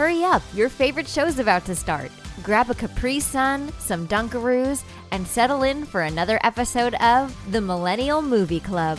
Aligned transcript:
Hurry 0.00 0.24
up, 0.24 0.40
your 0.54 0.70
favorite 0.70 1.06
show's 1.06 1.38
about 1.38 1.66
to 1.66 1.76
start. 1.76 2.10
Grab 2.42 2.70
a 2.70 2.74
Capri 2.74 3.20
Sun, 3.20 3.70
some 3.78 4.08
Dunkaroos, 4.08 4.82
and 5.10 5.26
settle 5.26 5.62
in 5.62 5.84
for 5.84 6.00
another 6.00 6.40
episode 6.42 6.94
of 7.02 7.36
the 7.52 7.60
Millennial 7.60 8.22
Movie 8.22 8.60
Club. 8.60 8.98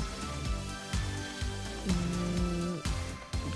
Mm, 1.87 2.85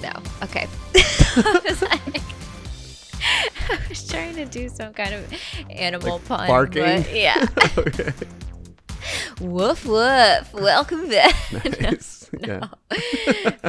no. 0.01 0.11
Okay. 0.41 0.67
I, 0.95 1.61
was 1.63 1.81
like, 1.83 2.23
I 3.69 3.79
was 3.89 4.07
trying 4.07 4.33
to 4.37 4.45
do 4.45 4.67
some 4.67 4.91
kind 4.93 5.13
of 5.13 5.31
animal 5.69 6.13
Like 6.13 6.25
pun. 6.25 6.47
barking? 6.47 7.03
but 7.03 7.15
yeah. 7.15 7.45
okay. 7.77 8.11
woof 9.39 9.85
woof. 9.85 10.51
Welcome 10.51 11.09
back. 11.09 11.35
Nice. 11.79 12.27
Yeah. 12.39 12.67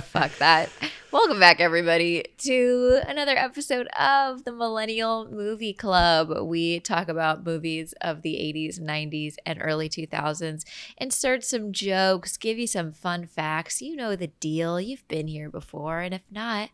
Fuck 0.01 0.33
that. 0.39 0.71
Welcome 1.17 1.41
back, 1.41 1.61
everybody, 1.61 2.25
to 2.41 3.01
another 3.09 3.39
episode 3.39 3.87
of 3.99 4.45
the 4.45 4.53
Millennial 4.53 5.27
Movie 5.27 5.73
Club. 5.73 6.31
We 6.43 6.79
talk 6.79 7.09
about 7.09 7.43
movies 7.43 7.95
of 8.03 8.21
the 8.21 8.35
80s, 8.35 8.79
90s, 8.79 9.37
and 9.47 9.59
early 9.63 9.89
2000s, 9.89 10.65
insert 10.99 11.43
some 11.43 11.73
jokes, 11.73 12.37
give 12.37 12.59
you 12.59 12.67
some 12.67 12.93
fun 12.93 13.25
facts. 13.25 13.81
You 13.81 13.97
know 13.97 14.15
the 14.15 14.27
deal. 14.27 14.79
You've 14.79 15.09
been 15.09 15.27
here 15.27 15.49
before. 15.49 16.01
And 16.01 16.13
if 16.13 16.21
not, 16.31 16.69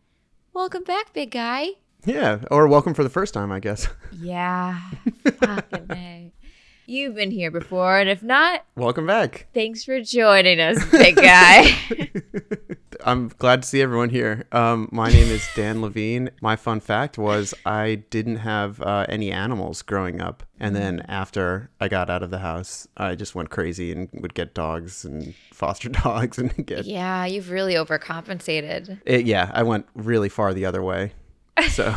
welcome 0.51 0.83
back, 0.83 1.13
big 1.13 1.31
guy. 1.31 1.67
Yeah. 2.03 2.39
Or 2.51 2.67
welcome 2.67 2.93
for 2.93 3.03
the 3.03 3.09
first 3.09 3.33
time, 3.33 3.49
I 3.49 3.61
guess. 3.61 3.87
Yeah. 4.11 4.77
Fucking 5.39 5.87
A. 5.91 6.33
You've 6.85 7.15
been 7.15 7.31
here 7.31 7.49
before. 7.49 7.97
And 7.97 8.09
if 8.09 8.21
not, 8.21 8.65
welcome 8.75 9.07
back. 9.07 9.47
thanks 9.53 9.85
for 9.85 10.01
joining 10.01 10.59
us, 10.59 10.83
big 10.91 11.15
guy. 11.15 11.77
I'm 13.05 13.27
glad 13.37 13.63
to 13.63 13.67
see 13.67 13.81
everyone 13.81 14.09
here. 14.09 14.45
Um, 14.51 14.87
my 14.91 15.09
name 15.11 15.27
is 15.27 15.47
Dan 15.55 15.81
Levine. 15.81 16.29
My 16.41 16.55
fun 16.55 16.79
fact 16.79 17.17
was 17.17 17.53
I 17.65 17.95
didn't 18.09 18.37
have 18.37 18.81
uh, 18.81 19.05
any 19.09 19.31
animals 19.31 19.81
growing 19.81 20.21
up. 20.21 20.43
And 20.59 20.73
then 20.75 21.01
after 21.09 21.69
I 21.81 21.89
got 21.89 22.09
out 22.09 22.23
of 22.23 22.31
the 22.31 22.39
house, 22.39 22.87
I 22.95 23.15
just 23.15 23.35
went 23.35 23.49
crazy 23.49 23.91
and 23.91 24.07
would 24.13 24.33
get 24.33 24.53
dogs 24.53 25.03
and 25.03 25.35
foster 25.51 25.89
dogs 26.03 26.37
and 26.37 26.65
get. 26.65 26.85
yeah, 26.85 27.25
you've 27.25 27.49
really 27.51 27.73
overcompensated. 27.73 29.01
It, 29.05 29.25
yeah, 29.25 29.51
I 29.53 29.63
went 29.63 29.85
really 29.95 30.29
far 30.29 30.53
the 30.53 30.65
other 30.65 30.81
way. 30.83 31.13
So, 31.69 31.95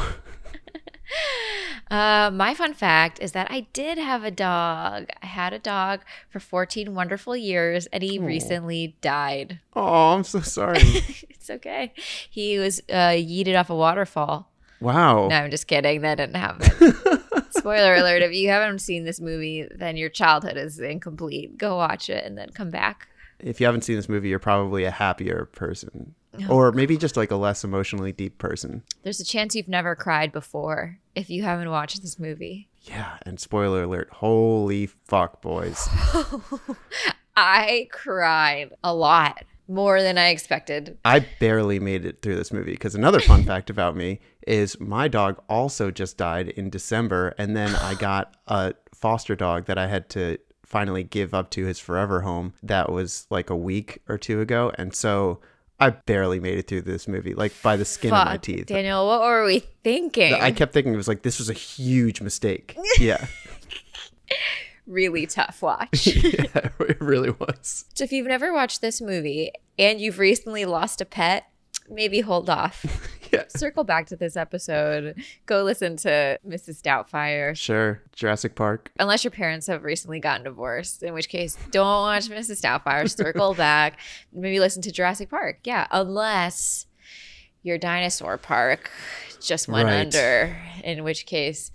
Uh, 1.89 2.31
my 2.33 2.53
fun 2.53 2.75
fact 2.75 3.21
is 3.21 3.31
that 3.31 3.47
I 3.49 3.69
did 3.73 3.97
have 3.97 4.25
a 4.25 4.31
dog. 4.33 5.07
I 5.23 5.27
had 5.27 5.53
a 5.53 5.59
dog 5.59 6.01
for 6.29 6.41
14 6.41 6.97
wonderful 6.97 7.37
years 7.37 7.87
and 7.87 8.03
he 8.03 8.19
Aw. 8.19 8.25
recently 8.25 8.97
died. 9.01 9.61
oh, 9.77 10.15
I'm 10.15 10.25
so 10.25 10.41
sorry. 10.41 10.81
it's 10.83 11.49
okay. 11.49 11.93
He 12.29 12.59
was 12.59 12.81
uh, 12.91 13.15
yeeted 13.15 13.57
off 13.57 13.71
a 13.71 13.77
waterfall. 13.77 14.51
Wow. 14.81 15.29
No, 15.29 15.37
I'm 15.37 15.51
just 15.51 15.69
kidding. 15.69 16.01
That 16.01 16.17
didn't 16.17 16.35
happen. 16.35 16.93
Spoiler 17.51 17.95
alert 17.95 18.23
if 18.23 18.33
you 18.33 18.49
haven't 18.49 18.81
seen 18.81 19.05
this 19.05 19.21
movie, 19.21 19.69
then 19.73 19.97
your 19.97 20.09
childhood 20.11 20.57
is 20.57 20.81
incomplete. 20.81 21.57
Go 21.57 21.77
watch 21.77 22.11
it 22.11 22.25
and 22.25 22.37
then 22.37 22.51
come 22.51 22.71
back. 22.71 23.07
If 23.39 23.61
you 23.61 23.67
haven't 23.67 23.83
seen 23.83 23.95
this 23.95 24.09
movie, 24.09 24.29
you're 24.29 24.39
probably 24.41 24.85
a 24.85 24.91
happier 24.91 25.45
person. 25.53 26.15
Oh, 26.49 26.57
or 26.57 26.73
maybe 26.73 26.97
just 26.97 27.17
like 27.17 27.31
a 27.31 27.37
less 27.37 27.65
emotionally 27.65 28.13
deep 28.13 28.39
person. 28.39 28.83
There's 29.03 29.21
a 29.21 29.25
chance 29.25 29.55
you've 29.55 29.69
never 29.69 29.95
cried 29.95 30.33
before 30.33 30.99
if 31.15 31.31
you 31.31 31.43
haven't 31.43 31.71
watched 31.71 32.03
this 32.03 32.19
movie. 32.19 32.69
Yeah, 32.83 33.19
and 33.23 33.41
spoiler 33.41 33.85
alert, 33.85 34.09
holy 34.13 34.87
fuck, 34.87 35.43
boys. 35.43 35.89
I 37.37 37.89
cried 37.91 38.73
a 38.83 38.95
lot, 38.95 39.45
more 39.69 40.03
than 40.03 40.19
I 40.19 40.29
expected. 40.29 40.97
I 41.05 41.27
barely 41.41 41.79
made 41.81 42.05
it 42.05 42.23
through 42.23 42.37
this 42.37 42.53
movie 42.53 42.73
because 42.73 42.95
another 42.95 43.21
fun 43.21 43.45
fact 43.47 43.71
about 43.71 43.97
me 43.97 44.21
is 44.47 44.79
my 44.81 45.09
dog 45.09 45.43
also 45.49 45.91
just 45.91 46.17
died 46.17 46.49
in 46.49 46.71
December, 46.71 47.35
and 47.39 47.57
then 47.57 47.75
I 47.75 47.95
got 47.99 48.37
a 48.47 48.75
foster 48.95 49.35
dog 49.35 49.67
that 49.67 49.79
I 49.79 49.87
had 49.89 50.09
to 50.11 50.39
finally 50.65 51.05
give 51.05 51.35
up 51.35 51.51
to 51.51 51.65
his 51.65 51.79
forever 51.79 52.23
home. 52.23 52.55
That 52.63 52.91
was 52.91 53.27
like 53.31 53.51
a 53.51 53.57
week 53.57 54.03
or 54.09 54.19
two 54.19 54.41
ago, 54.41 54.73
and 54.77 54.95
so 54.95 55.41
I 55.79 55.91
barely 55.91 56.41
made 56.41 56.59
it 56.59 56.67
through 56.69 56.83
this 56.83 57.07
movie, 57.07 57.35
like 57.35 57.53
by 57.63 57.77
the 57.77 57.85
skin 57.85 58.13
of 58.13 58.27
my 58.27 58.39
teeth. 58.39 58.67
Daniel, 58.67 59.07
what 59.07 59.21
were 59.21 59.45
we 59.45 59.61
thinking? 59.85 60.33
I 60.33 60.51
kept 60.51 60.73
thinking 60.73 60.95
it 60.95 60.97
was 60.97 61.09
like 61.09 61.23
this 61.23 61.39
was 61.39 61.51
a 61.51 61.55
huge 61.55 62.21
mistake. 62.21 62.77
Yeah, 62.99 63.27
really 64.87 65.27
tough 65.27 65.61
watch. 65.61 66.07
yeah, 66.15 66.71
it 66.81 67.01
really 67.01 67.31
was. 67.31 67.85
so 67.95 68.05
if 68.05 68.13
you've 68.13 68.27
never 68.27 68.55
watched 68.55 68.81
this 68.81 69.03
movie 69.03 69.53
and 69.79 70.01
you've 70.01 70.19
recently 70.19 70.65
lost 70.65 71.01
a 71.03 71.05
pet, 71.05 71.51
maybe 71.89 72.21
hold 72.21 72.49
off. 72.51 72.85
Yeah, 73.33 73.43
Circle 73.49 73.83
back 73.83 74.07
to 74.07 74.17
this 74.17 74.37
episode. 74.37 75.21
Go 75.47 75.65
listen 75.65 75.97
to 75.97 76.39
Mrs. 76.47 76.81
Doubtfire. 76.81 77.57
sure. 77.57 78.01
Jurassic 78.15 78.55
Park. 78.55 78.93
Unless 79.01 79.25
your 79.25 79.33
parents 79.33 79.67
have 79.67 79.83
recently 79.83 80.21
gotten 80.21 80.45
divorced, 80.45 81.03
in 81.03 81.13
which 81.13 81.29
case, 81.29 81.59
don't 81.73 81.85
watch 81.85 82.29
Mrs. 82.29 82.63
Doubtfire. 82.63 83.11
Circle 83.11 83.55
back. 83.57 83.99
Maybe 84.33 84.61
listen 84.61 84.81
to 84.83 84.93
Jurassic 84.93 85.29
Park. 85.29 85.59
Yeah, 85.65 85.89
unless 85.91 86.87
your 87.65 87.79
dinosaur 87.79 88.39
park 88.39 88.93
just 89.41 89.67
went 89.67 89.87
Right. 89.89 90.03
under, 90.07 90.57
in 90.85 91.03
which 91.03 91.27
case, 91.27 91.73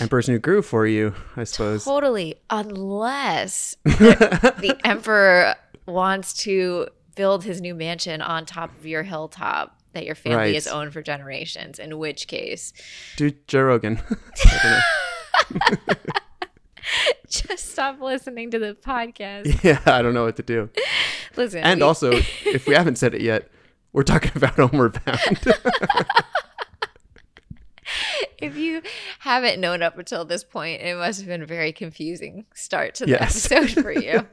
Emperor's 0.00 0.28
New 0.28 0.40
Groove 0.40 0.66
for 0.66 0.88
you, 0.88 1.14
I 1.36 1.44
suppose. 1.44 1.84
totally. 1.84 2.34
Unless 2.50 3.76
the, 3.84 4.54
the 4.60 4.76
emperor 4.84 5.54
wants 5.86 6.32
to 6.42 6.88
build 7.14 7.44
his 7.44 7.60
new 7.60 7.74
mansion 7.74 8.20
on 8.20 8.46
top 8.46 8.76
of 8.78 8.86
your 8.86 9.02
hilltop 9.02 9.78
that 9.92 10.04
your 10.06 10.14
family 10.14 10.36
Right. 10.38 10.54
has 10.54 10.66
owned 10.66 10.92
for 10.92 11.02
generations, 11.02 11.78
in 11.78 11.98
which 11.98 12.26
case, 12.26 12.72
Dude, 13.16 13.46
Joe 13.46 13.62
Rogan. 13.62 14.00
I 14.44 14.88
don't 15.50 15.86
know. 15.88 15.94
just 17.28 17.70
stop 17.70 18.00
listening 18.00 18.50
to 18.50 18.58
the 18.58 18.74
podcast. 18.74 19.62
yeah, 19.64 19.80
I 19.86 20.02
don't 20.02 20.14
know 20.14 20.24
what 20.24 20.36
to 20.36 20.42
do. 20.42 20.68
Listen, 21.36 21.62
And 21.64 21.80
we- 21.80 21.84
also, 21.84 22.12
if 22.12 22.66
we 22.66 22.74
haven't 22.74 22.96
said 22.96 23.14
it 23.14 23.20
yet, 23.22 23.50
we're 23.92 24.02
talking 24.02 24.32
about 24.34 24.54
Homeward 24.54 24.98
Bound. 25.04 25.46
if 28.38 28.56
you 28.56 28.82
haven't 29.20 29.60
known 29.60 29.82
up 29.82 29.98
until 29.98 30.24
this 30.24 30.42
point, 30.44 30.82
it 30.82 30.96
must 30.96 31.20
have 31.20 31.28
been 31.28 31.42
a 31.42 31.46
very 31.46 31.72
confusing 31.72 32.44
start 32.54 32.94
to 32.96 33.04
the 33.06 33.12
Yes. 33.12 33.50
episode 33.50 33.82
for 33.82 33.92
you. 33.92 34.26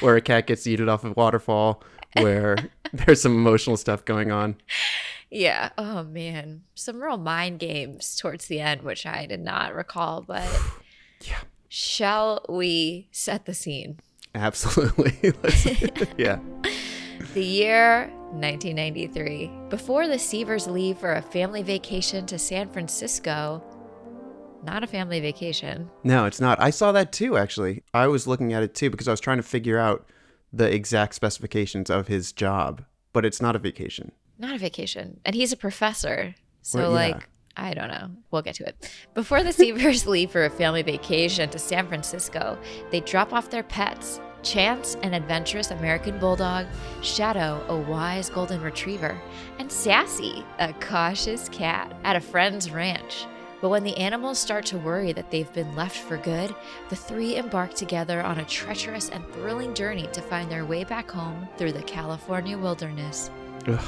where 0.00 0.16
a 0.16 0.20
cat 0.20 0.46
gets 0.46 0.66
yeeted 0.66 0.88
off 0.88 1.04
a 1.04 1.10
waterfall, 1.12 1.82
where 2.14 2.56
there's 2.92 3.20
some 3.22 3.32
emotional 3.36 3.76
stuff 3.76 4.04
going 4.04 4.30
on. 4.30 4.56
yeah. 5.30 5.70
Oh 5.78 6.02
man, 6.04 6.62
some 6.74 7.00
real 7.02 7.16
mind 7.18 7.58
games 7.60 8.16
towards 8.16 8.46
the 8.46 8.60
end, 8.60 8.82
which 8.82 9.06
I 9.06 9.26
did 9.26 9.40
not 9.40 9.74
recall. 9.74 10.22
But 10.22 10.48
Yeah. 11.22 11.40
shall 11.68 12.44
we 12.48 13.08
set 13.12 13.46
the 13.46 13.54
scene? 13.54 13.98
Absolutely. 14.34 15.32
Let's- 15.42 15.66
yeah. 16.16 16.38
The 17.34 17.44
year 17.44 18.06
1993. 18.32 19.50
Before 19.68 20.06
the 20.08 20.14
Seavers 20.14 20.66
leave 20.70 20.98
for 20.98 21.14
a 21.14 21.22
family 21.22 21.62
vacation 21.62 22.26
to 22.26 22.38
San 22.38 22.68
Francisco, 22.70 23.62
not 24.64 24.82
a 24.82 24.86
family 24.86 25.20
vacation. 25.20 25.90
No, 26.04 26.26
it's 26.26 26.40
not. 26.40 26.60
I 26.60 26.70
saw 26.70 26.92
that 26.92 27.12
too, 27.12 27.36
actually. 27.36 27.82
I 27.94 28.06
was 28.06 28.26
looking 28.26 28.52
at 28.52 28.62
it 28.62 28.74
too 28.74 28.90
because 28.90 29.08
I 29.08 29.10
was 29.10 29.20
trying 29.20 29.36
to 29.38 29.42
figure 29.42 29.78
out 29.78 30.06
the 30.52 30.72
exact 30.72 31.14
specifications 31.14 31.90
of 31.90 32.08
his 32.08 32.32
job, 32.32 32.84
but 33.12 33.24
it's 33.24 33.40
not 33.40 33.56
a 33.56 33.58
vacation. 33.58 34.12
Not 34.38 34.54
a 34.54 34.58
vacation. 34.58 35.20
And 35.24 35.34
he's 35.34 35.52
a 35.52 35.56
professor. 35.56 36.34
So, 36.62 36.78
Well, 36.78 36.90
yeah. 36.90 36.96
like, 36.96 37.28
I 37.56 37.74
don't 37.74 37.88
know. 37.88 38.10
We'll 38.30 38.42
get 38.42 38.54
to 38.56 38.68
it. 38.68 38.90
Before 39.14 39.42
the 39.42 39.50
Seavers 39.50 40.06
leave 40.06 40.30
for 40.30 40.44
a 40.44 40.50
family 40.50 40.82
vacation 40.82 41.50
to 41.50 41.58
San 41.58 41.86
Francisco, 41.88 42.58
they 42.90 43.00
drop 43.00 43.32
off 43.32 43.50
their 43.50 43.62
pets 43.62 44.20
Chance, 44.42 44.96
an 45.02 45.12
adventurous 45.14 45.70
American 45.70 46.18
bulldog, 46.18 46.66
Shadow, 47.02 47.62
a 47.68 47.76
wise 47.76 48.30
golden 48.30 48.62
retriever, 48.62 49.20
and 49.58 49.70
Sassy, 49.70 50.44
a 50.58 50.72
cautious 50.74 51.48
cat, 51.50 51.94
at 52.04 52.16
a 52.16 52.20
friend's 52.20 52.70
ranch. 52.70 53.26
But 53.60 53.68
when 53.68 53.84
the 53.84 53.96
animals 53.96 54.38
start 54.38 54.64
to 54.66 54.78
worry 54.78 55.12
that 55.12 55.30
they've 55.30 55.52
been 55.52 55.76
left 55.76 55.98
for 55.98 56.16
good, 56.16 56.54
the 56.88 56.96
three 56.96 57.36
embark 57.36 57.74
together 57.74 58.22
on 58.22 58.38
a 58.38 58.44
treacherous 58.44 59.10
and 59.10 59.26
thrilling 59.32 59.74
journey 59.74 60.08
to 60.12 60.22
find 60.22 60.50
their 60.50 60.64
way 60.64 60.84
back 60.84 61.10
home 61.10 61.48
through 61.58 61.72
the 61.72 61.82
California 61.82 62.56
wilderness. 62.56 63.30
Ugh, 63.66 63.84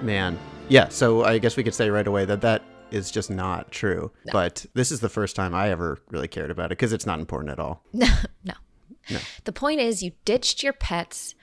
man. 0.00 0.38
Yeah, 0.68 0.88
so 0.88 1.24
I 1.24 1.38
guess 1.38 1.56
we 1.56 1.64
could 1.64 1.74
say 1.74 1.90
right 1.90 2.06
away 2.06 2.24
that 2.24 2.40
that 2.42 2.62
is 2.90 3.10
just 3.10 3.30
not 3.30 3.70
true. 3.72 4.12
But 4.30 4.64
this 4.74 4.92
is 4.92 5.00
the 5.00 5.08
first 5.08 5.34
time 5.34 5.54
I 5.54 5.70
ever 5.70 5.98
really 6.10 6.28
cared 6.28 6.50
about 6.50 6.66
it 6.66 6.78
because 6.78 6.92
it's 6.92 7.06
not 7.06 7.18
important 7.18 7.50
at 7.52 7.58
all. 7.58 7.82
No, 7.92 8.06
no. 8.44 8.54
No. 9.08 9.18
The 9.44 9.52
point 9.52 9.80
is, 9.80 10.02
you 10.02 10.12
ditched 10.24 10.64
your 10.64 10.72
pets, 10.72 11.36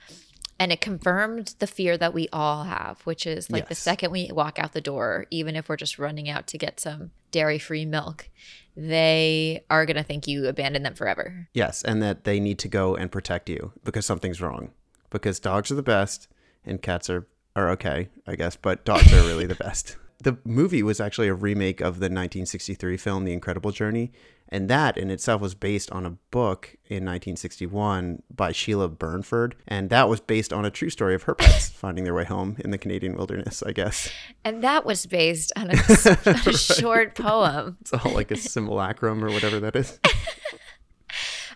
and 0.64 0.72
it 0.72 0.80
confirmed 0.80 1.54
the 1.58 1.66
fear 1.66 1.98
that 1.98 2.14
we 2.14 2.26
all 2.32 2.64
have, 2.64 3.02
which 3.02 3.26
is 3.26 3.50
like 3.50 3.68
the 3.68 3.74
second 3.74 4.10
we 4.10 4.30
walk 4.32 4.58
out 4.58 4.72
the 4.72 4.80
door, 4.80 5.26
even 5.30 5.56
if 5.56 5.68
we're 5.68 5.76
just 5.76 5.98
running 5.98 6.30
out 6.30 6.46
to 6.46 6.56
get 6.56 6.80
some 6.80 7.10
dairy 7.30 7.58
free 7.58 7.84
milk, 7.84 8.30
they 8.74 9.62
are 9.68 9.84
going 9.84 9.98
to 9.98 10.02
think 10.02 10.26
you 10.26 10.48
abandoned 10.48 10.86
them 10.86 10.94
forever. 10.94 11.48
Yes, 11.52 11.82
and 11.82 12.02
that 12.02 12.24
they 12.24 12.40
need 12.40 12.58
to 12.60 12.68
go 12.68 12.96
and 12.96 13.12
protect 13.12 13.50
you 13.50 13.72
because 13.84 14.06
something's 14.06 14.40
wrong. 14.40 14.70
Because 15.10 15.38
dogs 15.38 15.70
are 15.70 15.74
the 15.74 15.82
best 15.82 16.28
and 16.64 16.80
cats 16.80 17.10
are, 17.10 17.26
are 17.54 17.68
okay, 17.72 18.08
I 18.26 18.34
guess, 18.34 18.56
but 18.56 18.86
dogs 18.86 19.12
are 19.12 19.26
really 19.26 19.44
the 19.44 19.54
best. 19.66 19.96
the 20.22 20.38
movie 20.46 20.82
was 20.82 20.98
actually 20.98 21.28
a 21.28 21.34
remake 21.34 21.82
of 21.82 21.96
the 21.96 22.06
1963 22.06 22.96
film 22.96 23.24
The 23.24 23.34
Incredible 23.34 23.70
Journey, 23.70 24.12
and 24.54 24.70
that 24.70 24.96
in 24.96 25.10
itself 25.10 25.40
was 25.42 25.54
based 25.56 25.90
on 25.90 26.06
a 26.06 26.10
book 26.30 26.76
in 26.86 27.04
1961 27.04 28.22
by 28.32 28.52
Sheila 28.52 28.88
Burnford, 28.88 29.56
and 29.66 29.90
that 29.90 30.08
was 30.08 30.20
based 30.20 30.52
on 30.52 30.64
a 30.64 30.70
true 30.70 30.90
story 30.90 31.14
of 31.16 31.24
her 31.24 31.34
pets 31.34 31.68
finding 31.84 32.04
their 32.04 32.14
way 32.14 32.24
home 32.24 32.56
in 32.60 32.70
the 32.70 32.78
Canadian 32.78 33.16
wilderness, 33.16 33.64
I 33.66 33.72
guess. 33.72 34.08
And 34.44 34.62
that 34.62 34.86
was 34.86 35.06
based 35.06 35.50
on 35.56 35.70
a, 35.70 35.74
a 36.46 36.52
short 36.56 37.16
poem. 37.16 37.78
It's 37.80 37.92
all 37.92 38.12
like 38.12 38.30
a 38.30 38.36
simulacrum 38.36 39.24
or 39.24 39.30
whatever 39.30 39.58
that 39.60 39.74
is. 39.74 39.98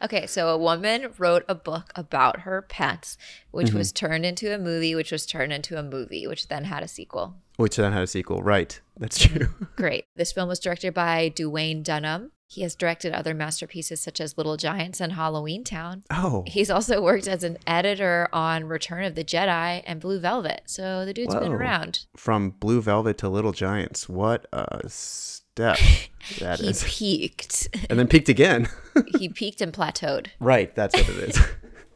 Okay, 0.01 0.27
so 0.29 0.51
a 0.51 0.57
woman 0.59 1.13
wrote 1.19 1.45
a 1.49 1.57
book 1.57 1.91
about 1.97 2.41
her 2.41 2.63
pets, 2.63 3.19
which 3.51 3.69
Mm-hmm. 3.69 3.79
was 3.79 3.91
turned 3.91 4.25
into 4.25 4.55
a 4.55 4.59
movie, 4.59 4.95
which 4.95 5.11
was 5.11 5.27
turned 5.27 5.53
into 5.53 5.77
a 5.77 5.83
movie, 5.83 6.25
which 6.25 6.47
then 6.47 6.65
had 6.65 6.85
a 6.85 6.89
sequel. 6.89 7.35
Which 7.59 7.77
then 7.77 7.93
had 7.93 8.05
a 8.05 8.07
sequel. 8.07 8.43
Right. 8.43 8.81
That's 8.97 9.19
true. 9.19 9.49
Great. 9.77 10.07
This 10.17 10.33
film 10.33 10.49
was 10.49 10.59
directed 10.61 10.95
by 10.95 11.31
Duwayne 11.37 11.83
Dunham. 11.83 12.31
He 12.47 12.63
has 12.63 12.75
directed 12.75 13.13
other 13.13 13.35
masterpieces 13.35 14.01
such 14.01 14.21
as 14.23 14.39
Little 14.39 14.57
Giants 14.57 15.01
and 15.03 15.13
Halloween 15.13 15.65
Town. 15.65 16.03
Oh. 16.11 16.45
He's 16.47 16.71
also 16.71 17.03
worked 17.03 17.29
as 17.29 17.45
an 17.45 17.59
editor 17.67 18.27
on 18.33 18.65
Return 18.65 19.05
of 19.05 19.15
the 19.17 19.23
Jedi 19.25 19.83
and 19.87 20.01
Blue 20.01 20.19
Velvet. 20.19 20.63
So 20.65 21.05
the 21.05 21.13
dude's 21.13 21.35
been 21.35 21.53
around. 21.53 22.07
From 22.17 22.51
Blue 22.51 22.81
Velvet 22.81 23.19
to 23.19 23.29
Little 23.29 23.53
Giants. 23.53 24.09
What 24.09 24.47
a 24.53 24.89
step 24.89 25.77
that 26.39 26.61
He 26.61 26.69
is. 26.69 26.85
peaked. 26.87 27.69
And 27.91 27.99
then 27.99 28.07
peaked 28.09 28.31
again. 28.31 28.69
he 29.19 29.29
peaked 29.29 29.61
and 29.61 29.73
plateaued. 29.73 30.29
right. 30.41 30.75
That's 30.75 30.95
what 30.97 31.09
it 31.09 31.17
is. 31.31 31.39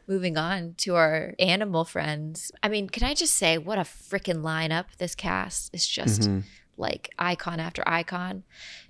Moving 0.07 0.37
on 0.37 0.75
to 0.79 0.95
our 0.95 1.33
animal 1.39 1.85
friends. 1.85 2.51
I 2.61 2.69
mean, 2.69 2.89
can 2.89 3.03
I 3.03 3.13
just 3.13 3.35
say 3.35 3.57
what 3.57 3.77
a 3.77 3.81
freaking 3.81 4.41
lineup 4.41 4.85
this 4.97 5.15
cast 5.15 5.73
is 5.73 5.87
just 5.87 6.21
mm-hmm. 6.21 6.39
like 6.77 7.11
icon 7.17 7.59
after 7.59 7.83
icon. 7.87 8.43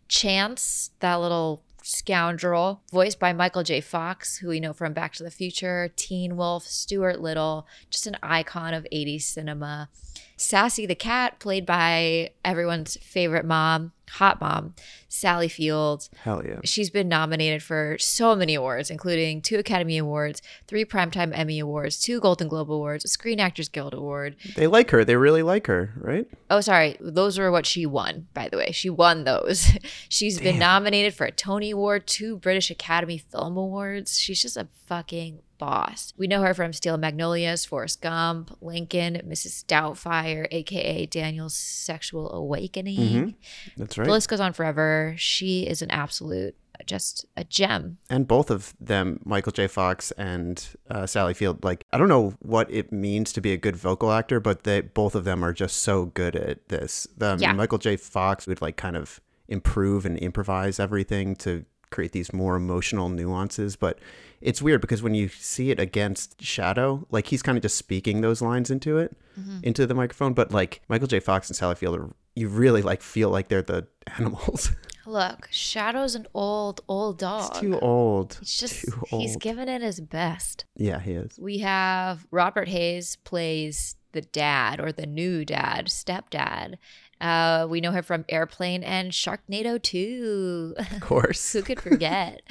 Chance, 0.07 0.91
that 0.99 1.15
little 1.15 1.63
scoundrel, 1.83 2.81
voiced 2.91 3.19
by 3.19 3.33
Michael 3.33 3.63
J. 3.63 3.81
Fox, 3.81 4.37
who 4.37 4.47
we 4.47 4.59
know 4.59 4.73
from 4.73 4.93
Back 4.93 5.13
to 5.13 5.23
the 5.23 5.31
Future, 5.31 5.91
Teen 5.95 6.35
Wolf, 6.37 6.65
Stuart 6.65 7.21
Little, 7.21 7.67
just 7.89 8.07
an 8.07 8.17
icon 8.23 8.73
of 8.73 8.87
80s 8.91 9.23
cinema. 9.23 9.89
Sassy 10.35 10.85
the 10.85 10.95
cat, 10.95 11.39
played 11.39 11.65
by 11.65 12.31
everyone's 12.43 12.97
favorite 12.97 13.45
mom, 13.45 13.91
hot 14.13 14.39
mom, 14.41 14.73
Sally 15.07 15.47
Fields. 15.47 16.09
Hell 16.23 16.43
yeah. 16.45 16.59
She's 16.63 16.89
been 16.89 17.07
nominated 17.07 17.61
for 17.63 17.97
so 17.99 18.35
many 18.35 18.55
awards, 18.55 18.89
including 18.89 19.41
two 19.41 19.57
Academy 19.57 19.97
Awards, 19.97 20.41
three 20.67 20.85
Primetime 20.85 21.37
Emmy 21.37 21.59
Awards, 21.59 21.99
two 21.99 22.19
Golden 22.19 22.47
Globe 22.47 22.71
Awards, 22.71 23.05
a 23.05 23.07
Screen 23.07 23.39
Actors 23.39 23.69
Guild 23.69 23.93
Award. 23.93 24.35
They 24.55 24.67
like 24.67 24.91
her. 24.91 25.05
They 25.05 25.15
really 25.15 25.43
like 25.43 25.67
her, 25.67 25.93
right? 25.97 26.27
Oh, 26.49 26.61
sorry. 26.61 26.97
Those 26.99 27.37
were 27.37 27.51
what 27.51 27.65
she 27.65 27.85
won, 27.85 28.27
by 28.33 28.49
the 28.49 28.57
way. 28.57 28.71
She 28.71 28.89
won 28.89 29.23
those. 29.23 29.71
She's 30.09 30.39
been 30.39 30.59
nominated 30.59 31.13
for 31.13 31.25
a 31.25 31.31
Tony 31.31 31.71
Award, 31.71 32.07
two 32.07 32.37
British 32.37 32.69
Academy 32.69 33.17
Film 33.17 33.57
Awards. 33.57 34.19
She's 34.19 34.41
just 34.41 34.57
a 34.57 34.67
fucking 34.87 35.39
boss. 35.63 36.13
We 36.17 36.27
know 36.27 36.41
her 36.41 36.53
from 36.53 36.73
Steel 36.73 36.97
Magnolias, 36.97 37.63
Forrest 37.65 38.01
Gump, 38.01 38.51
Lincoln, 38.61 39.21
Mrs. 39.25 39.63
Doubtfire, 39.65 40.45
aka 40.51 41.05
Daniel's 41.05 41.53
Sexual 41.55 42.31
Awakening. 42.33 43.35
That's 43.77 43.97
right. 43.97 44.05
The 44.05 44.11
list 44.11 44.27
goes 44.29 44.39
on 44.39 44.53
forever. 44.53 45.15
She 45.17 45.65
is 45.67 45.81
an 45.81 45.89
absolute, 45.91 46.55
just 46.85 47.25
a 47.37 47.43
gem. 47.45 47.97
and 48.09 48.27
both 48.27 48.51
of 48.51 48.73
them, 48.79 49.19
Michael 49.23 49.51
J. 49.53 49.67
Fox 49.67 50.11
and 50.11 50.67
uh, 50.89 51.05
Sally 51.05 51.33
Field, 51.33 51.63
like 51.63 51.85
I 51.93 51.97
don't 51.97 52.09
know 52.09 52.33
what 52.39 52.69
it 52.69 52.91
means 52.91 53.31
to 53.33 53.41
be 53.41 53.53
a 53.53 53.57
good 53.57 53.75
vocal 53.77 54.11
actor, 54.11 54.39
but 54.39 54.63
they 54.63 54.81
both 54.81 55.15
of 55.15 55.23
them 55.23 55.43
are 55.45 55.53
just 55.53 55.77
so 55.77 56.05
good 56.07 56.35
at 56.35 56.67
this. 56.67 57.07
The, 57.17 57.37
Yeah. 57.39 57.53
Michael 57.53 57.77
J. 57.77 57.95
Fox 57.95 58.47
would 58.47 58.61
like 58.61 58.75
kind 58.75 58.97
of 58.97 59.21
improve 59.47 60.05
and 60.05 60.17
improvise 60.17 60.79
everything 60.79 61.35
to 61.35 61.65
create 61.93 62.11
these 62.11 62.33
more 62.33 62.55
emotional 62.55 63.09
nuances, 63.09 63.75
but 63.75 63.99
it's 64.41 64.61
weird 64.61 64.81
because 64.81 65.01
when 65.01 65.15
you 65.15 65.29
see 65.29 65.71
it 65.71 65.79
against 65.79 66.41
Shadow, 66.41 67.07
like 67.11 67.27
he's 67.27 67.41
kind 67.41 67.57
of 67.57 67.61
just 67.61 67.77
speaking 67.77 68.21
those 68.21 68.41
lines 68.41 68.69
into 68.69 68.97
it, 68.97 69.15
mm-hmm. 69.39 69.59
into 69.63 69.87
the 69.87 69.93
microphone, 69.93 70.33
but 70.33 70.51
like 70.51 70.81
Michael 70.89 71.07
J. 71.07 71.19
Fox 71.19 71.49
and 71.49 71.55
Sally 71.55 71.75
Field 71.75 71.99
are 71.99 72.09
you 72.35 72.49
really 72.49 72.81
like 72.81 73.01
feel 73.01 73.29
like 73.29 73.47
they're 73.47 73.61
the 73.61 73.87
animals. 74.17 74.71
Look, 75.05 75.49
Shadow's 75.51 76.15
an 76.15 76.27
old, 76.33 76.81
old 76.87 77.19
dog. 77.19 77.53
He's 77.53 77.61
too 77.61 77.79
old. 77.79 78.37
He's 78.39 78.57
just, 78.57 78.81
too 78.81 79.03
he's 79.09 79.31
old. 79.31 79.41
giving 79.41 79.67
it 79.67 79.81
his 79.81 79.99
best. 79.99 80.65
Yeah, 80.77 80.99
he 80.99 81.11
is. 81.11 81.37
We 81.37 81.57
have 81.59 82.25
Robert 82.31 82.69
Hays 82.69 83.17
plays 83.17 83.97
the 84.13 84.21
dad 84.21 84.79
or 84.79 84.91
the 84.91 85.05
new 85.05 85.43
dad, 85.43 85.87
stepdad. 85.87 86.75
Uh, 87.23 87.65
we 87.69 87.79
know 87.79 87.91
her 87.91 88.03
from 88.03 88.25
Airplane 88.27 88.83
and 88.83 89.11
Sharknado 89.11 89.81
2. 89.81 90.75
Of 90.77 90.99
course. 90.99 91.53
Who 91.53 91.61
could 91.61 91.79
forget? 91.81 92.41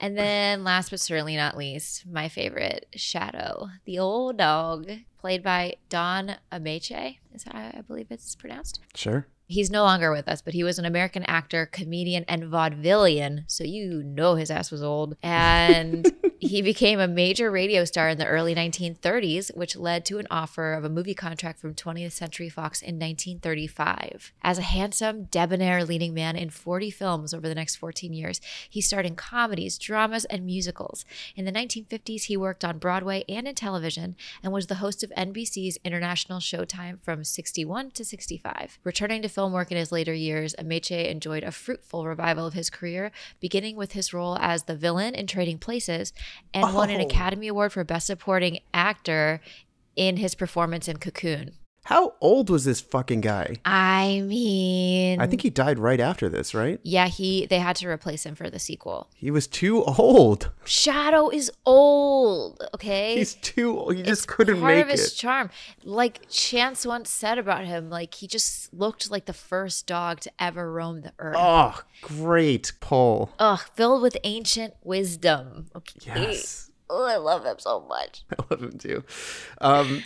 and 0.00 0.16
then, 0.16 0.64
last 0.64 0.90
but 0.90 1.00
certainly 1.00 1.36
not 1.36 1.56
least, 1.58 2.06
my 2.06 2.28
favorite, 2.28 2.86
Shadow, 2.94 3.68
the 3.84 3.98
old 3.98 4.38
dog, 4.38 4.90
played 5.18 5.42
by 5.42 5.74
Don 5.90 6.36
Ameche. 6.50 7.18
Is 7.34 7.44
that 7.44 7.54
how 7.54 7.70
I 7.74 7.82
believe 7.82 8.06
it's 8.10 8.34
pronounced? 8.34 8.80
Sure. 8.94 9.26
He's 9.50 9.70
no 9.70 9.82
longer 9.82 10.12
with 10.12 10.28
us, 10.28 10.42
but 10.42 10.52
he 10.52 10.62
was 10.62 10.78
an 10.78 10.84
American 10.84 11.22
actor, 11.24 11.64
comedian, 11.64 12.24
and 12.28 12.42
vaudevillian. 12.42 13.44
So 13.46 13.64
you 13.64 14.02
know 14.02 14.34
his 14.34 14.50
ass 14.50 14.70
was 14.70 14.82
old. 14.82 15.16
And 15.22 16.12
he 16.38 16.60
became 16.60 17.00
a 17.00 17.08
major 17.08 17.50
radio 17.50 17.86
star 17.86 18.10
in 18.10 18.18
the 18.18 18.26
early 18.26 18.54
1930s, 18.54 19.56
which 19.56 19.74
led 19.74 20.04
to 20.04 20.18
an 20.18 20.26
offer 20.30 20.74
of 20.74 20.84
a 20.84 20.90
movie 20.90 21.14
contract 21.14 21.60
from 21.60 21.74
20th 21.74 22.12
Century 22.12 22.50
Fox 22.50 22.82
in 22.82 22.96
1935. 22.96 24.34
As 24.42 24.58
a 24.58 24.62
handsome, 24.62 25.24
debonair 25.24 25.82
leading 25.82 26.12
man 26.12 26.36
in 26.36 26.50
40 26.50 26.90
films 26.90 27.32
over 27.32 27.48
the 27.48 27.54
next 27.54 27.76
14 27.76 28.12
years, 28.12 28.42
he 28.68 28.82
starred 28.82 29.06
in 29.06 29.16
comedies, 29.16 29.78
dramas, 29.78 30.26
and 30.26 30.44
musicals. 30.44 31.06
In 31.34 31.46
the 31.46 31.52
1950s, 31.52 32.24
he 32.24 32.36
worked 32.36 32.66
on 32.66 32.78
Broadway 32.78 33.24
and 33.30 33.48
in 33.48 33.54
television 33.54 34.14
and 34.42 34.52
was 34.52 34.66
the 34.66 34.74
host 34.76 35.02
of 35.02 35.10
NBC's 35.16 35.78
International 35.84 36.38
Showtime 36.38 37.00
from 37.02 37.24
61 37.24 37.92
to 37.92 38.04
65. 38.04 38.78
Returning 38.84 39.22
to 39.22 39.28
film 39.38 39.52
work 39.52 39.70
in 39.70 39.76
his 39.76 39.92
later 39.92 40.12
years, 40.12 40.52
Ameche 40.58 41.08
enjoyed 41.08 41.44
a 41.44 41.52
fruitful 41.52 42.04
revival 42.04 42.44
of 42.44 42.54
his 42.54 42.68
career, 42.70 43.12
beginning 43.38 43.76
with 43.76 43.92
his 43.92 44.12
role 44.12 44.36
as 44.40 44.64
the 44.64 44.74
villain 44.74 45.14
in 45.14 45.28
Trading 45.28 45.58
Places 45.58 46.12
and 46.52 46.74
won 46.74 46.90
an 46.90 47.00
Oh. 47.00 47.04
Academy 47.04 47.46
Award 47.46 47.72
for 47.72 47.84
Best 47.84 48.08
Supporting 48.08 48.58
Actor 48.74 49.40
in 49.94 50.16
his 50.16 50.34
performance 50.34 50.88
in 50.88 50.96
Cocoon. 50.96 51.52
How 51.88 52.12
old 52.20 52.50
was 52.50 52.66
this 52.66 52.82
fucking 52.82 53.22
guy? 53.22 53.56
I 53.64 54.20
mean, 54.20 55.18
I 55.22 55.26
think 55.26 55.40
he 55.40 55.48
died 55.48 55.78
right 55.78 56.00
after 56.00 56.28
this, 56.28 56.52
right? 56.54 56.78
yeah, 56.82 57.08
he 57.08 57.46
they 57.46 57.58
had 57.60 57.76
to 57.76 57.88
replace 57.88 58.26
him 58.26 58.34
for 58.34 58.50
the 58.50 58.58
sequel. 58.58 59.08
He 59.14 59.30
was 59.30 59.46
too 59.46 59.82
old. 59.84 60.50
Shadow 60.66 61.30
is 61.30 61.50
old, 61.64 62.62
okay? 62.74 63.16
He's 63.16 63.36
too 63.36 63.78
old. 63.78 63.94
He 63.94 64.00
It's 64.00 64.08
just 64.10 64.28
couldn't 64.28 64.60
part 64.60 64.74
make 64.76 64.84
of 64.84 64.90
his 64.90 65.12
it. 65.12 65.16
charm. 65.16 65.48
Like 65.82 66.28
Chance 66.28 66.84
once 66.84 67.08
said 67.10 67.38
about 67.38 67.64
him, 67.64 67.88
like 67.88 68.12
he 68.16 68.26
just 68.26 68.74
looked 68.74 69.10
like 69.10 69.24
the 69.24 69.32
first 69.32 69.86
dog 69.86 70.20
to 70.20 70.30
ever 70.38 70.70
roam 70.70 71.00
the 71.00 71.12
earth. 71.18 71.36
Oh, 71.38 71.80
great 72.02 72.72
pull. 72.80 73.32
Ugh, 73.38 73.60
filled 73.74 74.02
with 74.02 74.18
ancient 74.24 74.74
wisdom. 74.84 75.68
Okay. 75.74 76.00
Yes. 76.04 76.67
Oh, 76.90 77.04
I 77.04 77.16
love 77.16 77.44
him 77.44 77.56
so 77.58 77.80
much. 77.88 78.22
I 78.38 78.42
love 78.50 78.62
him 78.62 78.78
too. 78.78 79.04
Um, 79.60 80.02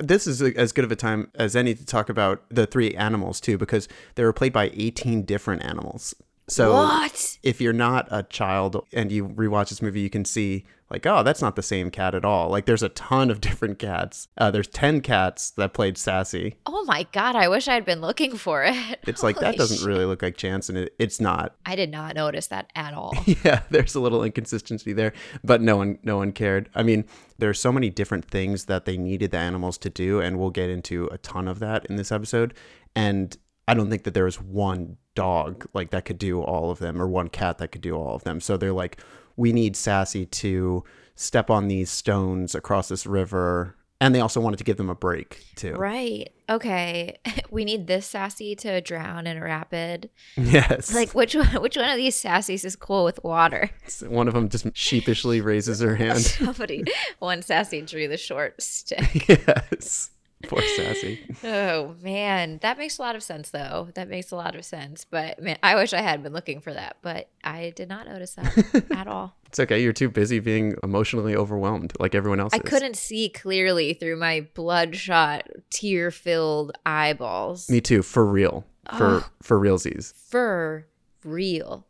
this 0.00 0.26
is 0.26 0.40
a, 0.40 0.56
as 0.56 0.72
good 0.72 0.84
of 0.84 0.92
a 0.92 0.96
time 0.96 1.30
as 1.34 1.54
any 1.54 1.74
to 1.74 1.84
talk 1.84 2.08
about 2.08 2.42
the 2.48 2.66
three 2.66 2.94
animals 2.94 3.40
too, 3.40 3.58
because 3.58 3.88
they 4.14 4.24
were 4.24 4.32
played 4.32 4.52
by 4.52 4.70
18 4.74 5.24
different 5.24 5.64
animals. 5.64 6.14
So 6.48 6.72
What? 6.72 7.38
if 7.42 7.60
you're 7.60 7.72
not 7.72 8.08
a 8.10 8.22
child 8.24 8.84
and 8.92 9.10
you 9.12 9.28
rewatch 9.28 9.68
this 9.70 9.80
movie, 9.82 10.00
you 10.00 10.10
can 10.10 10.24
see 10.24 10.64
like, 10.90 11.06
oh, 11.06 11.22
that's 11.22 11.40
not 11.40 11.56
the 11.56 11.62
same 11.62 11.90
cat 11.90 12.14
at 12.14 12.22
all. 12.22 12.50
Like, 12.50 12.66
there's 12.66 12.82
a 12.82 12.90
ton 12.90 13.30
of 13.30 13.40
different 13.48 13.78
cats. 13.78 14.28
Uh, 14.36 14.50
there's 14.50 14.68
10 14.68 15.00
cats 15.00 15.50
that 15.52 15.72
played 15.72 15.96
Sassy. 15.96 16.56
Oh 16.66 16.84
my 16.84 17.06
god, 17.12 17.34
I 17.34 17.48
wish 17.48 17.66
I'd 17.66 17.86
been 17.86 18.02
looking 18.02 18.36
for 18.36 18.62
it. 18.64 18.74
It's 19.06 19.22
like 19.22 19.38
that 19.40 19.56
doesn't 19.56 19.78
shit. 19.78 19.86
really 19.86 20.04
look 20.04 20.20
like 20.22 20.36
Chance, 20.36 20.68
and 20.68 20.76
it, 20.76 20.94
it's 20.98 21.18
not. 21.18 21.56
I 21.66 21.76
did 21.76 21.90
not 21.90 22.14
notice 22.14 22.48
that 22.48 22.70
at 22.74 22.92
all. 22.92 23.14
yeah 23.44 23.62
there's 23.70 23.94
a 23.94 24.00
little 24.00 24.22
inconsistency 24.22 24.92
there 24.92 25.12
but 25.42 25.60
no 25.62 25.76
one 25.78 25.98
no 26.02 26.16
one 26.18 26.32
cared 26.32 26.68
i 26.74 26.82
mean 26.82 27.04
there's 27.38 27.60
so 27.60 27.72
many 27.72 27.88
different 27.90 28.24
things 28.26 28.66
that 28.66 28.84
they 28.84 28.96
needed 28.96 29.30
the 29.30 29.38
animals 29.38 29.78
to 29.78 29.88
do 29.90 30.20
and 30.20 30.38
we'll 30.38 30.50
get 30.50 30.68
into 30.70 31.06
a 31.06 31.18
ton 31.18 31.48
of 31.48 31.58
that 31.60 31.84
in 31.86 31.96
this 31.96 32.10
episode 32.12 32.52
and 32.94 33.36
i 33.68 33.74
don't 33.74 33.90
think 33.90 34.02
that 34.04 34.14
there 34.14 34.24
was 34.24 34.40
one 34.40 34.96
dog 35.14 35.66
like 35.74 35.90
that 35.90 36.04
could 36.04 36.18
do 36.18 36.40
all 36.40 36.70
of 36.70 36.78
them 36.78 37.00
or 37.00 37.06
one 37.06 37.28
cat 37.28 37.58
that 37.58 37.68
could 37.68 37.82
do 37.82 37.94
all 37.94 38.14
of 38.14 38.24
them 38.24 38.40
so 38.40 38.56
they're 38.56 38.72
like 38.72 38.98
we 39.36 39.52
need 39.52 39.76
sassy 39.76 40.24
to 40.26 40.82
step 41.14 41.50
on 41.50 41.68
these 41.68 41.90
stones 41.90 42.54
across 42.54 42.88
this 42.88 43.06
river 43.06 43.76
and 44.00 44.14
they 44.14 44.20
also 44.20 44.40
wanted 44.40 44.56
to 44.56 44.64
give 44.64 44.78
them 44.78 44.90
a 44.90 44.94
break 44.94 45.44
too 45.54 45.74
right. 45.74 46.32
Okay. 46.48 47.18
We 47.52 47.66
need 47.66 47.86
this 47.86 48.06
sassy 48.06 48.56
to 48.56 48.80
drown 48.80 49.26
in 49.26 49.36
a 49.36 49.42
rapid. 49.42 50.08
yes 50.38 50.94
Like 50.94 51.14
which 51.14 51.34
one 51.34 51.46
which 51.62 51.76
one 51.76 51.88
of 51.90 51.96
these 51.98 52.20
sassies 52.20 52.64
is 52.64 52.76
cool 52.76 53.04
with 53.04 53.22
water? 53.22 53.68
one 54.08 54.26
of 54.26 54.32
them 54.34 54.48
just 54.48 54.66
sheepishly 54.74 55.42
raises 55.42 55.80
her 55.80 55.96
hand 55.96 56.20
Somebody 56.22 56.84
one 57.18 57.42
sassy 57.42 57.82
drew 57.82 58.08
the 58.08 58.16
short 58.16 58.60
stick. 58.62 59.28
yes 59.46 60.10
Poor 60.48 60.62
Sassy. 60.76 61.20
Oh 61.44 61.94
man, 62.02 62.58
that 62.62 62.78
makes 62.78 62.98
a 62.98 63.02
lot 63.02 63.16
of 63.16 63.22
sense 63.22 63.50
though. 63.50 63.88
That 63.94 64.08
makes 64.08 64.30
a 64.30 64.36
lot 64.36 64.54
of 64.56 64.64
sense. 64.64 65.04
But 65.08 65.40
man, 65.42 65.58
I 65.62 65.74
wish 65.76 65.92
I 65.92 66.00
had 66.00 66.22
been 66.22 66.32
looking 66.32 66.60
for 66.60 66.72
that, 66.72 66.96
but 67.02 67.28
I 67.44 67.72
did 67.76 67.88
not 67.88 68.06
notice 68.06 68.34
that 68.34 68.84
at 68.90 69.06
all. 69.06 69.36
It's 69.46 69.60
okay. 69.60 69.82
You're 69.82 69.92
too 69.92 70.08
busy 70.08 70.38
being 70.40 70.74
emotionally 70.82 71.36
overwhelmed 71.36 71.92
like 72.00 72.14
everyone 72.14 72.40
else 72.40 72.54
I 72.54 72.58
is. 72.58 72.62
couldn't 72.64 72.96
see 72.96 73.28
clearly 73.28 73.94
through 73.94 74.16
my 74.16 74.46
bloodshot, 74.54 75.46
tear-filled 75.70 76.72
eyeballs. 76.86 77.68
Me 77.70 77.80
too, 77.80 78.02
for 78.02 78.24
real. 78.24 78.64
For 78.98 79.22
Oh. 79.22 79.24
for 79.42 79.58
realsies. 79.60 80.12
For 80.28 80.86
real. 81.24 81.86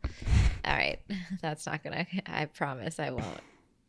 All 0.65 0.73
right, 0.75 0.99
that's 1.41 1.65
not 1.65 1.83
gonna. 1.83 2.05
I 2.27 2.45
promise 2.45 2.99
I 2.99 3.09
won't. 3.11 3.41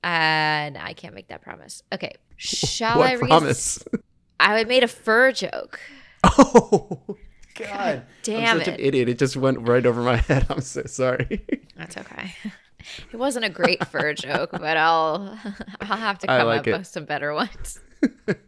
And 0.02 0.76
I 0.76 0.92
can't 0.92 1.14
make 1.14 1.28
that 1.28 1.40
promise. 1.42 1.83
Okay, 1.92 2.14
shall 2.37 2.99
what 2.99 3.09
I 3.11 3.14
read? 3.14 3.28
promise? 3.28 3.83
I 4.41 4.64
made 4.64 4.83
a 4.83 4.88
fur 4.88 5.33
joke. 5.33 5.81
oh 6.25 7.17
God. 7.55 8.03
Damn 8.23 8.57
I'm 8.57 8.59
such 8.59 8.69
it. 8.69 8.75
an 8.75 8.87
idiot. 8.87 9.09
It 9.09 9.19
just 9.19 9.37
went 9.37 9.67
right 9.69 9.85
over 9.87 10.03
my 10.03 10.17
head. 10.29 10.47
I'm 10.50 10.61
so 10.61 10.83
sorry. 10.87 11.45
That's 11.76 11.97
okay. 11.97 12.35
It 13.11 13.17
wasn't 13.17 13.47
a 13.47 13.49
great 13.49 13.87
fur 13.87 14.12
joke, 14.12 14.50
but 14.53 14.76
I'll 14.76 15.38
I'll 15.81 15.97
have 15.97 16.19
to 16.19 16.26
come 16.26 16.47
like 16.47 16.61
up 16.61 16.67
it. 16.67 16.73
with 16.76 16.87
some 16.87 17.07
better 17.07 17.33
ones. 17.33 17.81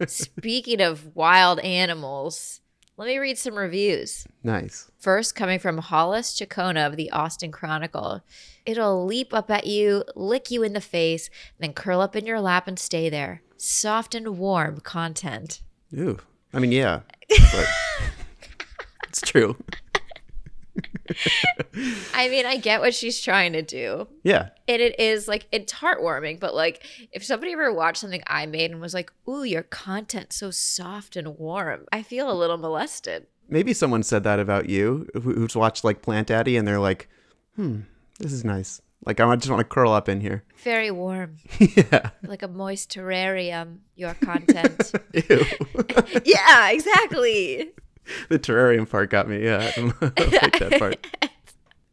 Speaking 0.05 0.79
of 0.79 1.15
wild 1.15 1.59
animals, 1.61 2.61
let 2.97 3.07
me 3.07 3.17
read 3.17 3.39
some 3.39 3.55
reviews. 3.55 4.27
nice. 4.43 4.91
First, 4.99 5.33
coming 5.33 5.57
from 5.57 5.79
Hollis 5.79 6.39
Chacona 6.39 6.85
of 6.85 6.97
the 6.97 7.09
Austin 7.09 7.51
Chronicle. 7.51 8.21
It'll 8.63 9.03
leap 9.07 9.33
up 9.33 9.49
at 9.49 9.65
you, 9.65 10.03
lick 10.15 10.51
you 10.51 10.61
in 10.61 10.73
the 10.73 10.81
face, 10.81 11.31
then 11.57 11.73
curl 11.73 11.99
up 11.99 12.15
in 12.15 12.27
your 12.27 12.39
lap 12.39 12.67
and 12.67 12.77
stay 12.77 13.09
there. 13.09 13.41
Soft 13.57 14.13
and 14.13 14.37
warm 14.37 14.81
content. 14.81 15.61
Ooh. 15.93 16.17
I 16.53 16.59
mean, 16.59 16.71
yeah. 16.71 17.01
It's 19.09 19.31
true. 19.31 19.55
I 22.13 22.29
mean, 22.29 22.45
I 22.45 22.57
get 22.57 22.81
what 22.81 22.93
she's 22.93 23.19
trying 23.21 23.53
to 23.53 23.61
do. 23.63 24.07
Yeah. 24.23 24.49
And 24.67 24.81
it 24.81 24.99
is 24.99 25.27
like 25.27 25.47
it's 25.51 25.73
heartwarming, 25.73 26.39
but 26.39 26.53
like 26.53 26.85
if 27.11 27.23
somebody 27.23 27.53
ever 27.53 27.73
watched 27.73 27.99
something 27.99 28.21
I 28.27 28.45
made 28.45 28.69
and 28.69 28.79
was 28.79 28.93
like, 28.93 29.11
"Ooh, 29.27 29.43
your 29.43 29.63
content's 29.63 30.35
so 30.35 30.51
soft 30.51 31.15
and 31.15 31.39
warm," 31.39 31.85
I 31.91 32.03
feel 32.03 32.29
a 32.29 32.35
little 32.35 32.57
molested. 32.57 33.25
Maybe 33.49 33.73
someone 33.73 34.03
said 34.03 34.23
that 34.25 34.39
about 34.39 34.69
you 34.69 35.07
who's 35.13 35.55
watched 35.55 35.83
like 35.83 36.01
Plant 36.01 36.27
Daddy 36.27 36.57
and 36.57 36.67
they're 36.67 36.79
like, 36.79 37.07
hmm, 37.55 37.81
this 38.19 38.33
is 38.33 38.43
nice. 38.43 38.81
Like, 39.05 39.19
I 39.19 39.35
just 39.35 39.49
want 39.49 39.59
to 39.59 39.63
curl 39.63 39.91
up 39.93 40.09
in 40.09 40.19
here. 40.21 40.43
Very 40.63 40.91
warm, 40.91 41.37
yeah. 41.59 42.09
like 42.23 42.43
a 42.43 42.47
moist 42.47 42.91
terrarium. 42.93 43.77
Your 43.95 44.13
content. 44.15 44.91
Ew. 45.13 45.45
yeah, 46.25 46.71
exactly. 46.71 47.71
the 48.29 48.39
terrarium 48.39 48.89
part 48.89 49.09
got 49.09 49.29
me. 49.29 49.43
Yeah. 49.43 49.71
I 49.75 49.81
like 49.81 50.59
that 50.59 50.75
part. 50.79 51.07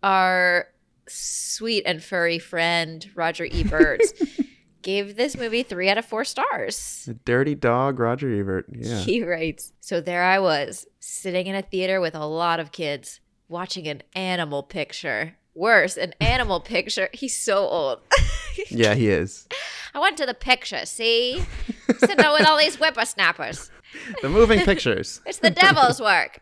Our 0.03 0.69
sweet 1.07 1.85
and 1.87 2.03
furry 2.03 2.39
friend 2.39 3.09
Roger 3.15 3.47
Ebert 3.51 4.01
gave 4.83 5.17
this 5.17 5.37
movie 5.37 5.63
three 5.63 5.89
out 5.89 5.99
of 5.99 6.05
four 6.05 6.25
stars. 6.25 7.05
The 7.07 7.15
dirty 7.15 7.55
dog, 7.55 7.99
Roger 7.99 8.33
Ebert. 8.33 8.67
Yeah. 8.71 8.99
He 8.99 9.23
writes 9.25 9.73
So 9.81 10.01
there 10.01 10.23
I 10.23 10.39
was, 10.39 10.87
sitting 11.01 11.47
in 11.47 11.55
a 11.55 11.63
theater 11.63 12.01
with 12.01 12.15
a 12.15 12.27
lot 12.27 12.61
of 12.61 12.71
kids, 12.73 13.21
watching 13.49 13.89
an 13.89 14.03
animal 14.15 14.63
picture. 14.63 15.37
Worse, 15.55 15.97
an 15.97 16.15
animal 16.21 16.61
picture. 16.61 17.09
He's 17.13 17.37
so 17.41 17.59
old. 17.59 18.01
Yeah, 18.69 18.95
he 18.95 19.09
is. 19.09 19.49
I 19.95 19.99
went 19.99 20.17
to 20.19 20.27
the 20.27 20.33
picture, 20.35 20.87
see? 20.87 21.45
Sitting 21.99 22.17
there 22.17 22.31
with 22.31 22.47
all 22.47 22.57
these 22.57 22.77
whippersnappers. 22.77 23.69
The 24.23 24.29
moving 24.29 24.61
pictures. 24.61 25.21
It's 25.27 25.39
the 25.39 25.51
devil's 25.51 26.01
work. 26.01 26.41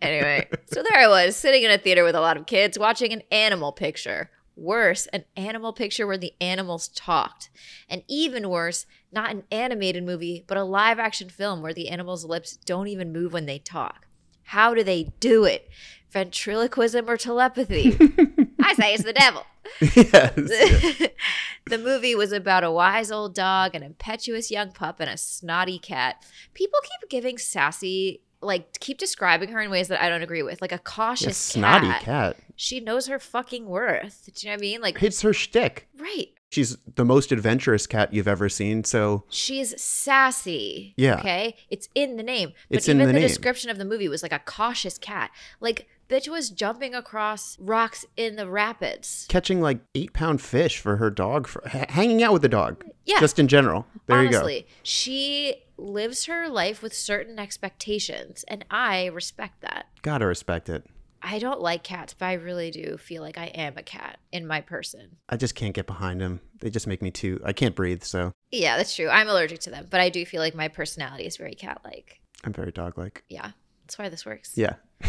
Anyway, 0.00 0.48
so 0.66 0.84
there 0.84 1.00
I 1.00 1.08
was, 1.08 1.34
sitting 1.34 1.64
in 1.64 1.72
a 1.72 1.78
theater 1.78 2.04
with 2.04 2.14
a 2.14 2.20
lot 2.20 2.36
of 2.36 2.46
kids, 2.46 2.78
watching 2.78 3.12
an 3.12 3.22
animal 3.32 3.72
picture. 3.72 4.30
Worse, 4.54 5.06
an 5.08 5.24
animal 5.36 5.72
picture 5.72 6.06
where 6.06 6.16
the 6.16 6.34
animals 6.40 6.86
talked. 6.88 7.50
And 7.88 8.02
even 8.06 8.48
worse, 8.48 8.86
not 9.10 9.32
an 9.32 9.42
animated 9.50 10.04
movie, 10.04 10.44
but 10.46 10.58
a 10.58 10.64
live 10.64 11.00
action 11.00 11.28
film 11.28 11.60
where 11.60 11.74
the 11.74 11.88
animals' 11.88 12.24
lips 12.24 12.56
don't 12.56 12.86
even 12.88 13.12
move 13.12 13.32
when 13.32 13.46
they 13.46 13.58
talk. 13.58 14.06
How 14.44 14.74
do 14.74 14.82
they 14.82 15.12
do 15.18 15.44
it? 15.44 15.68
Ventriloquism 16.10 17.08
or 17.08 17.16
telepathy? 17.16 17.98
I 18.68 18.74
say 18.74 18.94
it's 18.94 19.04
the 19.04 19.12
devil. 19.12 19.44
yes. 19.80 21.08
the 21.66 21.78
movie 21.78 22.14
was 22.14 22.32
about 22.32 22.64
a 22.64 22.70
wise 22.70 23.10
old 23.10 23.34
dog, 23.34 23.74
an 23.74 23.82
impetuous 23.82 24.50
young 24.50 24.72
pup, 24.72 25.00
and 25.00 25.08
a 25.10 25.16
snotty 25.16 25.78
cat. 25.78 26.24
People 26.54 26.78
keep 26.82 27.08
giving 27.10 27.38
sassy, 27.38 28.20
like, 28.40 28.78
keep 28.80 28.98
describing 28.98 29.50
her 29.50 29.60
in 29.60 29.70
ways 29.70 29.88
that 29.88 30.02
I 30.02 30.08
don't 30.08 30.22
agree 30.22 30.42
with, 30.42 30.60
like 30.60 30.72
a 30.72 30.76
Yeah, 30.76 30.80
cautious 30.84 31.36
snotty 31.36 31.88
cat. 31.88 32.02
cat. 32.02 32.36
She 32.56 32.80
knows 32.80 33.06
her 33.06 33.18
fucking 33.18 33.66
worth. 33.66 34.28
Do 34.34 34.46
you 34.46 34.50
know 34.50 34.56
what 34.56 34.60
I 34.60 34.60
mean? 34.60 34.80
Like, 34.80 35.02
It's 35.02 35.22
her 35.22 35.32
shtick. 35.32 35.88
right. 35.98 36.28
She's 36.50 36.78
the 36.94 37.04
most 37.04 37.30
adventurous 37.30 37.86
cat 37.86 38.12
you've 38.14 38.26
ever 38.28 38.48
seen. 38.48 38.82
So 38.84 39.24
She's 39.28 39.78
sassy. 39.80 40.94
Yeah. 40.96 41.18
Okay. 41.18 41.56
It's 41.70 41.88
in 41.94 42.16
the 42.16 42.22
name. 42.22 42.52
But 42.70 42.78
It's 42.78 42.88
in 42.88 42.98
the 42.98 43.06
the, 43.06 43.12
name. 43.12 43.22
description 43.22 43.70
of 43.70 43.76
the 43.78 43.84
movie 43.84 44.08
was 44.08 44.22
like 44.22 44.32
a 44.32 44.38
cautious 44.38 44.96
cat. 44.96 45.30
Like, 45.60 45.86
bitch 46.08 46.26
was 46.26 46.48
jumping 46.48 46.94
across 46.94 47.58
rocks 47.58 48.06
in 48.16 48.36
the 48.36 48.48
rapids. 48.48 49.26
catching 49.28 49.60
like 49.60 49.80
eight 49.94 50.14
pound 50.14 50.40
fish 50.40 50.78
for 50.78 50.96
her 50.96 51.10
dog, 51.10 51.46
for, 51.46 51.62
h- 51.66 51.90
hanging 51.90 52.22
out 52.22 52.32
with 52.32 52.40
the 52.42 52.48
dog. 52.48 52.82
Yeah. 53.04 53.20
Just 53.20 53.38
in 53.38 53.46
general. 53.46 53.86
There 54.06 54.16
Honestly, 54.18 54.56
you 54.56 54.62
go. 54.62 54.66
she 54.82 55.54
lives 55.76 56.24
her 56.24 56.48
life 56.48 56.82
with 56.82 56.94
certain 56.94 57.38
expectations, 57.38 58.44
and 58.48 58.64
I 58.70 59.06
respect 59.06 59.60
that. 59.60 59.86
Gotta 60.00 60.24
respect 60.26 60.70
it. 60.70 60.84
I 61.22 61.38
don't 61.38 61.60
like 61.60 61.82
cats, 61.82 62.14
but 62.14 62.26
I 62.26 62.34
really 62.34 62.70
do 62.70 62.96
feel 62.96 63.22
like 63.22 63.38
I 63.38 63.46
am 63.46 63.76
a 63.76 63.82
cat 63.82 64.18
in 64.32 64.46
my 64.46 64.60
person. 64.60 65.16
I 65.28 65.36
just 65.36 65.54
can't 65.54 65.74
get 65.74 65.86
behind 65.86 66.20
them. 66.20 66.40
They 66.60 66.70
just 66.70 66.86
make 66.86 67.02
me 67.02 67.10
too. 67.10 67.40
I 67.44 67.52
can't 67.52 67.74
breathe, 67.74 68.02
so 68.02 68.32
Yeah, 68.50 68.76
that's 68.76 68.94
true. 68.94 69.08
I'm 69.08 69.28
allergic 69.28 69.60
to 69.60 69.70
them, 69.70 69.86
but 69.90 70.00
I 70.00 70.08
do 70.08 70.24
feel 70.24 70.40
like 70.40 70.54
my 70.54 70.68
personality 70.68 71.26
is 71.26 71.36
very 71.36 71.54
cat 71.54 71.80
like. 71.84 72.20
I'm 72.44 72.52
very 72.52 72.72
dog 72.72 72.96
like. 72.96 73.24
Yeah, 73.28 73.50
that's 73.84 73.98
why 73.98 74.08
this 74.08 74.24
works. 74.24 74.52
Yeah. 74.56 74.74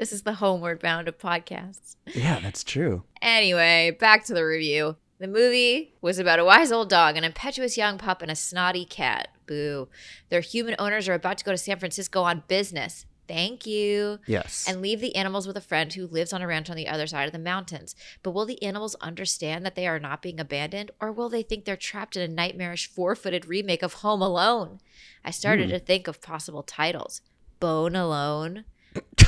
This 0.00 0.12
is 0.14 0.22
the 0.22 0.32
homeward 0.32 0.80
bound 0.80 1.08
of 1.08 1.18
podcasts. 1.18 1.96
Yeah, 2.14 2.40
that's 2.40 2.64
true. 2.64 3.02
Anyway, 3.20 3.94
back 4.00 4.24
to 4.24 4.32
the 4.32 4.46
review. 4.46 4.96
The 5.18 5.28
movie 5.28 5.92
was 6.00 6.18
about 6.18 6.38
a 6.38 6.44
wise 6.46 6.72
old 6.72 6.88
dog, 6.88 7.18
an 7.18 7.24
impetuous 7.24 7.76
young 7.76 7.98
pup, 7.98 8.22
and 8.22 8.30
a 8.30 8.34
snotty 8.34 8.86
cat. 8.86 9.28
Boo. 9.46 9.88
Their 10.30 10.40
human 10.40 10.74
owners 10.78 11.06
are 11.06 11.12
about 11.12 11.36
to 11.36 11.44
go 11.44 11.50
to 11.50 11.58
San 11.58 11.78
Francisco 11.78 12.22
on 12.22 12.44
business. 12.48 13.04
Thank 13.30 13.66
you. 13.66 14.18
Yes. 14.26 14.66
and 14.68 14.82
leave 14.82 15.00
the 15.00 15.14
animals 15.14 15.46
with 15.46 15.56
a 15.56 15.60
friend 15.60 15.92
who 15.92 16.06
lives 16.06 16.32
on 16.32 16.42
a 16.42 16.46
ranch 16.46 16.68
on 16.68 16.76
the 16.76 16.88
other 16.88 17.06
side 17.06 17.26
of 17.26 17.32
the 17.32 17.38
mountains. 17.38 17.94
But 18.22 18.32
will 18.32 18.46
the 18.46 18.62
animals 18.62 18.96
understand 19.00 19.64
that 19.64 19.76
they 19.76 19.86
are 19.86 20.00
not 20.00 20.22
being 20.22 20.40
abandoned, 20.40 20.90
or 21.00 21.12
will 21.12 21.28
they 21.28 21.42
think 21.42 21.64
they're 21.64 21.76
trapped 21.76 22.16
in 22.16 22.22
a 22.22 22.34
nightmarish 22.34 22.88
four 22.88 23.14
footed 23.14 23.46
remake 23.46 23.82
of 23.82 23.94
Home 23.94 24.20
Alone? 24.20 24.80
I 25.24 25.30
started 25.30 25.66
hmm. 25.66 25.74
to 25.74 25.78
think 25.78 26.08
of 26.08 26.20
possible 26.20 26.62
titles 26.62 27.22
Bone 27.60 27.94
Alone. 27.94 28.64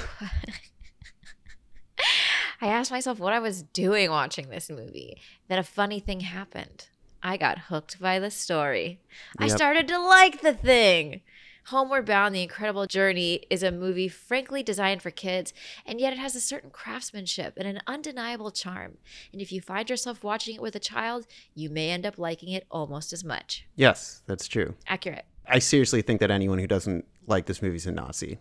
I 2.60 2.68
asked 2.68 2.90
myself 2.90 3.18
what 3.18 3.32
I 3.32 3.40
was 3.40 3.62
doing 3.62 4.10
watching 4.10 4.48
this 4.48 4.70
movie. 4.70 5.20
Then 5.48 5.58
a 5.58 5.64
funny 5.64 6.00
thing 6.00 6.20
happened. 6.20 6.86
I 7.22 7.36
got 7.36 7.58
hooked 7.58 8.00
by 8.00 8.18
the 8.18 8.30
story. 8.30 9.00
I 9.38 9.48
started 9.48 9.86
to 9.88 9.98
like 9.98 10.40
the 10.40 10.54
thing. 10.54 11.20
Homeward 11.66 12.06
Bound, 12.06 12.34
The 12.34 12.42
Incredible 12.42 12.86
Journey 12.86 13.44
is 13.48 13.62
a 13.62 13.70
movie 13.70 14.08
frankly 14.08 14.62
designed 14.62 15.00
for 15.00 15.10
kids, 15.10 15.52
and 15.86 16.00
yet 16.00 16.12
it 16.12 16.18
has 16.18 16.34
a 16.34 16.40
certain 16.40 16.70
craftsmanship 16.70 17.54
and 17.56 17.68
an 17.68 17.80
undeniable 17.86 18.50
charm. 18.50 18.98
And 19.32 19.40
if 19.40 19.52
you 19.52 19.60
find 19.60 19.88
yourself 19.88 20.24
watching 20.24 20.56
it 20.56 20.62
with 20.62 20.74
a 20.74 20.80
child, 20.80 21.26
you 21.54 21.70
may 21.70 21.90
end 21.90 22.04
up 22.04 22.18
liking 22.18 22.48
it 22.50 22.66
almost 22.70 23.12
as 23.12 23.22
much. 23.24 23.66
yes, 23.76 24.22
that's 24.26 24.48
true. 24.48 24.74
Accurate. 24.88 25.24
I 25.46 25.58
seriously 25.58 26.02
think 26.02 26.20
that 26.20 26.30
anyone 26.30 26.58
who 26.58 26.66
doesn't 26.66 27.04
like 27.26 27.46
this 27.46 27.62
movie 27.62 27.76
is 27.76 27.86
a 27.86 27.92
Nazi. 27.92 28.38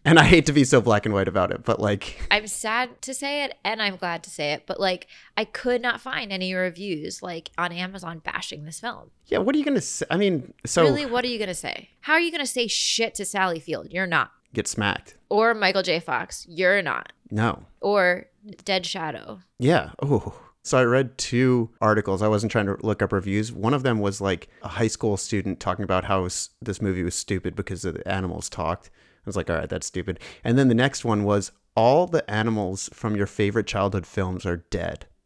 and 0.04 0.18
I 0.18 0.24
hate 0.24 0.46
to 0.46 0.52
be 0.52 0.64
so 0.64 0.80
black 0.80 1.06
and 1.06 1.14
white 1.14 1.28
about 1.28 1.50
it, 1.50 1.64
but 1.64 1.78
like, 1.80 2.20
I'm 2.30 2.46
sad 2.46 3.00
to 3.02 3.14
say 3.14 3.44
it 3.44 3.56
and 3.64 3.80
I'm 3.80 3.96
glad 3.96 4.22
to 4.24 4.30
say 4.30 4.52
it, 4.52 4.64
but 4.66 4.80
like 4.80 5.06
I 5.36 5.44
could 5.44 5.80
not 5.82 6.00
find 6.00 6.32
any 6.32 6.54
reviews 6.54 7.22
like 7.22 7.50
on 7.58 7.72
Amazon 7.72 8.18
bashing 8.18 8.64
this 8.64 8.80
film. 8.80 9.10
yeah, 9.26 9.38
what 9.38 9.54
are 9.54 9.58
you 9.58 9.64
gonna 9.64 9.80
say? 9.80 10.06
I 10.10 10.16
mean, 10.16 10.52
so 10.66 10.82
really, 10.84 11.06
what 11.06 11.24
are 11.24 11.28
you 11.28 11.38
gonna 11.38 11.54
say? 11.54 11.90
How 12.00 12.14
are 12.14 12.20
you 12.20 12.32
gonna 12.32 12.46
say 12.46 12.66
shit 12.66 13.14
to 13.16 13.24
Sally 13.24 13.60
Field? 13.60 13.88
You're 13.90 14.06
not. 14.06 14.32
get 14.54 14.66
smacked. 14.68 15.16
Or 15.28 15.54
Michael 15.54 15.82
J. 15.82 16.00
Fox. 16.00 16.46
You're 16.48 16.82
not. 16.82 17.12
No. 17.30 17.64
Or 17.80 18.26
Dead 18.64 18.84
Shadow. 18.84 19.40
Yeah. 19.58 19.90
Oh. 20.02 20.34
So 20.64 20.78
I 20.78 20.84
read 20.84 21.18
two 21.18 21.70
articles. 21.80 22.22
I 22.22 22.28
wasn't 22.28 22.52
trying 22.52 22.66
to 22.66 22.76
look 22.82 23.02
up 23.02 23.12
reviews. 23.12 23.50
One 23.50 23.74
of 23.74 23.82
them 23.82 23.98
was 23.98 24.20
like 24.20 24.48
a 24.62 24.68
high 24.68 24.86
school 24.86 25.16
student 25.16 25.58
talking 25.58 25.82
about 25.82 26.04
how 26.04 26.22
this 26.22 26.80
movie 26.80 27.02
was 27.02 27.16
stupid 27.16 27.56
because 27.56 27.82
the 27.82 28.00
animals 28.06 28.48
talked. 28.48 28.88
I 29.24 29.28
was 29.28 29.36
like, 29.36 29.48
all 29.50 29.56
right, 29.56 29.68
that's 29.68 29.86
stupid. 29.86 30.18
And 30.44 30.58
then 30.58 30.68
the 30.68 30.74
next 30.74 31.04
one 31.04 31.24
was 31.24 31.52
all 31.76 32.06
the 32.06 32.28
animals 32.30 32.90
from 32.92 33.16
your 33.16 33.26
favorite 33.26 33.66
childhood 33.66 34.06
films 34.06 34.44
are 34.46 34.58
dead. 34.70 35.06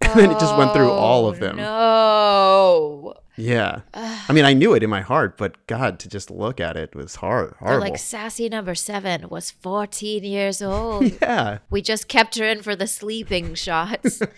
And 0.00 0.20
then 0.20 0.30
it 0.30 0.38
just 0.38 0.56
went 0.56 0.72
through 0.74 0.90
all 0.90 1.26
of 1.28 1.36
Oh, 1.36 1.40
them. 1.40 1.56
No. 1.56 3.14
Yeah. 3.36 3.80
I 3.94 4.32
mean, 4.32 4.44
I 4.44 4.52
knew 4.52 4.74
it 4.74 4.82
in 4.84 4.90
my 4.90 5.00
heart, 5.00 5.36
but 5.36 5.66
God, 5.66 5.98
to 6.00 6.08
just 6.08 6.30
look 6.30 6.60
at 6.60 6.76
it 6.76 6.94
was 6.94 7.16
hard, 7.16 7.54
They're 7.60 7.80
like 7.80 7.98
sassy 7.98 8.48
number 8.48 8.74
seven 8.76 9.28
was 9.28 9.50
14 9.50 10.22
years 10.22 10.62
old. 10.62 11.10
yeah. 11.20 11.58
we 11.70 11.82
just 11.82 12.06
kept 12.06 12.36
her 12.38 12.44
in 12.44 12.62
for 12.62 12.76
the 12.76 12.86
sleeping 12.86 13.54
shots. 13.54 14.20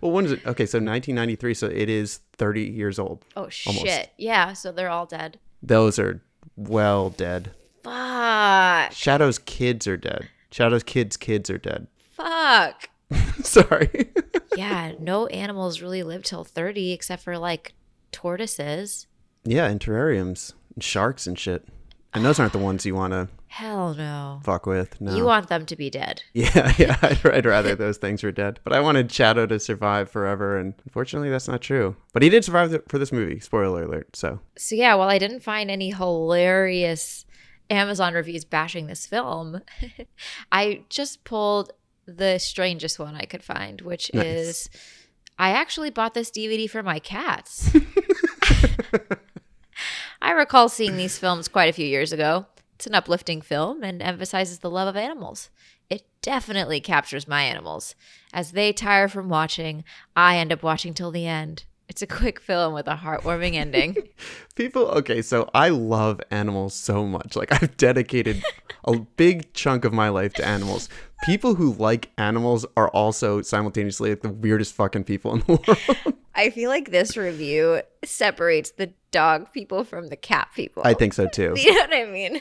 Well, 0.00 0.10
when 0.10 0.24
is 0.24 0.32
it? 0.32 0.40
Okay, 0.44 0.66
so 0.66 0.78
1993. 0.78 1.54
So 1.54 1.66
it 1.68 1.88
is 1.88 2.18
30 2.38 2.62
years 2.62 2.98
old. 2.98 3.24
Oh 3.36 3.48
shit. 3.48 3.76
Almost. 3.78 4.08
Yeah, 4.18 4.52
so 4.52 4.72
they're 4.72 4.88
all 4.90 5.06
dead. 5.06 5.38
Those 5.62 5.96
are 6.00 6.22
well 6.56 7.10
dead. 7.10 7.52
Fuck. 7.82 8.92
Shadow's 8.92 9.38
kids 9.38 9.86
are 9.86 9.96
dead. 9.96 10.28
Shadow's 10.50 10.82
kids' 10.82 11.16
kids 11.16 11.48
are 11.50 11.58
dead. 11.58 11.86
Fuck. 12.12 12.88
Sorry. 13.42 14.10
yeah, 14.56 14.92
no 14.98 15.26
animals 15.28 15.80
really 15.80 16.02
live 16.02 16.22
till 16.22 16.44
30 16.44 16.92
except 16.92 17.22
for 17.22 17.38
like 17.38 17.74
tortoises. 18.12 19.06
yeah, 19.44 19.68
in 19.68 19.78
terrariums, 19.78 20.52
and 20.74 20.82
sharks 20.84 21.26
and 21.26 21.38
shit. 21.38 21.66
And 22.12 22.24
those 22.24 22.40
aren't 22.40 22.52
the 22.52 22.58
ones 22.58 22.84
you 22.84 22.94
want 22.96 23.12
to 23.12 23.28
Hell 23.46 23.94
no. 23.94 24.40
fuck 24.44 24.66
with. 24.66 25.00
No. 25.00 25.14
You 25.16 25.24
want 25.24 25.48
them 25.48 25.66
to 25.66 25.76
be 25.76 25.90
dead. 25.90 26.22
Yeah, 26.32 26.72
yeah. 26.78 26.96
I'd, 27.02 27.24
I'd 27.26 27.46
rather 27.46 27.74
those 27.74 27.98
things 27.98 28.22
were 28.22 28.30
dead. 28.32 28.60
But 28.64 28.72
I 28.72 28.80
wanted 28.80 29.10
Shadow 29.10 29.46
to 29.46 29.58
survive 29.58 30.10
forever, 30.10 30.56
and 30.58 30.74
unfortunately, 30.84 31.30
that's 31.30 31.48
not 31.48 31.60
true. 31.60 31.96
But 32.12 32.22
he 32.22 32.28
did 32.28 32.44
survive 32.44 32.70
th- 32.70 32.82
for 32.88 32.98
this 32.98 33.10
movie. 33.12 33.40
Spoiler 33.40 33.84
alert. 33.84 34.14
So 34.16 34.40
So 34.56 34.74
yeah, 34.76 34.94
while 34.94 35.08
I 35.08 35.18
didn't 35.18 35.40
find 35.40 35.70
any 35.70 35.90
hilarious 35.90 37.24
Amazon 37.70 38.14
reviews 38.14 38.44
bashing 38.44 38.86
this 38.86 39.06
film, 39.06 39.62
I 40.52 40.82
just 40.88 41.24
pulled 41.24 41.72
the 42.06 42.38
strangest 42.38 42.98
one 42.98 43.14
I 43.14 43.24
could 43.24 43.42
find, 43.42 43.80
which 43.82 44.10
Nice. 44.12 44.26
is 44.26 44.70
I 45.38 45.50
actually 45.50 45.90
bought 45.90 46.14
this 46.14 46.30
DVD 46.30 46.68
for 46.68 46.82
my 46.82 46.98
cats. 46.98 47.70
I 50.22 50.32
recall 50.32 50.68
seeing 50.68 50.96
these 50.96 51.18
films 51.18 51.48
quite 51.48 51.70
a 51.70 51.72
few 51.72 51.86
years 51.86 52.12
ago. 52.12 52.46
It's 52.74 52.86
an 52.86 52.94
uplifting 52.94 53.40
film 53.40 53.82
and 53.82 54.02
emphasizes 54.02 54.58
the 54.58 54.70
love 54.70 54.88
of 54.88 54.96
animals. 54.96 55.50
It 55.88 56.02
definitely 56.22 56.80
captures 56.80 57.28
my 57.28 57.42
animals. 57.42 57.94
As 58.32 58.52
they 58.52 58.72
tire 58.72 59.08
from 59.08 59.28
watching, 59.28 59.84
I 60.14 60.36
end 60.36 60.52
up 60.52 60.62
watching 60.62 60.94
till 60.94 61.10
the 61.10 61.26
end. 61.26 61.64
It's 61.90 62.02
a 62.02 62.06
quick 62.06 62.38
film 62.40 62.72
with 62.72 62.86
a 62.86 62.94
heartwarming 62.94 63.54
ending. 63.56 63.96
people, 64.54 64.82
okay. 64.90 65.22
So 65.22 65.50
I 65.52 65.70
love 65.70 66.20
animals 66.30 66.72
so 66.72 67.04
much. 67.04 67.34
Like 67.34 67.50
I've 67.52 67.76
dedicated 67.76 68.40
a 68.84 69.00
big 69.00 69.52
chunk 69.54 69.84
of 69.84 69.92
my 69.92 70.08
life 70.08 70.32
to 70.34 70.46
animals. 70.46 70.88
People 71.24 71.56
who 71.56 71.72
like 71.74 72.10
animals 72.16 72.64
are 72.76 72.88
also 72.90 73.42
simultaneously 73.42 74.10
like 74.10 74.20
the 74.22 74.30
weirdest 74.30 74.72
fucking 74.74 75.02
people 75.02 75.34
in 75.34 75.40
the 75.40 75.46
world. 76.06 76.14
I 76.32 76.50
feel 76.50 76.70
like 76.70 76.92
this 76.92 77.16
review 77.16 77.82
separates 78.04 78.70
the 78.70 78.92
dog 79.10 79.52
people 79.52 79.82
from 79.82 80.10
the 80.10 80.16
cat 80.16 80.48
people. 80.54 80.84
I 80.86 80.94
think 80.94 81.12
so 81.12 81.26
too. 81.32 81.54
You 81.56 81.74
know 81.74 81.80
what 81.80 81.92
I 81.92 82.04
mean? 82.06 82.40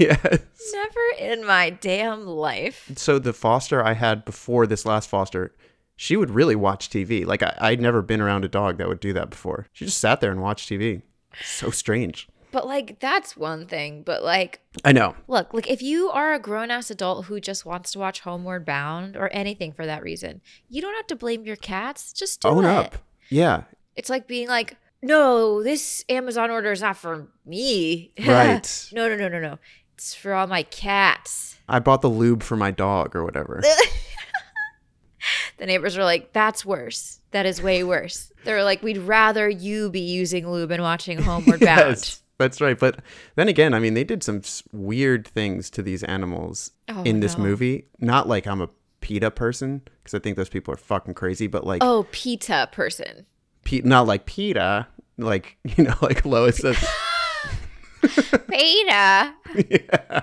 yes. 0.00 0.40
Never 0.72 1.00
in 1.32 1.46
my 1.46 1.70
damn 1.70 2.26
life. 2.26 2.90
so 2.96 3.20
the 3.20 3.32
foster 3.32 3.84
I 3.84 3.92
had 3.92 4.24
before 4.24 4.66
this 4.66 4.84
last 4.84 5.08
foster, 5.08 5.54
she 6.00 6.16
would 6.16 6.30
really 6.30 6.56
watch 6.56 6.88
TV. 6.88 7.26
Like 7.26 7.42
I, 7.42 7.54
I'd 7.60 7.80
never 7.82 8.00
been 8.00 8.22
around 8.22 8.42
a 8.46 8.48
dog 8.48 8.78
that 8.78 8.88
would 8.88 9.00
do 9.00 9.12
that 9.12 9.28
before. 9.28 9.66
She 9.74 9.84
just 9.84 9.98
sat 9.98 10.22
there 10.22 10.30
and 10.32 10.40
watched 10.40 10.66
TV. 10.66 11.02
So 11.44 11.68
strange. 11.70 12.26
But 12.52 12.66
like 12.66 13.00
that's 13.00 13.36
one 13.36 13.66
thing. 13.66 14.02
But 14.02 14.24
like 14.24 14.60
I 14.82 14.92
know. 14.92 15.14
look, 15.28 15.52
like 15.52 15.68
if 15.68 15.82
you 15.82 16.08
are 16.08 16.32
a 16.32 16.38
grown 16.38 16.70
ass 16.70 16.90
adult 16.90 17.26
who 17.26 17.38
just 17.38 17.66
wants 17.66 17.92
to 17.92 17.98
watch 17.98 18.20
Homeward 18.20 18.64
Bound 18.64 19.14
or 19.14 19.28
anything 19.30 19.72
for 19.72 19.84
that 19.84 20.02
reason, 20.02 20.40
you 20.70 20.80
don't 20.80 20.94
have 20.96 21.06
to 21.08 21.16
blame 21.16 21.44
your 21.44 21.56
cats. 21.56 22.14
Just 22.14 22.40
do 22.40 22.48
Own 22.48 22.64
it. 22.64 22.68
up. 22.68 22.96
Yeah. 23.28 23.64
It's 23.94 24.08
like 24.08 24.26
being 24.26 24.48
like, 24.48 24.78
no, 25.02 25.62
this 25.62 26.02
Amazon 26.08 26.50
order 26.50 26.72
is 26.72 26.80
not 26.80 26.96
for 26.96 27.28
me. 27.44 28.12
Right. 28.26 28.88
no, 28.90 29.06
no, 29.06 29.16
no, 29.16 29.28
no, 29.28 29.38
no. 29.38 29.58
It's 29.96 30.14
for 30.14 30.32
all 30.32 30.46
my 30.46 30.62
cats. 30.62 31.58
I 31.68 31.78
bought 31.78 32.00
the 32.00 32.08
lube 32.08 32.42
for 32.42 32.56
my 32.56 32.70
dog 32.70 33.14
or 33.14 33.22
whatever. 33.22 33.62
The 35.60 35.66
neighbors 35.66 35.96
were 35.96 36.04
like, 36.04 36.32
that's 36.32 36.64
worse. 36.64 37.20
That 37.32 37.44
is 37.46 37.62
way 37.62 37.84
worse. 37.84 38.32
They 38.44 38.52
were 38.54 38.62
like, 38.64 38.82
we'd 38.82 38.96
rather 38.98 39.46
you 39.48 39.90
be 39.90 40.00
using 40.00 40.50
lube 40.50 40.70
and 40.70 40.82
watching 40.82 41.18
Homeward 41.22 41.60
Bound. 41.60 41.78
yes. 41.80 42.22
That's 42.38 42.62
right. 42.62 42.78
But 42.78 43.00
then 43.36 43.48
again, 43.48 43.74
I 43.74 43.78
mean, 43.78 43.92
they 43.92 44.02
did 44.02 44.22
some 44.22 44.40
weird 44.72 45.28
things 45.28 45.68
to 45.70 45.82
these 45.82 46.02
animals 46.02 46.70
Oh, 46.88 47.02
in 47.02 47.20
this 47.20 47.36
no. 47.36 47.44
movie. 47.44 47.84
Not 47.98 48.26
like 48.26 48.46
I'm 48.46 48.62
a 48.62 48.70
PETA 49.02 49.30
person, 49.32 49.82
because 50.02 50.14
I 50.14 50.18
think 50.20 50.38
those 50.38 50.48
people 50.48 50.72
are 50.72 50.78
fucking 50.78 51.12
crazy, 51.14 51.46
but 51.46 51.66
like, 51.66 51.84
Oh, 51.84 52.06
PETA 52.10 52.70
person. 52.72 53.26
Pe- 53.64 53.82
not 53.84 54.06
like 54.06 54.24
PETA, 54.24 54.88
like, 55.18 55.58
you 55.64 55.84
know, 55.84 55.94
like 56.00 56.24
Lois 56.24 56.56
says. 56.56 56.82
PETA? 58.48 59.34
No, 59.54 60.20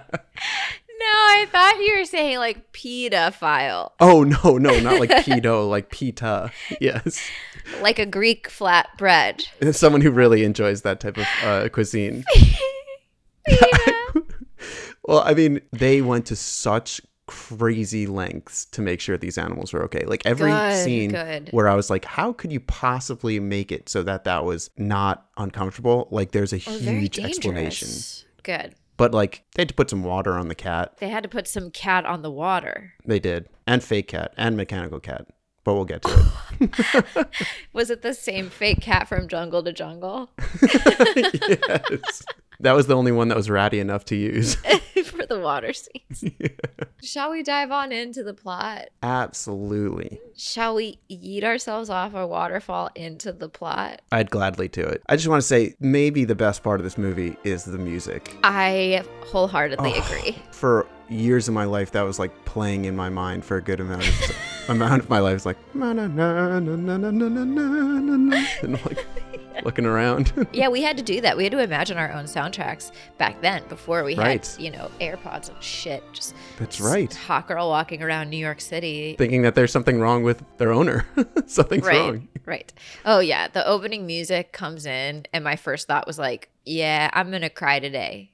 I 1.09 1.47
thought 1.51 1.77
you 1.79 1.97
were 1.97 2.05
saying 2.05 2.37
like 2.39 2.71
pedophile, 2.73 3.91
Oh, 3.99 4.23
no, 4.23 4.57
no, 4.57 4.79
not 4.79 4.99
like 4.99 5.09
pedo, 5.25 5.69
like 5.69 5.89
pita. 5.91 6.51
Yes. 6.81 7.19
like 7.81 7.99
a 7.99 8.05
Greek 8.05 8.49
flatbread. 8.49 9.45
It's 9.59 9.79
someone 9.79 10.01
who 10.01 10.11
really 10.11 10.43
enjoys 10.43 10.81
that 10.83 10.99
type 10.99 11.17
of 11.17 11.25
uh, 11.43 11.69
cuisine. 11.69 12.23
Well, 15.03 15.21
I 15.25 15.33
mean, 15.35 15.61
they 15.71 16.01
went 16.01 16.25
to 16.27 16.35
such 16.35 16.99
crazy 17.27 18.07
lengths 18.07 18.65
to 18.65 18.81
make 18.81 18.99
sure 18.99 19.17
these 19.17 19.37
animals 19.37 19.71
were 19.71 19.83
okay. 19.83 20.03
Like 20.05 20.25
every 20.25 20.51
Good, 20.51 20.83
scene 20.83 21.11
good. 21.11 21.49
where 21.51 21.69
I 21.69 21.75
was 21.75 21.89
like, 21.89 22.03
how 22.03 22.33
could 22.33 22.51
you 22.51 22.59
possibly 22.59 23.39
make 23.39 23.71
it 23.71 23.87
so 23.87 24.03
that 24.03 24.25
that 24.25 24.43
was 24.43 24.69
not 24.77 25.27
uncomfortable? 25.37 26.09
Like 26.11 26.31
there's 26.31 26.51
a 26.51 26.57
very 26.57 26.99
huge 27.01 27.19
explanation. 27.19 27.87
Good. 28.43 28.75
But 28.97 29.13
like 29.13 29.43
they 29.55 29.61
had 29.61 29.69
to 29.69 29.75
put 29.75 29.89
some 29.89 30.03
water 30.03 30.33
on 30.33 30.47
the 30.47 30.55
cat. 30.55 30.97
They 30.97 31.09
had 31.09 31.23
to 31.23 31.29
put 31.29 31.47
some 31.47 31.71
cat 31.71 32.05
on 32.05 32.23
the 32.23 32.31
water. 32.31 32.93
They 33.05 33.19
did. 33.19 33.47
And 33.65 33.83
fake 33.83 34.07
cat 34.09 34.33
and 34.37 34.57
mechanical 34.57 34.99
cat. 34.99 35.27
But 35.63 35.75
we'll 35.75 35.85
get 35.85 36.01
to 36.03 36.31
it. 36.59 37.27
Was 37.73 37.89
it 37.89 38.01
the 38.01 38.13
same 38.13 38.49
fake 38.49 38.81
cat 38.81 39.07
from 39.07 39.27
Jungle 39.27 39.61
to 39.63 39.73
Jungle 39.73 40.31
yes. 40.65 42.23
That 42.59 42.73
was 42.73 42.87
the 42.87 42.95
only 42.95 43.11
one 43.11 43.27
that 43.27 43.37
was 43.37 43.49
ratty 43.49 43.79
enough 43.79 44.05
to 44.05 44.15
use. 44.15 44.57
for 45.07 45.25
the 45.25 45.39
water 45.39 45.73
scenes? 45.73 46.23
Shall 47.01 47.31
we 47.31 47.43
dive 47.43 47.71
on 47.71 47.91
into 47.91 48.23
the 48.23 48.33
plot? 48.33 48.89
Absolutely. 49.03 50.19
Shall 50.35 50.75
we 50.75 50.99
eat 51.07 51.43
ourselves 51.43 51.89
off 51.89 52.13
a 52.13 52.25
waterfall 52.25 52.89
into 52.95 53.31
the 53.31 53.49
plot? 53.49 54.01
I'd 54.11 54.29
gladly 54.29 54.67
do 54.67 54.81
it. 54.81 55.01
I 55.07 55.15
just 55.15 55.27
want 55.27 55.41
to 55.41 55.47
say 55.47 55.75
maybe 55.79 56.25
the 56.25 56.35
best 56.35 56.63
part 56.63 56.79
of 56.79 56.83
this 56.83 56.97
movie 56.97 57.37
is 57.43 57.65
the 57.65 57.77
music. 57.77 58.35
I 58.43 59.03
wholeheartedly 59.25 59.93
agree. 59.93 60.37
for 60.51 60.87
years 61.09 61.47
of 61.47 61.53
my 61.53 61.63
life 61.65 61.91
that 61.91 62.01
was 62.01 62.19
like 62.19 62.45
playing 62.45 62.85
in 62.85 62.95
my 62.95 63.09
mind 63.09 63.45
for 63.45 63.57
a 63.57 63.61
good 63.61 63.79
amount 63.79 64.07
of 64.07 64.35
amount 64.69 65.01
of 65.01 65.09
my 65.09 65.19
life. 65.19 65.35
It's 65.35 65.45
like 65.45 65.57
na 65.75 65.93
na 65.93 66.07
na 66.07 66.59
na 66.59 66.75
na 66.75 66.97
na 66.97 67.09
na 67.09 67.29
na 67.29 67.43
na 67.45 68.17
na 68.17 68.45
and 68.61 68.85
like 68.85 69.05
looking 69.63 69.85
around. 69.85 70.31
Yeah, 70.53 70.69
we 70.69 70.81
had 70.81 70.97
to 70.97 71.03
do 71.03 71.21
that. 71.21 71.35
We 71.37 71.43
had 71.43 71.51
to 71.51 71.59
imagine 71.59 71.97
our 71.97 72.11
own 72.11 72.25
soundtracks 72.25 72.91
back 73.17 73.41
then 73.41 73.63
before 73.67 74.03
we 74.03 74.15
Right. 74.15 74.45
had, 74.45 74.61
you 74.63 74.71
know, 74.71 74.89
AirPods 75.01 75.49
and 75.49 75.61
shit. 75.61 76.03
Just 76.13 76.33
That's 76.57 76.77
just 76.77 76.89
right. 76.89 77.13
Hot 77.13 77.47
girl 77.47 77.69
walking 77.69 78.01
around 78.01 78.29
New 78.29 78.37
York 78.37 78.61
City. 78.61 79.15
Thinking 79.17 79.41
that 79.43 79.55
there's 79.55 79.71
something 79.71 79.99
wrong 79.99 80.23
with 80.23 80.43
their 80.57 80.71
owner. 80.71 81.05
Something's 81.45 81.85
right. 81.85 81.97
wrong. 81.99 82.27
Right. 82.45 82.71
Oh 83.05 83.19
yeah, 83.19 83.47
the 83.49 83.65
opening 83.67 84.05
music 84.05 84.51
comes 84.53 84.85
in 84.85 85.25
and 85.33 85.43
my 85.43 85.55
first 85.55 85.87
thought 85.87 86.07
was 86.07 86.17
like, 86.17 86.49
yeah, 86.65 87.09
I'm 87.13 87.29
going 87.29 87.41
to 87.41 87.49
cry 87.49 87.79
today. 87.79 88.31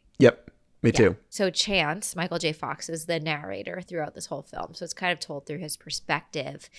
Me 0.83 0.91
too. 0.91 1.15
So 1.29 1.49
Chance, 1.49 2.13
Michael 2.15 2.37
J. 2.37 2.51
Fox 2.51 2.89
is 2.89 3.05
the 3.05 3.19
narrator 3.19 3.81
throughout 3.81 4.15
this 4.15 4.25
whole 4.25 4.41
film. 4.41 4.73
So 4.73 4.83
it's 4.83 4.93
kind 4.93 5.13
of 5.13 5.19
told 5.19 5.45
through 5.45 5.59
his 5.59 5.77
perspective. 5.77 6.69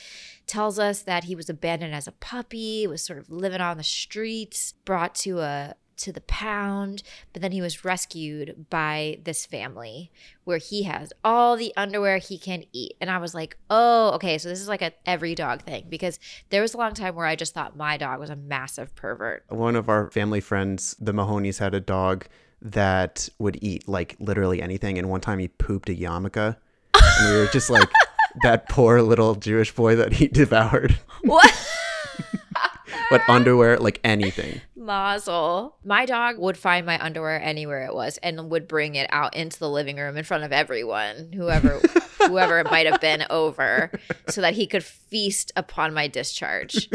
Tells 0.47 0.79
us 0.79 1.01
that 1.03 1.25
he 1.25 1.35
was 1.35 1.49
abandoned 1.49 1.95
as 1.95 2.07
a 2.07 2.13
puppy, 2.13 2.87
was 2.87 3.03
sort 3.03 3.19
of 3.19 3.31
living 3.31 3.63
on 3.63 3.79
the 3.79 3.83
streets, 3.83 4.75
brought 4.85 5.15
to 5.17 5.41
a 5.41 5.75
to 5.97 6.13
the 6.13 6.21
pound, 6.23 7.05
but 7.33 7.41
then 7.41 7.53
he 7.53 7.61
was 7.61 7.85
rescued 7.85 8.67
by 8.69 9.19
this 9.23 9.47
family 9.47 10.11
where 10.43 10.59
he 10.59 10.83
has 10.83 11.13
all 11.25 11.57
the 11.57 11.73
underwear 11.77 12.19
he 12.19 12.37
can 12.37 12.65
eat. 12.73 12.97
And 13.01 13.09
I 13.09 13.19
was 13.19 13.33
like, 13.33 13.57
"Oh, 13.71 14.11
okay, 14.15 14.37
so 14.39 14.49
this 14.49 14.61
is 14.61 14.69
like 14.69 14.83
a 14.83 14.93
every 15.07 15.35
dog 15.35 15.63
thing 15.63 15.87
because 15.89 16.19
there 16.51 16.63
was 16.63 16.75
a 16.75 16.79
long 16.79 16.95
time 16.95 17.15
where 17.15 17.27
I 17.27 17.37
just 17.37 17.55
thought 17.55 17.77
my 17.77 17.97
dog 17.97 18.19
was 18.19 18.29
a 18.29 18.37
massive 18.37 18.95
pervert. 18.97 19.45
One 19.49 19.77
of 19.77 19.89
our 19.89 20.11
family 20.11 20.41
friends, 20.41 20.97
the 20.99 21.13
Mahonies, 21.13 21.59
had 21.59 21.75
a 21.75 21.81
dog 21.81 22.27
that 22.65 23.29
would 23.39 23.59
eat 23.63 23.87
like 23.87 24.17
literally 24.19 24.61
anything. 24.61 24.99
And 24.99 25.09
one 25.09 25.21
time 25.21 25.39
he 25.39 25.49
pooped 25.49 25.89
a 25.89 25.95
yarmulke. 25.95 26.57
and 26.95 27.33
we 27.33 27.41
were 27.41 27.47
just 27.53 27.71
like, 27.71 27.89
that 28.43 28.69
poor 28.69 29.01
little 29.03 29.37
Jewish 29.37 29.73
boy 29.75 29.95
that 29.97 30.15
he 30.15 30.27
devoured. 30.27 30.99
What? 31.23 31.53
But 33.11 33.29
underwear, 33.29 33.79
like 33.79 34.01
anything. 34.03 34.61
Mazel. 34.77 35.77
My 35.85 36.07
dog 36.07 36.39
would 36.39 36.57
find 36.57 36.87
my 36.87 37.03
underwear 37.03 37.41
anywhere 37.41 37.85
it 37.85 37.95
was 37.95 38.19
and 38.23 38.51
would 38.51 38.67
bring 38.67 38.95
it 38.95 39.09
out 39.11 39.35
into 39.35 39.59
the 39.59 39.71
living 39.71 39.97
room 39.97 40.17
in 40.17 40.25
front 40.25 40.45
of 40.45 40.53
everyone, 40.53 41.31
whoever 41.33 41.79
whoever 42.19 42.59
it 42.59 42.71
might 42.71 42.87
have 42.87 43.01
been 43.01 43.25
over, 43.31 43.91
so 44.29 44.41
that 44.41 44.55
he 44.55 44.67
could 44.67 44.85
feast 44.85 45.53
upon 45.57 45.95
my 45.95 46.09
discharge. 46.09 46.89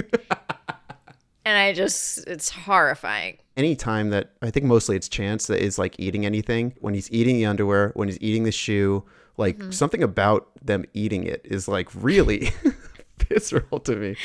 And 1.50 1.58
I 1.58 1.74
just, 1.74 2.28
it's 2.28 2.52
horrifying. 2.52 3.38
Anytime 3.58 4.12
that 4.12 4.34
I 4.44 4.52
think 4.52 4.68
mostly 4.68 4.96
it's 4.96 5.10
Chance 5.10 5.48
that 5.48 5.64
is 5.64 5.80
like 5.80 5.96
eating 6.00 6.24
anything, 6.24 6.76
when 6.80 6.94
he's 6.94 7.12
eating 7.12 7.38
the 7.38 7.48
underwear, 7.48 7.92
when 7.96 8.08
he's 8.08 8.20
eating 8.22 8.44
the 8.44 8.52
shoe, 8.52 9.04
like 9.36 9.58
Mm-hmm. 9.58 9.72
something 9.72 10.04
about 10.04 10.50
them 10.64 10.86
eating 10.94 11.24
it 11.24 11.42
is 11.44 11.68
like 11.68 11.90
really 11.96 12.52
visceral 13.28 13.80
to 13.80 13.96
me. 13.96 14.16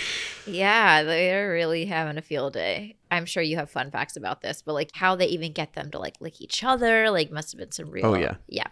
Yeah, 0.47 1.03
they're 1.03 1.51
really 1.51 1.87
having 1.87 2.19
a 2.19 2.23
field 2.23 2.53
day. 2.53 2.97
I'm 3.11 3.25
sure 3.25 3.43
you 3.43 3.57
have 3.57 3.71
fun 3.71 3.91
facts 3.91 4.17
about 4.17 4.43
this, 4.43 4.61
but 4.61 4.75
like 4.75 4.91
how 4.93 5.17
they 5.17 5.27
even 5.29 5.53
get 5.53 5.73
them 5.73 5.91
to 5.93 5.99
like 5.99 6.21
lick 6.21 6.43
each 6.43 6.63
other, 6.63 7.11
like 7.11 7.31
must 7.33 7.53
have 7.53 7.59
been 7.59 7.73
some 7.73 7.91
real. 7.91 8.07
Oh, 8.07 8.15
yeah. 8.17 8.35
yeah. 8.49 8.67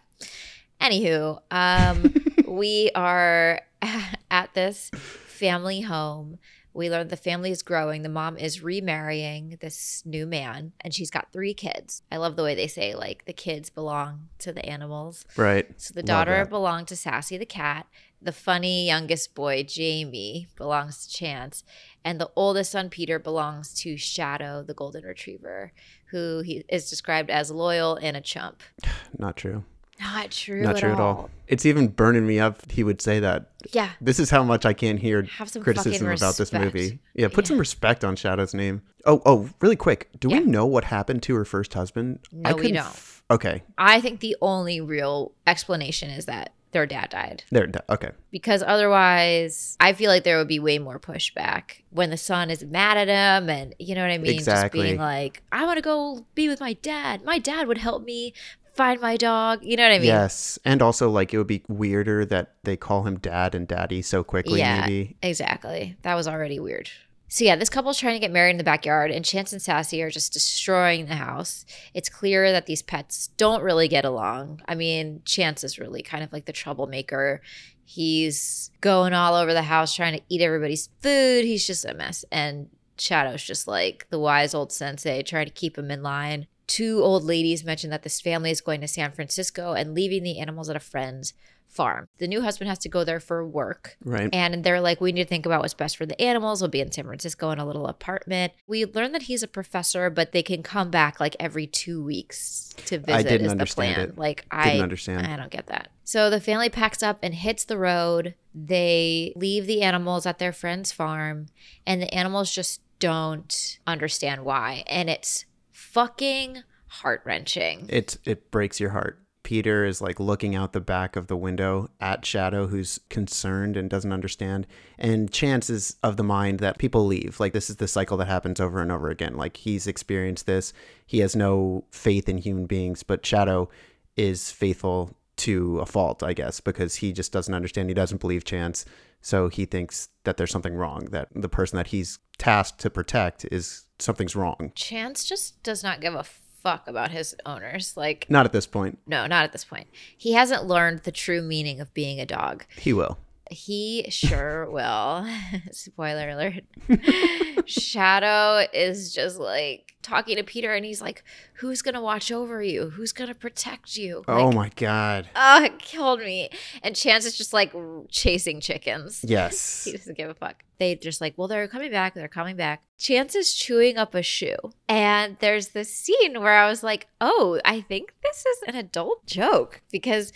Anywho, 0.81 1.41
um, 1.51 2.13
we 2.47 2.91
are 2.95 3.63
at 4.31 4.53
this 4.55 4.91
family 4.93 5.81
home. 5.81 6.39
We 6.75 6.91
learned 6.91 7.11
the 7.11 7.17
family 7.17 7.51
is 7.51 7.63
growing. 7.63 8.03
The 8.03 8.09
mom 8.09 8.37
is 8.39 8.63
remarrying 8.63 9.59
this 9.61 10.03
new 10.07 10.27
man, 10.27 10.73
and 10.81 10.95
she's 10.95 11.11
got 11.11 11.33
three 11.33 11.55
kids. 11.55 12.03
I 12.11 12.17
love 12.17 12.37
the 12.37 12.43
way 12.43 12.55
they 12.55 12.67
say 12.67 12.95
like 12.95 13.25
the 13.25 13.33
kids 13.33 13.71
belong 13.71 14.29
to 14.39 14.53
the 14.53 14.65
animals. 14.65 15.25
Right. 15.37 15.69
So 15.81 15.93
the 15.95 16.03
daughter 16.03 16.45
belonged 16.47 16.89
to 16.89 16.97
Sassy 16.97 17.37
the 17.37 17.47
cat. 17.47 17.87
The 18.25 18.33
funny 18.33 18.87
youngest 18.87 19.35
boy, 19.35 19.65
Jamie, 19.65 20.47
belongs 20.57 21.05
to 21.07 21.13
Chance. 21.13 21.65
And 22.05 22.21
the 22.21 22.31
oldest 22.37 22.71
son, 22.71 22.89
Peter, 22.89 23.19
belongs 23.19 23.75
to 23.81 23.97
Shadow, 23.97 24.63
the 24.63 24.75
golden 24.75 25.05
retriever, 25.05 25.73
who 26.07 26.41
he 26.41 26.65
is 26.69 26.89
described 26.89 27.31
as 27.31 27.51
loyal 27.51 27.97
and 27.97 28.17
a 28.17 28.21
chump. 28.21 28.63
Not 29.19 29.37
true. 29.37 29.65
Not 30.03 30.31
true, 30.31 30.63
Not 30.63 30.75
at, 30.77 30.81
true 30.81 30.91
all. 30.91 30.97
at 30.97 31.01
all. 31.01 31.31
It's 31.49 31.67
even 31.67 31.89
burning 31.89 32.27
me 32.27 32.41
up. 32.41 32.71
He 32.71 32.83
would 32.83 33.01
say 33.03 33.21
that. 33.21 33.51
Yeah. 33.73 33.91
This 34.01 34.19
is 34.19 34.31
how 34.31 34.43
much 34.43 34.65
I 34.67 34.73
can't 34.73 34.99
hear 34.99 35.23
Have 35.39 35.49
some 35.51 35.63
criticism 35.63 36.09
about 36.09 36.37
this 36.37 36.53
movie. 36.53 36.99
Yeah, 37.15 37.29
put 37.29 37.45
Yeah. 37.45 37.49
some 37.49 37.59
respect 37.59 38.05
on 38.05 38.17
Shadow's 38.17 38.55
name. 38.55 38.83
Oh, 39.07 39.21
oh, 39.27 39.51
really 39.61 39.77
quick. 39.77 40.09
Do 40.19 40.29
Yeah. 40.31 40.41
we 40.41 40.45
know 40.47 40.67
what 40.67 40.85
happened 40.85 41.23
to 41.25 41.35
her 41.37 41.45
first 41.45 41.75
husband? 41.75 42.21
No, 42.33 42.55
we 42.57 42.73
don't. 42.73 42.87
f- 42.87 43.23
okay, 43.31 43.63
I 43.77 44.01
think 44.01 44.21
the 44.21 44.37
only 44.41 44.81
real 44.81 45.33
explanation 45.47 46.09
is 46.11 46.25
that 46.27 46.53
their 46.73 46.87
dad 46.87 47.11
died. 47.11 47.45
there. 47.51 47.67
da- 47.67 47.81
Okay, 47.91 48.11
because 48.31 48.63
otherwise 48.67 49.77
I 49.79 49.93
feel 49.93 50.11
like 50.11 50.25
there 50.25 50.39
would 50.39 50.49
be 50.49 50.59
way 50.59 50.79
more 50.79 50.99
pushback 50.99 51.83
when 51.91 52.09
the 52.09 52.17
son 52.17 52.49
is 52.51 52.65
mad 52.65 52.97
at 52.97 53.09
him 53.09 53.51
and 53.51 53.75
you 53.79 53.95
know 53.95 54.01
what 54.03 54.11
I 54.11 54.17
mean 54.19 54.33
Exactly. 54.33 54.81
just 54.81 54.89
being 54.89 54.99
like 54.99 55.43
I 55.53 55.67
want 55.67 55.77
to 55.77 55.83
go 55.83 56.25
be 56.35 56.49
with 56.49 56.61
my 56.61 56.73
dad. 56.75 57.25
My 57.25 57.39
dad 57.39 57.69
would 57.69 57.77
help 57.79 58.05
me 58.05 58.33
find 58.75 59.01
my 59.01 59.17
dog. 59.17 59.63
You 59.63 59.77
know 59.77 59.85
what 59.85 59.93
I 59.93 59.99
mean? 59.99 60.07
yes, 60.07 60.59
and 60.65 60.83
also 60.83 61.11
like 61.11 61.33
it 61.33 61.39
would 61.39 61.47
be 61.47 61.63
weirder 61.69 62.25
that 62.27 62.55
they 62.65 62.77
call 62.77 63.05
him 63.05 63.19
dad 63.19 63.55
and 63.55 63.67
daddy 63.67 64.03
so 64.03 64.25
quickly. 64.25 64.61
Yeah. 64.61 64.83
Maybe 64.83 65.17
Exactly. 65.23 65.97
That 66.03 66.15
was 66.15 66.29
already 66.29 66.59
weird. 66.59 66.91
So 67.29 67.45
yeah, 67.47 67.57
this 67.57 67.71
couple's 67.71 67.99
trying 67.99 68.13
to 68.13 68.21
get 68.21 68.31
married 68.31 68.51
in 68.51 68.59
the 68.59 68.65
backyard, 68.65 69.11
and 69.11 69.25
Chance 69.25 69.55
and 69.55 69.63
Sassy 69.63 70.03
are 70.03 70.11
just 70.11 70.35
destroying 70.35 71.07
the 71.07 71.15
house. 71.15 71.65
It's 71.95 72.11
clear 72.11 72.53
that 72.53 72.67
these 72.67 72.83
pets 72.83 73.29
don't 73.39 73.63
really 73.63 73.89
get 73.89 74.05
along. 74.05 74.61
I 74.69 74.75
mean, 74.75 75.23
Chance 75.25 75.65
is 75.65 75.79
really 75.79 76.03
kind 76.03 76.23
of 76.23 76.31
like 76.31 76.45
the 76.45 76.53
troublemaker. 76.53 77.41
He's 77.87 78.71
going 78.83 79.15
all 79.15 79.35
over 79.35 79.55
the 79.55 79.63
house 79.63 79.95
trying 79.95 80.19
to 80.19 80.25
eat 80.29 80.43
everybody's 80.43 80.91
food. 81.01 81.47
He's 81.47 81.67
just 81.67 81.87
a 81.87 81.95
mess. 81.95 82.25
And 82.31 82.69
Shadow's 82.99 83.43
just 83.43 83.67
like 83.67 84.07
the 84.11 84.19
wise 84.19 84.55
old 84.55 84.71
sensei 84.71 85.23
trying 85.23 85.47
to 85.47 85.53
keep 85.53 85.79
him 85.79 85.91
in 85.91 86.03
line. 86.03 86.47
Two 86.73 87.03
old 87.03 87.23
ladies 87.23 87.65
mentioned 87.65 87.93
that 87.93 88.03
this 88.03 88.19
family 88.19 88.51
is 88.51 88.63
going 88.63 88.81
to 88.81 88.89
San 88.89 89.13
Francisco 89.13 89.75
and 89.75 89.93
leaving 89.93 90.23
the 90.23 90.39
animals 90.39 90.71
at 90.71 90.77
a 90.77 90.81
friend's 90.81 91.35
farm. 91.69 92.09
The 92.17 92.27
new 92.27 92.41
husband 92.41 92.71
has 92.71 92.79
to 92.79 92.89
go 92.89 93.05
there 93.05 93.21
for 93.21 93.47
work. 93.47 93.99
right. 94.03 94.31
And 94.33 94.65
they're 94.65 94.81
like, 94.81 94.99
we 94.99 95.13
need 95.13 95.25
to 95.25 95.29
think 95.29 95.45
about 95.45 95.61
what's 95.61 95.75
best 95.75 95.99
for 95.99 96.07
the 96.07 96.19
animals. 96.19 96.63
We'll 96.63 96.71
be 96.71 96.81
in 96.81 96.91
San 96.91 97.05
Francisco 97.05 97.51
in 97.51 97.59
a 97.59 97.67
little 97.67 97.87
apartment. 97.89 98.55
We 98.67 98.87
learned 98.87 99.15
that 99.15 99.25
he's 99.25 99.43
a 99.43 99.49
professor, 99.49 100.09
but 100.09 100.33
they 100.33 100.43
can 100.43 100.63
come 100.63 100.91
back 100.91 101.21
like 101.21 101.37
every 101.39 101.67
two 101.67 102.03
weeks 102.03 102.73
to 102.87 102.99
visit. 102.99 103.19
I 103.19 103.23
didn't 103.23 103.49
is 103.49 103.53
understand 103.53 103.91
the 103.91 103.95
plan. 103.95 104.09
it. 104.09 104.19
Like 104.19 104.47
I 104.51 104.71
Didn't 104.71 104.83
understand. 104.85 105.27
I 105.27 105.37
don't 105.37 105.51
get 105.51 105.67
that. 105.67 105.89
So 106.05 106.31
the 106.31 106.41
family 106.41 106.71
packs 106.71 107.03
up 107.03 107.19
and 107.23 107.35
hits 107.35 107.67
the 107.67 107.77
road. 107.77 108.35
They 108.55 109.35
leave 109.37 109.67
the 109.67 109.83
animals 109.83 110.25
at 110.25 110.39
their 110.39 110.55
friend's 110.55 110.91
farm, 110.91 111.49
and 111.87 112.01
the 112.01 112.15
animals 112.15 112.51
just 112.51 112.81
don't 112.99 113.79
understand 113.87 114.43
why. 114.43 114.85
And 114.87 115.11
it's 115.11 115.45
fucking 115.93 116.63
heart 116.87 117.23
wrenching. 117.25 117.87
It 117.89 118.17
it 118.25 118.51
breaks 118.51 118.81
your 118.81 118.91
heart. 118.91 119.19
Peter 119.43 119.85
is 119.85 120.01
like 120.01 120.21
looking 120.21 120.55
out 120.55 120.73
the 120.73 120.81
back 120.81 121.17
of 121.17 121.27
the 121.27 121.37
window 121.37 121.89
at 122.01 122.25
Shadow, 122.25 122.69
who's 122.69 123.01
concerned 123.11 123.77
and 123.77 123.91
doesn't 123.91 124.13
understand. 124.13 124.67
And 124.99 125.33
Chance 125.33 125.69
is 125.69 125.97
of 126.03 126.17
the 126.17 126.23
mind 126.23 126.61
that 126.61 126.79
people 126.79 127.07
leave. 127.07 127.41
Like, 127.41 127.53
this 127.53 127.69
is 127.69 127.77
the 127.77 127.89
cycle 127.89 128.17
that 128.19 128.29
happens 128.29 128.61
over 128.61 128.81
and 128.81 128.93
over 128.93 129.11
again. 129.11 129.37
Like, 129.37 129.57
he's 129.57 129.89
experienced 129.89 130.47
this. 130.47 130.73
He 131.05 131.19
has 131.19 131.35
no 131.35 131.85
faith 131.91 132.29
in 132.29 132.39
human 132.39 132.67
beings, 132.67 133.03
but 133.03 133.27
Shadow 133.27 133.69
is 134.17 134.53
faithful 134.53 135.17
to 135.39 135.81
a 135.81 135.87
fault, 135.87 136.23
I 136.23 136.35
guess, 136.35 136.61
because 136.61 136.97
he 136.97 137.13
just 137.13 137.33
doesn't 137.33 137.55
understand. 137.55 137.91
He 137.91 137.95
doesn't 137.95 138.21
believe 138.21 138.45
Chance. 138.45 138.85
So 139.23 139.49
he 139.49 139.65
thinks 139.65 140.09
that 140.23 140.37
there's 140.37 140.53
something 140.53 140.75
wrong, 140.75 141.07
that 141.07 141.29
the 141.35 141.49
person 141.49 141.77
that 141.79 141.89
he's 141.89 142.21
tasked 142.39 142.81
to 142.81 142.91
protect 142.91 143.45
is 143.51 143.87
something's 144.03 144.37
wrong. 144.37 144.73
Chance 144.75 145.25
just 145.25 145.63
does 145.63 145.83
not 145.83 146.01
give 146.01 146.15
a 146.15 146.25
fuck 146.63 146.87
about 146.89 147.11
his 147.11 147.35
owners. 147.45 147.97
Like, 147.97 148.27
Not 148.29 148.47
at 148.47 148.53
this 148.53 148.67
point. 148.67 148.99
No, 149.07 149.27
not 149.27 149.45
at 149.45 149.53
this 149.53 149.65
point. 149.65 149.89
He 150.17 150.33
hasn't 150.33 150.65
learned 150.67 151.01
the 151.01 151.13
true 151.13 151.43
meaning 151.43 151.81
of 151.81 151.93
being 151.95 152.21
a 152.21 152.27
dog. 152.27 152.65
He 152.79 152.93
will. 152.93 153.19
He 153.53 154.07
sure 154.11 154.69
will. 154.71 155.27
Spoiler 155.73 156.31
alert. 156.31 156.65
Shadow 157.67 158.67
is 158.73 159.13
just 159.13 159.39
like 159.39 159.95
talking 160.03 160.37
to 160.37 160.43
Peter 160.43 160.75
and 160.75 160.85
he's 160.85 161.01
like, 161.01 161.23
Who's 161.55 161.83
gonna 161.83 162.03
watch 162.03 162.33
over 162.33 162.63
you? 162.63 162.91
Who's 162.91 163.13
gonna 163.13 163.35
protect 163.35 163.97
you? 163.97 164.25
oh 164.27 164.47
Like, 164.47 164.55
my 164.55 164.71
God. 164.77 165.29
Oh, 165.37 165.63
it 165.65 165.79
killed 165.79 166.21
me. 166.21 166.51
And 166.83 166.97
Chance 166.97 167.25
is 167.25 167.37
just 167.37 167.53
like 167.53 167.73
chasing 168.11 168.61
chickens. 168.61 169.25
Yes. 169.27 169.85
He 169.93 169.93
doesn't 169.93 170.17
give 170.17 170.31
a 170.31 170.35
fuck. 170.35 170.63
They 170.79 170.97
just 170.97 171.21
like, 171.21 171.35
well, 171.37 171.49
they're 171.49 171.69
coming 171.69 171.91
back. 171.93 172.15
They're 172.15 172.29
coming 172.29 172.57
back. 172.57 172.83
Chance 172.99 173.35
is 173.35 173.55
chewing 173.55 173.97
up 173.99 174.15
a 174.15 174.23
shoe. 174.23 174.57
And 174.89 175.37
there's 175.41 175.69
this 175.69 175.95
scene 175.95 176.41
where 176.41 176.57
I 176.57 176.69
was 176.69 176.83
like, 176.83 177.09
oh, 177.21 177.61
I 177.65 177.81
think 177.83 178.15
this 178.23 178.45
is 178.47 178.63
an 178.67 178.75
adult 178.75 179.27
joke 179.27 179.83
because 179.93 180.33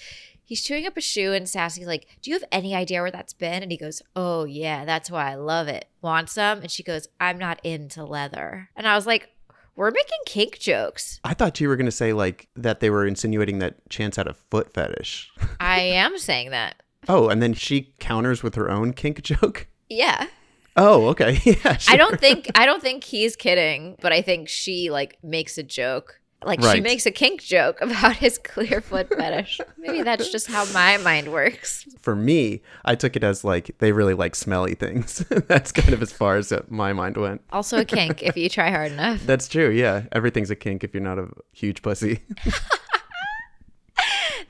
he's 0.47 0.63
chewing 0.63 0.87
up 0.87 0.97
a 0.97 1.01
shoe 1.03 1.33
and 1.33 1.47
Sassy's 1.47 1.87
like, 1.87 2.07
do 2.23 2.31
you 2.31 2.37
have 2.37 2.49
any 2.51 2.75
idea 2.75 3.03
where 3.03 3.11
that's 3.11 3.35
been? 3.35 3.63
And 3.63 3.71
he 3.71 3.77
goes, 3.77 4.01
oh, 4.15 4.45
yeah, 4.45 4.87
that's 4.87 5.11
why 5.11 5.31
I 5.31 5.35
love 5.35 5.69
it. 5.69 5.87
Want 6.01 6.31
some? 6.31 6.61
And 6.61 6.71
she 6.71 6.83
goes, 6.83 7.09
I'm 7.21 7.37
not 7.37 7.61
into 7.65 8.05
leather. 8.05 8.71
And 8.77 8.89
I 8.89 8.95
was 8.95 9.07
like, 9.07 9.31
we're 9.75 9.91
making 9.91 10.19
kink 10.25 10.59
jokes. 10.59 11.21
I 11.23 11.35
thought 11.35 11.61
you 11.61 11.69
were 11.69 11.77
going 11.77 11.85
to 11.87 11.93
say 11.93 12.15
like 12.15 12.49
that 12.57 12.81
they 12.81 12.89
were 12.89 13.07
insinuating 13.07 13.59
that 13.59 13.87
Chance 13.91 14.17
had 14.17 14.27
a 14.27 14.35
foot 14.35 14.73
fetish. 14.73 15.31
I 15.61 15.81
am 15.81 16.17
saying 16.17 16.51
that. 16.51 16.83
oh, 17.09 17.29
and 17.29 17.43
then 17.43 17.53
she 17.53 17.93
counters 17.99 18.43
with 18.43 18.55
her 18.55 18.71
own 18.71 18.95
kink 18.95 19.23
joke. 19.23 19.67
Yeah. 19.91 20.29
Oh, 20.77 21.09
okay. 21.09 21.41
yeah. 21.45 21.79
I 21.89 21.97
don't 21.97 22.19
think 22.21 22.51
I 22.55 22.67
don't 22.67 22.83
think 22.83 23.05
he's 23.05 23.37
kidding, 23.37 23.97
but 24.01 24.13
I 24.13 24.23
think 24.23 24.49
she 24.49 24.91
like 24.91 25.19
makes 25.23 25.59
a 25.59 25.63
joke. 25.63 26.21
Like 26.47 26.63
she 26.63 26.81
makes 26.81 27.05
a 27.07 27.11
kink 27.11 27.43
joke 27.43 27.81
about 27.81 28.17
his 28.17 28.39
clear 28.39 28.81
foot 28.81 29.09
fetish. 29.09 29.61
Maybe 29.77 30.03
that's 30.03 30.31
just 30.31 30.47
how 30.47 30.65
my 30.73 30.97
mind 30.99 31.33
works. 31.33 31.85
For 32.01 32.15
me, 32.15 32.63
I 32.85 32.95
took 32.95 33.17
it 33.17 33.25
as 33.25 33.43
like 33.45 33.77
they 33.79 33.91
really 33.91 34.15
like 34.15 34.37
smelly 34.37 34.75
things. 34.75 35.25
That's 35.49 35.73
kind 35.73 35.93
of 35.93 36.03
as 36.03 36.13
far 36.13 36.37
as 36.37 36.53
my 36.69 36.93
mind 36.93 37.17
went. 37.17 37.43
Also 37.51 37.79
a 37.79 37.85
kink 37.85 38.23
if 38.23 38.37
you 38.37 38.49
try 38.49 38.71
hard 38.71 38.93
enough. 38.93 39.23
That's 39.27 39.49
true. 39.49 39.71
Yeah, 39.71 40.05
everything's 40.13 40.51
a 40.51 40.57
kink 40.57 40.85
if 40.85 40.95
you're 40.95 41.03
not 41.03 41.19
a 41.19 41.29
huge 41.53 41.83
pussy. 41.83 42.23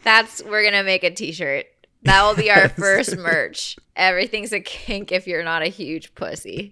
That's 0.04 0.42
we're 0.44 0.62
gonna 0.64 0.84
make 0.84 1.02
a 1.02 1.10
t-shirt. 1.10 1.66
That 2.02 2.22
will 2.24 2.36
be 2.36 2.50
our 2.50 2.68
first 2.68 3.16
merch. 3.16 3.76
Everything's 3.96 4.52
a 4.52 4.60
kink 4.60 5.10
if 5.10 5.26
you're 5.26 5.42
not 5.42 5.62
a 5.62 5.68
huge 5.68 6.14
pussy. 6.14 6.70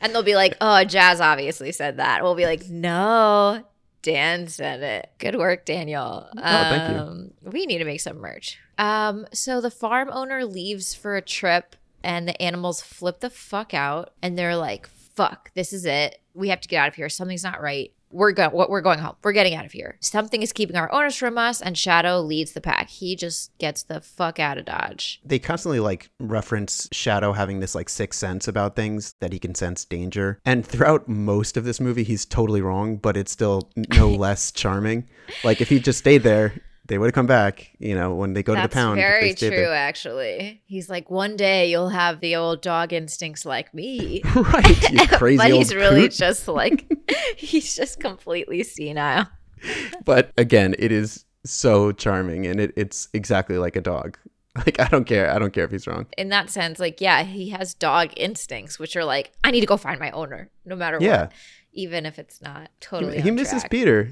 And 0.00 0.12
they'll 0.12 0.22
be 0.22 0.34
like, 0.34 0.56
"Oh, 0.60 0.82
Jaz 0.84 1.20
obviously 1.20 1.72
said 1.72 1.98
that." 1.98 2.22
We'll 2.22 2.34
be 2.34 2.44
like, 2.44 2.68
"No, 2.68 3.64
Dan 4.02 4.48
said 4.48 4.82
it. 4.82 5.10
Good 5.18 5.36
work, 5.36 5.64
Daniel." 5.64 6.28
Oh, 6.36 6.40
thank 6.42 6.92
you. 6.92 6.98
Um, 6.98 7.30
We 7.42 7.66
need 7.66 7.78
to 7.78 7.84
make 7.84 8.00
some 8.00 8.18
merch. 8.18 8.58
Um, 8.78 9.26
so 9.32 9.60
the 9.60 9.70
farm 9.70 10.08
owner 10.12 10.44
leaves 10.44 10.94
for 10.94 11.16
a 11.16 11.22
trip, 11.22 11.76
and 12.02 12.26
the 12.26 12.40
animals 12.40 12.80
flip 12.82 13.20
the 13.20 13.30
fuck 13.30 13.74
out, 13.74 14.12
and 14.22 14.38
they're 14.38 14.56
like, 14.56 14.88
"Fuck, 14.88 15.52
this 15.54 15.72
is 15.72 15.84
it. 15.84 16.20
We 16.34 16.48
have 16.48 16.60
to 16.62 16.68
get 16.68 16.78
out 16.78 16.88
of 16.88 16.94
here. 16.94 17.08
Something's 17.08 17.44
not 17.44 17.60
right." 17.60 17.92
We're 18.10 18.32
going. 18.32 18.50
What 18.50 18.70
we're 18.70 18.80
going 18.80 18.98
home. 18.98 19.16
We're 19.22 19.32
getting 19.32 19.54
out 19.54 19.64
of 19.64 19.72
here. 19.72 19.96
Something 20.00 20.42
is 20.42 20.52
keeping 20.52 20.76
our 20.76 20.92
owners 20.92 21.16
from 21.16 21.38
us, 21.38 21.60
and 21.60 21.76
Shadow 21.76 22.20
leads 22.20 22.52
the 22.52 22.60
pack. 22.60 22.88
He 22.88 23.16
just 23.16 23.56
gets 23.58 23.82
the 23.82 24.00
fuck 24.00 24.38
out 24.38 24.58
of 24.58 24.64
Dodge. 24.64 25.20
they 25.24 25.38
constantly 25.38 25.80
like 25.80 26.10
reference 26.18 26.88
Shadow 26.92 27.32
having 27.32 27.60
this 27.60 27.74
like 27.74 27.88
sixth 27.88 28.18
sense 28.18 28.48
about 28.48 28.76
things 28.76 29.14
that 29.20 29.32
he 29.32 29.38
can 29.38 29.54
sense 29.54 29.84
danger. 29.84 30.40
And 30.44 30.66
throughout 30.66 31.08
most 31.08 31.56
of 31.56 31.64
this 31.64 31.80
movie, 31.80 32.04
he's 32.04 32.24
totally 32.24 32.60
wrong, 32.62 32.96
but 32.96 33.16
it's 33.16 33.32
still 33.32 33.70
no 33.94 34.08
less 34.24 34.50
charming. 34.50 35.08
Like 35.44 35.60
if 35.60 35.68
he 35.68 35.78
just 35.80 35.98
stayed 36.00 36.22
there, 36.22 36.54
they 36.90 36.98
would 36.98 37.06
have 37.06 37.14
come 37.14 37.26
back. 37.26 37.70
You 37.78 37.94
know, 37.94 38.14
when 38.14 38.34
they 38.34 38.42
go 38.42 38.52
That's 38.54 38.64
to 38.64 38.68
the 38.68 38.74
pound. 38.74 38.96
very 38.96 39.32
true, 39.32 39.48
there. 39.48 39.72
actually. 39.74 40.60
He's 40.66 40.90
like, 40.90 41.08
one 41.08 41.36
day 41.36 41.70
you'll 41.70 41.88
have 41.88 42.20
the 42.20 42.36
old 42.36 42.60
dog 42.60 42.92
instincts 42.92 43.46
like 43.46 43.72
me. 43.72 44.20
right, 44.34 44.90
you 44.92 45.06
crazy 45.12 45.38
but 45.38 45.50
he's 45.52 45.74
really 45.74 46.02
coot. 46.02 46.12
just 46.12 46.48
like, 46.48 46.92
he's 47.36 47.74
just 47.74 48.00
completely 48.00 48.62
senile. 48.64 49.26
But 50.04 50.32
again, 50.36 50.74
it 50.78 50.90
is 50.92 51.24
so 51.46 51.92
charming, 51.92 52.46
and 52.46 52.60
it, 52.60 52.72
it's 52.76 53.08
exactly 53.14 53.56
like 53.56 53.76
a 53.76 53.80
dog. 53.80 54.18
Like 54.56 54.80
I 54.80 54.88
don't 54.88 55.04
care. 55.04 55.30
I 55.30 55.38
don't 55.38 55.52
care 55.52 55.64
if 55.64 55.70
he's 55.70 55.86
wrong. 55.86 56.06
In 56.18 56.28
that 56.30 56.50
sense, 56.50 56.80
like, 56.80 57.00
yeah, 57.00 57.22
he 57.22 57.50
has 57.50 57.72
dog 57.72 58.10
instincts, 58.16 58.80
which 58.80 58.96
are 58.96 59.04
like, 59.04 59.30
I 59.44 59.52
need 59.52 59.60
to 59.60 59.66
go 59.66 59.76
find 59.76 60.00
my 60.00 60.10
owner, 60.10 60.50
no 60.64 60.74
matter 60.74 60.98
Yeah. 61.00 61.20
what, 61.26 61.32
even 61.72 62.04
if 62.04 62.18
it's 62.18 62.42
not 62.42 62.68
totally. 62.80 63.20
he 63.20 63.30
misses 63.30 63.62
track. 63.62 63.70
Peter, 63.70 64.10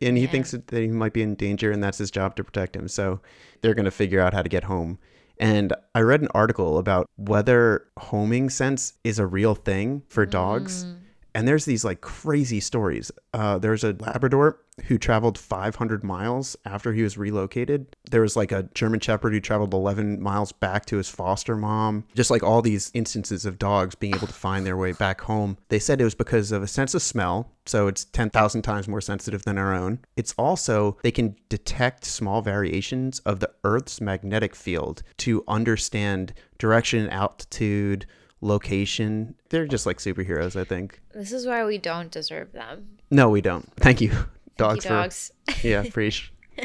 and 0.00 0.16
he 0.16 0.24
Yeah. 0.24 0.30
thinks 0.30 0.50
that 0.52 0.70
he 0.72 0.88
might 0.88 1.12
be 1.12 1.22
in 1.22 1.34
danger, 1.34 1.70
and 1.70 1.82
that's 1.82 1.98
his 1.98 2.10
job 2.10 2.36
to 2.36 2.44
protect 2.44 2.74
him. 2.76 2.88
So 2.88 3.20
they're 3.60 3.74
going 3.74 3.84
to 3.84 3.90
figure 3.90 4.20
out 4.20 4.32
how 4.34 4.42
to 4.42 4.48
get 4.48 4.64
home. 4.64 4.98
And 5.38 5.72
I 5.94 6.00
read 6.00 6.22
an 6.22 6.28
article 6.34 6.78
about 6.78 7.08
whether 7.16 7.84
homing 7.98 8.48
sense 8.48 8.94
is 9.04 9.18
a 9.18 9.26
real 9.26 9.54
thing 9.54 10.02
for 10.08 10.24
dogs. 10.24 10.84
Mm. 10.86 10.96
And 11.36 11.46
there's 11.46 11.66
these 11.66 11.84
like 11.84 12.00
crazy 12.00 12.60
stories. 12.60 13.12
Uh, 13.34 13.58
there's 13.58 13.84
a 13.84 13.94
Labrador 14.00 14.58
who 14.86 14.96
traveled 14.96 15.36
500 15.36 16.02
miles 16.02 16.56
after 16.64 16.94
he 16.94 17.02
was 17.02 17.18
relocated. 17.18 17.94
There 18.10 18.22
was 18.22 18.36
like 18.36 18.52
a 18.52 18.70
German 18.72 19.00
Shepherd 19.00 19.34
who 19.34 19.40
traveled 19.40 19.74
11 19.74 20.22
miles 20.22 20.52
back 20.52 20.86
to 20.86 20.96
his 20.96 21.10
foster 21.10 21.54
mom. 21.54 22.04
Just 22.14 22.30
like 22.30 22.42
all 22.42 22.62
these 22.62 22.90
instances 22.94 23.44
of 23.44 23.58
dogs 23.58 23.94
being 23.94 24.14
able 24.14 24.28
to 24.28 24.32
find 24.32 24.64
their 24.64 24.78
way 24.78 24.92
back 24.92 25.20
home. 25.20 25.58
They 25.68 25.78
said 25.78 26.00
it 26.00 26.04
was 26.04 26.14
because 26.14 26.52
of 26.52 26.62
a 26.62 26.66
sense 26.66 26.94
of 26.94 27.02
smell. 27.02 27.52
So 27.66 27.86
it's 27.86 28.06
10,000 28.06 28.62
times 28.62 28.88
more 28.88 29.02
sensitive 29.02 29.42
than 29.42 29.58
our 29.58 29.74
own. 29.74 29.98
It's 30.16 30.34
also, 30.38 30.96
they 31.02 31.10
can 31.10 31.36
detect 31.50 32.06
small 32.06 32.40
variations 32.40 33.18
of 33.20 33.40
the 33.40 33.50
Earth's 33.62 34.00
magnetic 34.00 34.54
field 34.54 35.02
to 35.18 35.44
understand 35.46 36.32
direction, 36.58 37.10
altitude, 37.10 38.06
location. 38.40 39.34
They're 39.50 39.66
just 39.66 39.86
like 39.86 39.98
superheroes, 39.98 40.58
I 40.58 40.64
think. 40.64 41.00
This 41.14 41.32
is 41.32 41.46
why 41.46 41.64
we 41.64 41.78
don't 41.78 42.10
deserve 42.10 42.52
them. 42.52 42.88
No, 43.10 43.28
we 43.28 43.40
don't. 43.40 43.70
Thank 43.76 44.00
you, 44.00 44.10
dogs. 44.56 44.82
Thank 44.82 44.84
you, 44.84 44.90
dogs. 44.90 45.32
For, 45.50 45.66
yeah, 45.68 45.84
preach. 45.90 46.32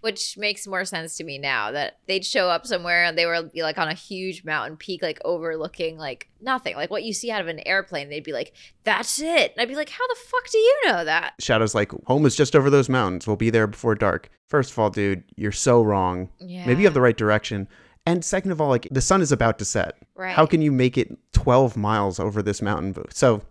Which 0.00 0.38
makes 0.38 0.66
more 0.66 0.84
sense 0.84 1.16
to 1.16 1.24
me 1.24 1.38
now 1.38 1.72
that 1.72 1.98
they'd 2.06 2.24
show 2.24 2.48
up 2.48 2.66
somewhere 2.66 3.04
and 3.04 3.18
they 3.18 3.26
were 3.26 3.42
be 3.42 3.62
like 3.62 3.78
on 3.78 3.88
a 3.88 3.94
huge 3.94 4.44
mountain 4.44 4.76
peak, 4.76 5.02
like 5.02 5.18
overlooking 5.24 5.98
like 5.98 6.28
nothing, 6.40 6.76
like 6.76 6.90
what 6.90 7.02
you 7.02 7.12
see 7.12 7.30
out 7.30 7.40
of 7.40 7.48
an 7.48 7.66
airplane. 7.66 8.08
They'd 8.08 8.22
be 8.22 8.32
like, 8.32 8.52
"That's 8.84 9.20
it," 9.20 9.52
and 9.52 9.60
I'd 9.60 9.68
be 9.68 9.74
like, 9.74 9.88
"How 9.88 10.06
the 10.06 10.16
fuck 10.26 10.48
do 10.50 10.58
you 10.58 10.80
know 10.86 11.04
that?" 11.04 11.34
Shadow's 11.40 11.74
like, 11.74 11.90
home 12.06 12.24
is 12.26 12.36
just 12.36 12.54
over 12.54 12.70
those 12.70 12.88
mountains. 12.88 13.26
We'll 13.26 13.36
be 13.36 13.50
there 13.50 13.66
before 13.66 13.96
dark. 13.96 14.30
First 14.48 14.70
of 14.70 14.78
all, 14.78 14.90
dude, 14.90 15.24
you're 15.34 15.50
so 15.50 15.82
wrong. 15.82 16.28
Yeah, 16.38 16.66
Maybe 16.66 16.82
you 16.82 16.86
have 16.86 16.94
the 16.94 17.00
right 17.00 17.16
direction. 17.16 17.66
And 18.06 18.24
second 18.24 18.52
of 18.52 18.60
all, 18.60 18.68
like 18.68 18.86
the 18.90 19.00
sun 19.00 19.20
is 19.20 19.32
about 19.32 19.58
to 19.58 19.64
set. 19.64 19.94
right. 20.14 20.34
How 20.34 20.46
can 20.46 20.62
you 20.62 20.70
make 20.72 20.96
it 20.96 21.16
12 21.32 21.76
miles 21.76 22.20
over 22.20 22.40
this 22.42 22.62
mountain? 22.62 22.94
So 23.10 23.42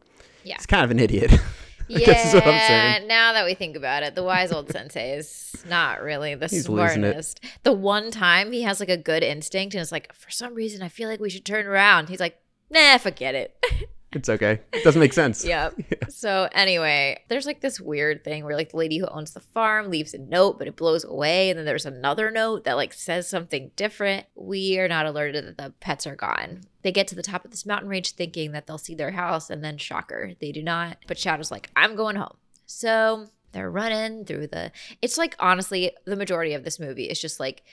Yeah. 0.44 0.56
he's 0.56 0.65
kind 0.65 0.84
of 0.84 0.91
an 0.91 1.00
idiot. 1.00 1.32
Yeah, 1.88 2.00
guess 2.00 2.30
is 2.30 2.34
what 2.34 2.48
I'm 2.48 2.60
saying. 2.68 3.08
now 3.08 3.34
that 3.34 3.46
we 3.46 3.54
think 3.54 3.76
about 3.76 4.02
it, 4.02 4.15
the 4.15 4.24
wise 4.24 4.52
old 4.52 4.72
sensei 4.72 5.12
is 5.18 5.56
not 5.70 6.02
really 6.02 6.34
the 6.34 6.48
He's 6.48 6.65
smartest. 6.65 7.41
The 7.62 7.74
one 7.74 8.10
time 8.10 8.52
he 8.52 8.63
has 8.63 8.80
like 8.80 8.89
a 8.89 8.98
good 8.98 9.22
instinct 9.22 9.76
and 9.76 9.84
it's 9.84 9.91
like, 9.91 10.12
for 10.12 10.32
some 10.32 10.56
reason, 10.56 10.82
I 10.82 10.89
feel 10.89 11.08
like 11.08 11.20
we 11.20 11.30
should 11.30 11.46
turn 11.46 11.68
around. 11.68 12.10
He's 12.10 12.20
like, 12.20 12.39
nah, 12.72 12.98
forget 12.98 13.36
it. 13.36 13.56
It's 14.15 14.30
okay. 14.30 14.62
It 14.71 14.84
doesn't 14.84 14.99
make 14.99 15.13
sense. 15.13 15.45
Yep. 15.56 15.75
So 16.10 16.47
anyway, 16.54 17.23
there's 17.28 17.45
like 17.45 17.60
this 17.60 17.80
weird 17.80 18.23
thing 18.23 18.45
where 18.45 18.56
like 18.56 18.71
the 18.71 18.78
lady 18.78 18.97
who 18.97 19.06
owns 19.08 19.34
the 19.34 19.41
farm 19.41 19.91
leaves 19.91 20.13
a 20.13 20.17
note, 20.17 20.58
but 20.58 20.67
it 20.67 20.78
blows 20.78 21.04
away, 21.04 21.49
and 21.49 21.60
then 21.60 21.65
there's 21.65 21.86
another 21.86 22.32
note 22.32 22.63
that 22.63 22.78
like 22.78 22.93
says 22.93 23.28
something 23.30 23.71
different. 23.75 24.25
We 24.34 24.80
are 24.80 24.88
not 24.88 25.06
alerted 25.06 25.45
that 25.45 25.58
the 25.58 25.73
pets 25.82 26.08
are 26.08 26.15
gone. 26.15 26.62
They 26.84 26.91
get 26.91 27.08
to 27.10 27.15
the 27.15 27.21
top 27.21 27.43
of 27.43 27.51
this 27.51 27.65
mountain 27.65 27.89
range 27.89 28.12
thinking 28.13 28.54
that 28.54 28.65
they'll 28.65 28.78
see 28.78 28.95
their 28.95 29.12
house, 29.12 29.49
and 29.49 29.63
then 29.63 29.78
shocker, 29.78 30.32
they 30.39 30.51
do 30.51 30.63
not. 30.63 30.97
But 31.06 31.19
Shadow's 31.19 31.51
like, 31.51 31.69
I'm 31.75 31.95
going 31.95 32.15
home. 32.15 32.38
So 32.65 33.28
they're 33.51 33.69
running 33.69 34.25
through 34.25 34.47
the. 34.47 34.71
It's 35.01 35.17
like 35.17 35.36
honestly, 35.39 35.91
the 36.06 36.15
majority 36.15 36.54
of 36.54 36.63
this 36.63 36.80
movie 36.80 37.10
is 37.10 37.19
just 37.19 37.39
like 37.39 37.63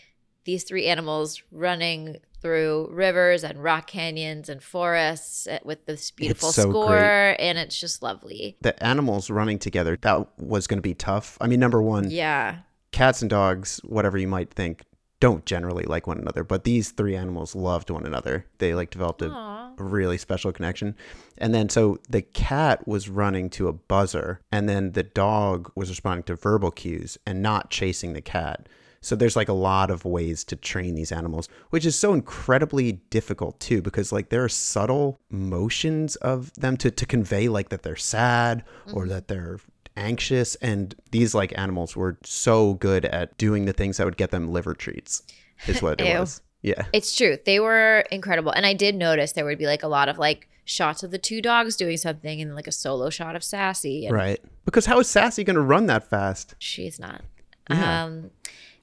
these 0.44 0.64
three 0.64 0.86
animals 0.86 1.42
running 1.50 2.16
through 2.40 2.88
rivers 2.90 3.44
and 3.44 3.62
rock 3.62 3.86
canyons 3.86 4.48
and 4.48 4.62
forests 4.62 5.46
uh, 5.46 5.58
with 5.64 5.86
this 5.86 6.10
beautiful 6.10 6.50
so 6.50 6.68
score 6.70 6.88
great. 6.88 7.36
and 7.38 7.56
it's 7.58 7.78
just 7.78 8.02
lovely. 8.02 8.56
The 8.62 8.80
animals 8.82 9.30
running 9.30 9.58
together, 9.60 9.96
that 10.02 10.26
was 10.40 10.66
going 10.66 10.78
to 10.78 10.82
be 10.82 10.94
tough. 10.94 11.38
I 11.40 11.46
mean, 11.46 11.60
number 11.60 11.80
one, 11.80 12.10
Yeah. 12.10 12.58
cats 12.90 13.22
and 13.22 13.30
dogs, 13.30 13.80
whatever 13.84 14.18
you 14.18 14.26
might 14.26 14.50
think, 14.52 14.82
don't 15.20 15.46
generally 15.46 15.84
like 15.84 16.08
one 16.08 16.18
another, 16.18 16.42
but 16.42 16.64
these 16.64 16.90
three 16.90 17.14
animals 17.14 17.54
loved 17.54 17.90
one 17.90 18.04
another. 18.04 18.44
They 18.58 18.74
like 18.74 18.90
developed 18.90 19.22
a 19.22 19.30
Aw. 19.30 19.74
a 19.78 19.82
really 19.84 20.18
special 20.18 20.50
connection. 20.50 20.96
And 21.38 21.54
then 21.54 21.68
so 21.68 21.98
the 22.10 22.22
cat 22.22 22.88
was 22.88 23.08
running 23.08 23.48
to 23.50 23.68
a 23.68 23.72
buzzer, 23.72 24.40
and 24.50 24.68
then 24.68 24.92
the 24.92 25.04
dog 25.04 25.70
was 25.76 25.90
responding 25.90 26.24
to 26.24 26.34
verbal 26.34 26.72
cues 26.72 27.18
and 27.24 27.40
not 27.40 27.70
chasing 27.70 28.14
the 28.14 28.20
cat. 28.20 28.68
So 29.02 29.14
there's 29.16 29.36
like 29.36 29.48
a 29.48 29.52
lot 29.52 29.90
of 29.90 30.04
ways 30.04 30.44
to 30.44 30.56
train 30.56 30.94
these 30.94 31.12
animals, 31.12 31.48
which 31.70 31.84
is 31.84 31.98
so 31.98 32.14
incredibly 32.14 32.92
difficult 33.10 33.60
too, 33.60 33.82
because 33.82 34.12
like 34.12 34.30
there 34.30 34.42
are 34.44 34.48
subtle 34.48 35.18
motions 35.28 36.16
of 36.16 36.52
them 36.54 36.76
to, 36.78 36.90
to 36.90 37.04
convey 37.04 37.48
like 37.48 37.68
that 37.68 37.82
they're 37.82 37.96
sad 37.96 38.64
or 38.94 39.06
that 39.08 39.28
they're 39.28 39.58
anxious. 39.96 40.54
And 40.56 40.94
these 41.10 41.34
like 41.34 41.52
animals 41.58 41.96
were 41.96 42.16
so 42.24 42.74
good 42.74 43.04
at 43.04 43.36
doing 43.36 43.64
the 43.66 43.72
things 43.72 43.96
that 43.98 44.04
would 44.06 44.16
get 44.16 44.30
them 44.30 44.52
liver 44.52 44.72
treats, 44.72 45.22
is 45.66 45.82
what 45.82 46.00
it 46.00 46.18
was. 46.18 46.40
Yeah. 46.62 46.84
It's 46.92 47.14
true. 47.16 47.38
They 47.44 47.58
were 47.58 48.04
incredible. 48.12 48.52
And 48.52 48.64
I 48.64 48.72
did 48.72 48.94
notice 48.94 49.32
there 49.32 49.44
would 49.44 49.58
be 49.58 49.66
like 49.66 49.82
a 49.82 49.88
lot 49.88 50.08
of 50.08 50.16
like 50.18 50.48
shots 50.64 51.02
of 51.02 51.10
the 51.10 51.18
two 51.18 51.42
dogs 51.42 51.74
doing 51.74 51.96
something 51.96 52.40
and 52.40 52.54
like 52.54 52.68
a 52.68 52.72
solo 52.72 53.10
shot 53.10 53.34
of 53.34 53.42
Sassy. 53.42 54.06
And 54.06 54.14
Right. 54.14 54.40
Because 54.64 54.86
how 54.86 55.00
is 55.00 55.08
Sassy 55.08 55.42
going 55.42 55.56
to 55.56 55.60
run 55.60 55.86
that 55.86 56.08
fast? 56.08 56.54
she's 56.58 57.00
not. 57.00 57.22
Yeah. 57.68 58.04
Um 58.04 58.30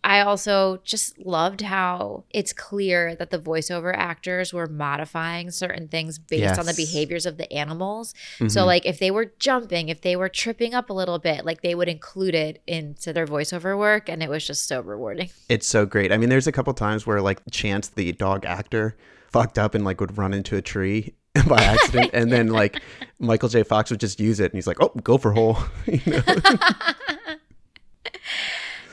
I 0.04 0.22
also 0.22 0.80
just 0.84 1.20
loved 1.20 1.62
how 1.62 2.24
it's 2.30 2.54
clear 2.54 3.16
that 3.16 3.32
the 3.32 3.38
voiceover 3.38 3.94
actors 3.94 4.54
were 4.54 4.66
modifying 4.68 5.52
certain 5.52 5.88
things 5.90 6.18
based 6.18 6.58
on 6.58 6.66
the 6.66 6.74
behaviors 6.74 7.26
of 7.26 7.38
the 7.38 7.52
animals. 7.52 8.14
So 8.38 8.46
Mhm. 8.46 8.66
like 8.66 8.86
if 8.86 8.98
they 8.98 9.12
were 9.12 9.34
jumping, 9.40 9.90
if 9.90 10.02
they 10.02 10.16
were 10.16 10.30
tripping 10.30 10.74
up 10.74 10.90
a 10.90 10.94
little 10.94 11.20
bit, 11.20 11.46
like 11.46 11.62
they 11.62 11.76
would 11.76 11.90
include 11.90 12.34
it 12.34 12.62
into 12.66 13.12
their 13.12 13.28
voiceover 13.28 13.78
work 13.78 14.08
and 14.10 14.24
it 14.24 14.30
was 14.30 14.48
just 14.48 14.68
so 14.68 14.80
rewarding. 14.82 15.30
It's 15.50 15.68
so 15.68 15.86
great. 15.86 16.12
I 16.14 16.18
mean, 16.18 16.30
there's 16.30 16.48
a 16.48 16.52
couple 16.54 16.74
times 16.74 17.06
where 17.06 17.22
like 17.22 17.42
Chance, 17.52 17.90
the 17.90 18.12
dog 18.14 18.46
actor, 18.46 18.96
fucked 19.32 19.60
up 19.60 19.76
and 19.76 19.84
like 19.84 20.00
would 20.00 20.18
run 20.18 20.34
into 20.34 20.56
a 20.56 20.62
tree 20.62 21.14
by 21.48 21.62
accident, 21.62 22.10
and 22.14 22.32
then 22.32 22.48
like 22.48 22.82
Michael 23.20 23.50
J. 23.50 23.64
Fox 23.64 23.92
would 23.92 24.00
just 24.00 24.20
use 24.20 24.40
it, 24.40 24.46
and 24.46 24.54
he's 24.56 24.66
like, 24.66 24.82
"Oh, 24.82 24.92
go 25.04 25.18
for 25.18 25.34
hole." 25.34 25.58
You 25.86 26.02
know? 26.08 26.22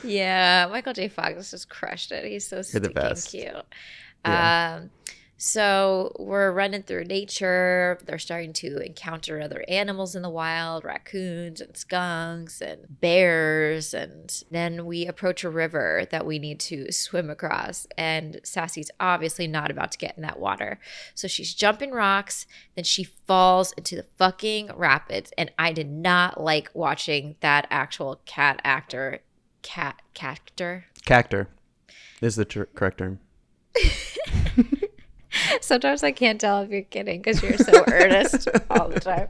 Yeah, 0.03 0.67
Michael 0.69 0.93
J. 0.93 1.07
Fox 1.07 1.51
just 1.51 1.69
crushed 1.69 2.11
it. 2.11 2.25
He's 2.25 2.47
so 2.47 2.61
You're 2.71 2.81
the 2.81 2.89
best. 2.89 3.29
cute. 3.29 3.53
Yeah. 4.25 4.79
Um, 4.81 4.89
so 5.39 6.15
we're 6.17 6.51
running 6.51 6.81
through 6.81 7.05
nature. 7.05 7.99
They're 8.03 8.17
starting 8.17 8.53
to 8.53 8.77
encounter 8.83 9.39
other 9.39 9.63
animals 9.67 10.15
in 10.15 10.23
the 10.23 10.31
wild, 10.31 10.83
raccoons 10.83 11.61
and 11.61 11.77
skunks 11.77 12.59
and 12.59 12.99
bears. 12.99 13.93
And 13.93 14.43
then 14.49 14.87
we 14.87 15.05
approach 15.05 15.43
a 15.43 15.49
river 15.51 16.07
that 16.09 16.25
we 16.25 16.39
need 16.39 16.59
to 16.61 16.91
swim 16.91 17.29
across. 17.29 17.85
And 17.99 18.39
Sassy's 18.43 18.89
obviously 18.99 19.45
not 19.45 19.69
about 19.69 19.91
to 19.91 19.99
get 19.99 20.17
in 20.17 20.23
that 20.23 20.39
water. 20.39 20.79
So 21.13 21.27
she's 21.27 21.53
jumping 21.53 21.91
rocks. 21.91 22.47
Then 22.73 22.83
she 22.83 23.03
falls 23.03 23.73
into 23.73 23.95
the 23.95 24.07
fucking 24.17 24.71
rapids. 24.75 25.31
And 25.37 25.51
I 25.59 25.71
did 25.71 25.89
not 25.91 26.41
like 26.41 26.71
watching 26.73 27.35
that 27.41 27.67
actual 27.69 28.21
cat 28.25 28.59
actor, 28.63 29.19
cat, 29.67 30.01
cactor. 30.13 30.85
Cactor 31.05 31.49
is 32.21 32.37
the 32.37 32.45
correct 32.45 32.99
term. 32.99 33.19
Sometimes 35.61 36.03
I 36.03 36.13
can't 36.13 36.39
tell 36.39 36.61
if 36.61 36.69
you're 36.69 36.83
kidding 36.83 37.21
because 37.21 37.43
you're 37.43 37.57
so 37.57 37.83
earnest 37.91 38.47
all 38.69 38.87
the 38.87 39.01
time. 39.01 39.27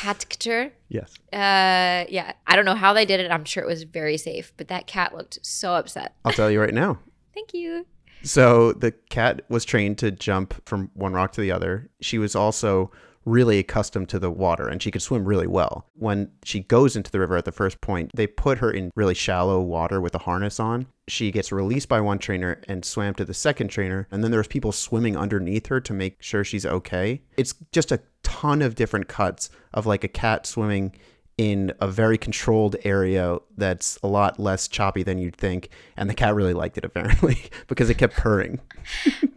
Catctor. 0.00 0.72
Yes. 0.88 1.14
Uh, 1.32 2.04
yeah. 2.10 2.32
I 2.48 2.56
don't 2.56 2.64
know 2.64 2.74
how 2.74 2.92
they 2.92 3.04
did 3.04 3.20
it. 3.20 3.30
I'm 3.30 3.44
sure 3.44 3.62
it 3.62 3.68
was 3.68 3.84
very 3.84 4.16
safe, 4.16 4.52
but 4.56 4.66
that 4.68 4.88
cat 4.88 5.14
looked 5.14 5.38
so 5.42 5.74
upset. 5.74 6.16
I'll 6.24 6.32
tell 6.32 6.50
you 6.50 6.60
right 6.60 6.74
now. 6.74 6.98
Thank 7.34 7.54
you. 7.54 7.86
So 8.24 8.72
the 8.72 8.90
cat 9.08 9.42
was 9.48 9.64
trained 9.64 9.98
to 9.98 10.10
jump 10.10 10.66
from 10.66 10.90
one 10.94 11.12
rock 11.12 11.30
to 11.32 11.40
the 11.40 11.52
other. 11.52 11.90
She 12.00 12.18
was 12.18 12.34
also 12.34 12.90
really 13.26 13.58
accustomed 13.58 14.08
to 14.08 14.18
the 14.18 14.30
water 14.30 14.68
and 14.68 14.82
she 14.82 14.90
could 14.90 15.02
swim 15.02 15.26
really 15.26 15.46
well. 15.46 15.86
When 15.94 16.30
she 16.44 16.60
goes 16.60 16.96
into 16.96 17.10
the 17.10 17.20
river 17.20 17.36
at 17.36 17.44
the 17.44 17.52
first 17.52 17.80
point, 17.80 18.12
they 18.14 18.26
put 18.26 18.58
her 18.58 18.70
in 18.70 18.90
really 18.94 19.14
shallow 19.14 19.60
water 19.60 20.00
with 20.00 20.14
a 20.14 20.18
harness 20.18 20.58
on. 20.58 20.86
She 21.08 21.30
gets 21.30 21.52
released 21.52 21.88
by 21.88 22.00
one 22.00 22.18
trainer 22.18 22.60
and 22.68 22.84
swam 22.84 23.14
to 23.14 23.24
the 23.24 23.34
second 23.34 23.68
trainer, 23.68 24.08
and 24.10 24.24
then 24.24 24.30
there's 24.30 24.48
people 24.48 24.72
swimming 24.72 25.16
underneath 25.16 25.66
her 25.66 25.80
to 25.80 25.92
make 25.92 26.22
sure 26.22 26.42
she's 26.42 26.66
okay. 26.66 27.22
It's 27.36 27.54
just 27.72 27.92
a 27.92 28.00
ton 28.22 28.62
of 28.62 28.74
different 28.74 29.08
cuts 29.08 29.50
of 29.74 29.86
like 29.86 30.02
a 30.02 30.08
cat 30.08 30.46
swimming 30.46 30.94
in 31.38 31.70
a 31.80 31.86
very 31.88 32.16
controlled 32.16 32.76
area 32.82 33.36
that's 33.58 33.98
a 34.02 34.06
lot 34.06 34.40
less 34.40 34.68
choppy 34.68 35.02
than 35.02 35.18
you'd 35.18 35.36
think. 35.36 35.68
And 35.94 36.08
the 36.08 36.14
cat 36.14 36.34
really 36.34 36.54
liked 36.54 36.78
it 36.78 36.84
apparently 36.84 37.42
because 37.66 37.90
it 37.90 37.98
kept 37.98 38.16
purring. 38.16 38.58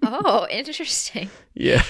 Oh, 0.03 0.47
interesting. 0.49 1.29
Yeah. 1.53 1.83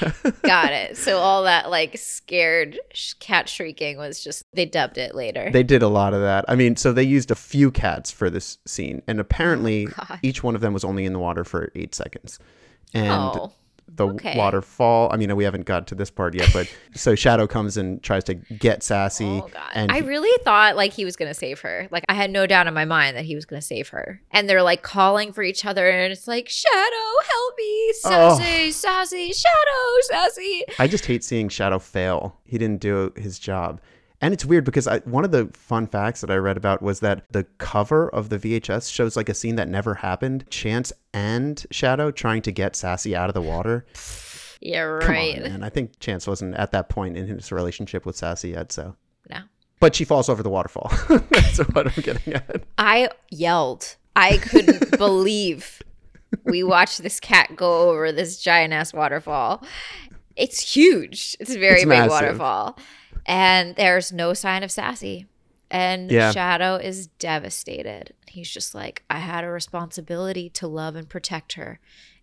Got 0.43 0.73
it. 0.73 0.97
So 0.97 1.17
all 1.19 1.43
that 1.43 1.69
like 1.69 1.97
scared 1.97 2.79
sh- 2.93 3.13
cat 3.19 3.47
shrieking 3.47 3.97
was 3.97 4.23
just 4.23 4.43
they 4.53 4.65
dubbed 4.65 4.97
it 4.97 5.13
later. 5.15 5.49
They 5.51 5.63
did 5.63 5.81
a 5.83 5.87
lot 5.87 6.13
of 6.13 6.21
that. 6.21 6.45
I 6.47 6.55
mean, 6.55 6.75
so 6.75 6.91
they 6.91 7.03
used 7.03 7.29
a 7.31 7.35
few 7.35 7.69
cats 7.71 8.11
for 8.11 8.29
this 8.29 8.57
scene, 8.65 9.01
and 9.07 9.19
apparently 9.19 9.87
Oh, 9.97 10.17
each 10.23 10.43
one 10.43 10.55
of 10.55 10.61
them 10.61 10.73
was 10.73 10.83
only 10.83 11.05
in 11.05 11.13
the 11.13 11.19
water 11.19 11.43
for 11.43 11.71
eight 11.75 11.93
seconds. 11.95 12.39
And 12.93 13.11
oh, 13.11 13.53
the 13.95 14.07
okay. 14.07 14.37
waterfall, 14.37 15.09
I 15.11 15.17
mean, 15.17 15.35
we 15.35 15.43
haven't 15.43 15.65
got 15.65 15.87
to 15.87 15.95
this 15.95 16.09
part 16.11 16.33
yet, 16.35 16.49
but 16.53 16.71
so 16.95 17.15
Shadow 17.15 17.47
comes 17.47 17.77
and 17.77 18.01
tries 18.03 18.23
to 18.25 18.35
get 18.35 18.83
Sassy. 18.83 19.25
oh 19.25 19.49
god! 19.51 19.71
and 19.73 19.91
I 19.91 19.99
really 19.99 20.31
thought 20.43 20.75
like 20.75 20.93
he 20.93 21.05
was 21.05 21.15
gonna 21.15 21.33
save 21.33 21.59
her. 21.61 21.87
Like 21.91 22.03
I 22.09 22.13
had 22.13 22.31
no 22.31 22.45
doubt 22.47 22.67
in 22.67 22.73
my 22.73 22.85
mind 22.85 23.17
that 23.17 23.25
he 23.25 23.35
was 23.35 23.45
gonna 23.45 23.61
save 23.61 23.89
her. 23.89 24.21
And 24.31 24.49
they're 24.49 24.63
like 24.63 24.81
calling 24.81 25.33
for 25.33 25.43
each 25.43 25.65
other, 25.65 25.89
and 25.89 26.11
it's 26.11 26.27
like 26.27 26.49
Shadow, 26.49 26.73
help 27.31 27.53
me, 27.57 27.93
Oh. 28.05 28.37
Sassy, 28.37 28.71
Sassy, 28.71 29.31
Shadow, 29.33 30.01
Sassy. 30.09 30.63
I 30.77 30.87
just 30.87 31.05
hate 31.05 31.23
seeing 31.23 31.49
Shadow 31.49 31.79
fail. 31.79 32.37
He 32.45 32.57
didn't 32.57 32.81
do 32.81 33.11
his 33.15 33.39
job. 33.39 33.81
And 34.21 34.33
it's 34.33 34.43
weird 34.43 34.65
because 34.65 34.85
I, 34.87 34.99
one 34.99 35.23
of 35.23 35.31
the 35.31 35.49
fun 35.53 35.87
facts 35.87 36.19
that 36.21 36.29
I 36.29 36.35
read 36.35 36.57
about 36.57 36.81
was 36.81 36.99
that 36.99 37.23
the 37.31 37.45
cover 37.57 38.09
of 38.09 38.27
the 38.29 38.37
VHS 38.37 38.91
shows 38.93 39.15
like 39.15 39.29
a 39.29 39.33
scene 39.33 39.55
that 39.55 39.69
never 39.69 39.95
happened. 39.95 40.45
Chance 40.49 40.91
and 41.13 41.65
Shadow 41.71 42.11
trying 42.11 42.41
to 42.41 42.51
get 42.51 42.75
Sassy 42.75 43.15
out 43.15 43.29
of 43.29 43.33
the 43.33 43.41
water. 43.41 43.85
Yeah, 44.59 44.99
Come 45.01 45.09
right. 45.15 45.37
on, 45.37 45.43
man. 45.43 45.63
I 45.63 45.69
think 45.69 45.99
Chance 45.99 46.27
wasn't 46.27 46.55
at 46.55 46.71
that 46.71 46.89
point 46.89 47.15
in 47.17 47.27
his 47.27 47.49
relationship 47.51 48.05
with 48.05 48.17
Sassy 48.17 48.49
yet, 48.49 48.73
so. 48.73 48.95
No. 49.29 49.39
But 49.79 49.95
she 49.95 50.03
falls 50.03 50.27
over 50.27 50.43
the 50.43 50.49
waterfall. 50.49 50.91
That's 51.29 51.59
what 51.59 51.87
I'm 51.87 52.03
getting 52.03 52.33
at. 52.33 52.63
I 52.77 53.09
yelled. 53.31 53.95
I 54.17 54.35
couldn't 54.39 54.97
believe 54.97 55.81
we 56.43 56.61
watched 56.63 57.01
this 57.01 57.21
cat 57.21 57.55
go 57.55 57.89
over 57.89 58.11
this 58.11 58.41
giant 58.41 58.73
ass 58.73 58.93
waterfall. 58.93 59.63
It's 60.35 60.59
huge. 60.75 61.37
It's 61.39 61.55
a 61.55 61.59
very 61.59 61.75
It's 61.75 61.81
big 61.83 61.87
massive. 61.89 62.09
waterfall. 62.11 62.77
And 63.29 63.75
there's 63.75 64.11
no 64.11 64.33
sign 64.33 64.63
of 64.63 64.71
Sassy. 64.71 65.27
And 65.69 66.11
Yeah. 66.11 66.31
Shadow 66.31 66.77
is 66.77 67.07
devastated. 67.07 68.15
He's 68.27 68.49
just 68.49 68.73
like, 68.73 69.03
I 69.07 69.19
had 69.19 69.43
a 69.43 69.49
responsibility 69.49 70.49
to 70.49 70.67
love 70.67 70.95
and 70.95 71.07
protect 71.07 71.53
her. 71.53 71.79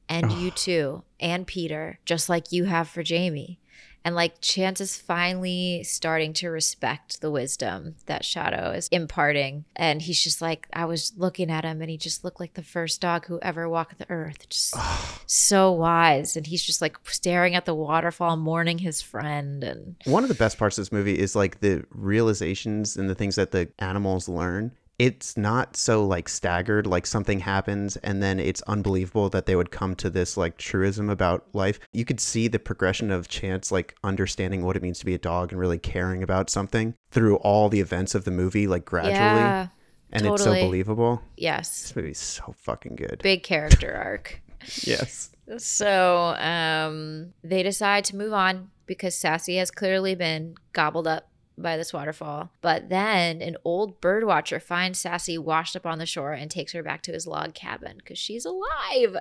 And 0.09 0.33
you 0.33 0.51
too. 0.51 1.05
And 1.21 1.47
Peter, 1.47 2.01
just 2.05 2.29
like 2.29 2.51
you 2.51 2.65
have 2.65 2.89
for 2.89 3.05
Jamie. 3.05 3.61
And 4.07 4.15
like 4.15 4.41
Chance 4.41 4.81
is 4.81 4.97
finally 4.97 5.83
starting 5.83 6.33
to 6.35 6.49
respect 6.49 7.21
the 7.21 7.31
wisdom 7.31 7.97
that 8.07 8.25
Shadow 8.25 8.71
is 8.71 8.87
imparting. 8.93 9.65
And 9.75 10.01
he's 10.01 10.23
just 10.23 10.41
like, 10.41 10.69
I 10.73 10.85
was 10.85 11.13
looking 11.17 11.51
at 11.51 11.65
him 11.65 11.83
and 11.83 11.91
he 11.91 11.97
just 11.99 12.23
looked 12.23 12.39
like 12.39 12.55
the 12.55 12.63
first 12.63 13.01
dog 13.01 13.27
who 13.27 13.41
ever 13.43 13.69
walked 13.69 13.99
the 13.99 14.09
earth. 14.09 14.49
Just 14.49 14.77
so 15.27 15.73
wise. 15.73 16.37
And 16.37 16.47
he's 16.47 16.63
just 16.63 16.81
like 16.81 16.97
staring 17.09 17.57
at 17.57 17.65
the 17.65 17.75
waterfall, 17.75 18.37
mourning 18.37 18.79
his 18.79 19.03
friend. 19.03 19.65
And 19.65 19.97
One 20.05 20.23
of 20.23 20.29
the 20.29 20.37
best 20.37 20.57
parts 20.57 20.79
of 20.79 20.83
this 20.83 20.93
movie 20.93 21.19
is 21.19 21.35
like 21.35 21.59
the 21.59 21.85
realizations 21.91 22.97
and 22.97 23.11
the 23.11 23.17
things 23.17 23.35
that 23.35 23.51
the 23.51 23.71
animals 23.81 24.29
learn. 24.29 24.71
It's 24.99 25.37
not 25.37 25.77
so 25.77 26.05
like 26.05 26.29
staggered, 26.29 26.87
like 26.87 27.07
something 27.07 27.41
happens 27.41 27.97
and 27.99 28.23
then 28.23 28.41
it's 28.41 28.63
unbelievable 28.63 29.29
that 29.31 29.47
they 29.47 29.55
would 29.55 29.71
come 29.71 29.95
to 29.97 30.09
this 30.09 30.37
like 30.37 30.57
truism 30.57 31.11
about 31.11 31.47
life. 31.53 31.79
You 31.93 32.05
could 32.05 32.21
see 32.21 32.49
the 32.49 32.59
progression 32.59 33.11
of 33.11 33.29
Chance 33.29 33.71
like 33.71 33.95
understanding 34.03 34.65
what 34.65 34.77
it 34.77 34.83
means 34.83 34.99
to 35.01 35.05
be 35.07 35.15
a 35.15 35.19
dog 35.19 35.53
and 35.53 35.61
really 35.61 35.79
caring 35.79 36.23
about 36.23 36.49
something 36.49 36.95
through 37.11 37.37
all 37.37 37.69
the 37.69 37.81
events 37.81 38.15
of 38.15 38.25
the 38.25 38.31
movie, 38.31 38.67
like 38.67 38.85
gradually. 38.85 39.15
yeah, 39.15 39.69
and 40.13 40.27
it's 40.27 40.43
so 40.43 40.55
believable. 40.55 41.23
yes. 41.37 41.83
This 41.83 41.97
movie's 41.97 42.19
so 42.19 42.55
fucking 42.57 42.97
good. 42.97 43.21
Big 43.23 43.43
character 43.43 43.95
arc. 43.95 44.41
Yes. 44.83 45.31
So 45.59 46.35
um, 46.39 47.33
they 47.45 47.63
decide 47.63 48.05
to 48.07 48.17
move 48.17 48.33
on 48.33 48.71
because 48.87 49.17
Sassy 49.17 49.57
has 49.57 49.71
clearly 49.71 50.17
been 50.17 50.57
gobbled 50.73 51.07
up 51.07 51.29
by 51.59 51.77
this 51.77 51.93
waterfall. 51.93 52.51
But 52.61 52.89
then 52.89 53.41
an 53.43 53.57
old 53.65 54.01
birdwatcher 54.01 54.61
finds 54.61 55.01
Sassy 55.01 55.39
washed 55.39 55.77
up 55.77 55.87
on 55.87 55.99
the 55.99 56.07
shore 56.07 56.33
and 56.33 56.51
takes 56.51 56.73
her 56.73 56.83
back 56.83 57.03
to 57.03 57.13
his 57.13 57.27
log 57.27 57.55
cabin 57.55 57.97
because 57.99 58.19
she's 58.19 58.45
alive. 58.45 59.17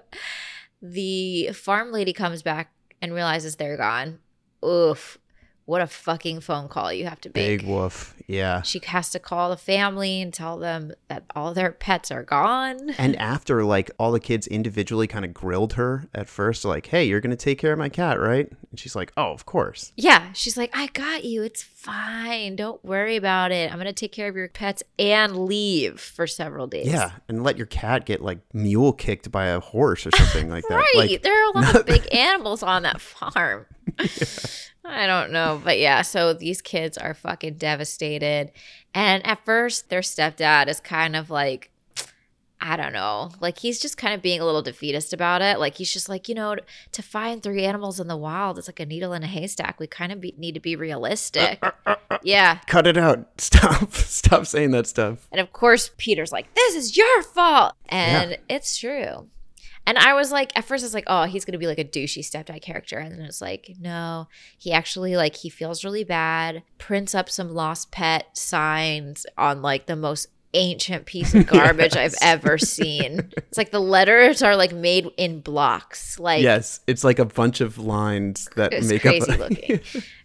The 0.81 1.51
farm 1.53 1.91
lady 1.91 2.13
comes 2.13 2.41
back 2.41 2.71
and 3.01 3.13
realizes 3.13 3.55
they're 3.55 3.77
gone. 3.77 4.19
Oof. 4.63 5.17
What 5.65 5.81
a 5.81 5.87
fucking 5.87 6.41
phone 6.41 6.67
call 6.67 6.93
you 6.93 7.05
have 7.05 7.19
to 7.21 7.29
make. 7.29 7.61
Big 7.61 7.67
woof. 7.67 8.13
Yeah. 8.27 8.61
She 8.61 8.79
has 8.85 9.09
to 9.11 9.19
call 9.19 9.49
the 9.49 9.57
family 9.57 10.21
and 10.21 10.31
tell 10.31 10.59
them 10.59 10.93
that 11.07 11.23
all 11.35 11.55
their 11.55 11.71
pets 11.71 12.11
are 12.11 12.23
gone. 12.23 12.93
And 12.99 13.15
after 13.17 13.63
like 13.63 13.89
all 13.97 14.11
the 14.11 14.19
kids 14.19 14.45
individually 14.47 15.07
kind 15.07 15.25
of 15.25 15.33
grilled 15.33 15.73
her 15.73 16.07
at 16.13 16.29
first, 16.29 16.65
like, 16.65 16.87
hey, 16.87 17.05
you're 17.05 17.19
gonna 17.19 17.35
take 17.35 17.57
care 17.57 17.73
of 17.73 17.79
my 17.79 17.89
cat, 17.89 18.19
right? 18.19 18.47
And 18.69 18.79
she's 18.79 18.95
like, 18.95 19.11
Oh, 19.17 19.31
of 19.31 19.45
course. 19.47 19.91
Yeah, 19.95 20.31
she's 20.33 20.55
like, 20.55 20.69
I 20.71 20.87
got 20.87 21.23
you. 21.23 21.41
It's 21.41 21.63
fine. 21.85 22.55
Don't 22.55 22.83
worry 22.83 23.15
about 23.15 23.51
it. 23.51 23.71
I'm 23.71 23.77
going 23.77 23.85
to 23.85 23.93
take 23.93 24.11
care 24.11 24.27
of 24.27 24.35
your 24.35 24.49
pets 24.49 24.81
and 24.97 25.45
leave 25.45 25.99
for 25.99 26.25
several 26.25 26.67
days. 26.67 26.87
Yeah. 26.87 27.11
And 27.29 27.43
let 27.43 27.57
your 27.57 27.67
cat 27.67 28.05
get 28.05 28.21
like 28.21 28.39
mule 28.53 28.91
kicked 28.91 29.31
by 29.31 29.45
a 29.45 29.59
horse 29.59 30.05
or 30.07 30.11
something 30.11 30.49
like 30.49 30.63
that. 30.67 30.75
Right. 30.95 31.09
Like 31.09 31.23
there 31.23 31.39
are 31.41 31.51
a 31.51 31.57
lot 31.57 31.75
of 31.75 31.85
big 31.85 32.13
animals 32.13 32.61
on 32.61 32.83
that 32.83 32.99
farm. 32.99 33.65
I 34.85 35.07
don't 35.07 35.31
know. 35.31 35.61
But 35.63 35.79
yeah, 35.79 36.01
so 36.01 36.33
these 36.33 36.61
kids 36.61 36.97
are 36.97 37.13
fucking 37.13 37.55
devastated. 37.55 38.51
And 38.93 39.25
at 39.25 39.45
first, 39.45 39.89
their 39.89 40.01
stepdad 40.01 40.67
is 40.67 40.79
kind 40.79 41.15
of 41.15 41.29
like, 41.29 41.71
I 42.67 42.77
don't 42.77 42.93
know. 42.93 43.29
Like 43.39 43.59
he's 43.59 43.79
just 43.79 43.95
kind 43.95 44.15
of 44.15 44.23
being 44.23 44.41
a 44.41 44.45
little 44.45 44.63
defeatist 44.63 45.13
about 45.13 45.43
it. 45.43 45.59
Like 45.59 45.75
he's 45.75 45.93
just 45.93 46.09
like, 46.09 46.27
you 46.27 46.33
know, 46.33 46.55
to 46.93 47.01
find 47.03 47.43
three 47.43 47.63
animals 47.63 47.99
in 47.99 48.07
the 48.07 48.17
wild, 48.17 48.57
it's 48.57 48.67
like 48.67 48.79
a 48.79 48.87
needle 48.87 49.13
in 49.13 49.21
a 49.21 49.27
haystack. 49.27 49.79
We 49.79 49.85
kind 49.85 50.11
of 50.11 50.19
be, 50.19 50.33
need 50.35 50.55
to 50.55 50.59
be 50.59 50.75
realistic. 50.75 51.63
yeah. 52.23 52.55
cut 52.67 52.87
it 52.87 52.97
out. 52.97 53.27
Stop. 53.39 53.93
Stop 53.93 54.47
saying 54.47 54.71
that 54.71 54.87
stuff. 54.87 55.27
And 55.31 55.39
of 55.39 55.53
course, 55.53 55.91
Peter's 55.97 56.31
like, 56.31 56.55
this 56.55 56.73
is 56.73 56.97
your 56.97 57.21
fault. 57.21 57.75
And 57.87 58.39
it's 58.49 58.79
true. 58.79 59.29
And 59.87 59.99
I 59.99 60.15
was 60.15 60.31
like, 60.31 60.51
at 60.57 60.65
first, 60.65 60.83
I 60.83 60.87
was 60.87 60.95
like, 60.95 61.03
oh, 61.05 61.25
he's 61.25 61.45
going 61.45 61.51
to 61.51 61.59
be 61.59 61.67
like 61.67 61.77
a 61.77 61.85
douchey 61.85 62.21
stepdad 62.21 62.63
character. 62.63 62.97
And 62.97 63.11
then 63.11 63.21
it's 63.21 63.41
like, 63.41 63.75
no, 63.79 64.27
he 64.57 64.71
actually, 64.71 65.15
like, 65.15 65.35
he 65.35 65.49
feels 65.49 65.85
really 65.85 66.03
bad, 66.03 66.63
prints 66.79 67.13
up 67.13 67.29
some 67.29 67.53
lost 67.53 67.91
pet 67.91 68.35
signs 68.35 69.27
on 69.37 69.61
like 69.61 69.85
the 69.85 69.95
most 69.95 70.29
ancient 70.55 71.05
piece 71.05 71.35
of 71.35 71.45
garbage 71.47 71.95
I've 71.95 72.15
ever 72.21 72.57
seen. 72.57 73.31
It's 73.37 73.57
like 73.57 73.71
the 73.71 73.79
letters 73.79 74.41
are 74.41 74.55
like 74.55 74.73
made 74.73 75.07
in 75.17 75.41
blocks. 75.41 76.19
Like, 76.19 76.41
yes. 76.41 76.79
It's 76.87 77.03
like 77.03 77.19
a 77.19 77.25
bunch 77.25 77.61
of 77.61 77.77
lines 77.77 78.49
that 78.55 78.71
make 78.71 79.01
crazy 79.01 79.31
up 79.31 79.39
looking. 79.49 79.81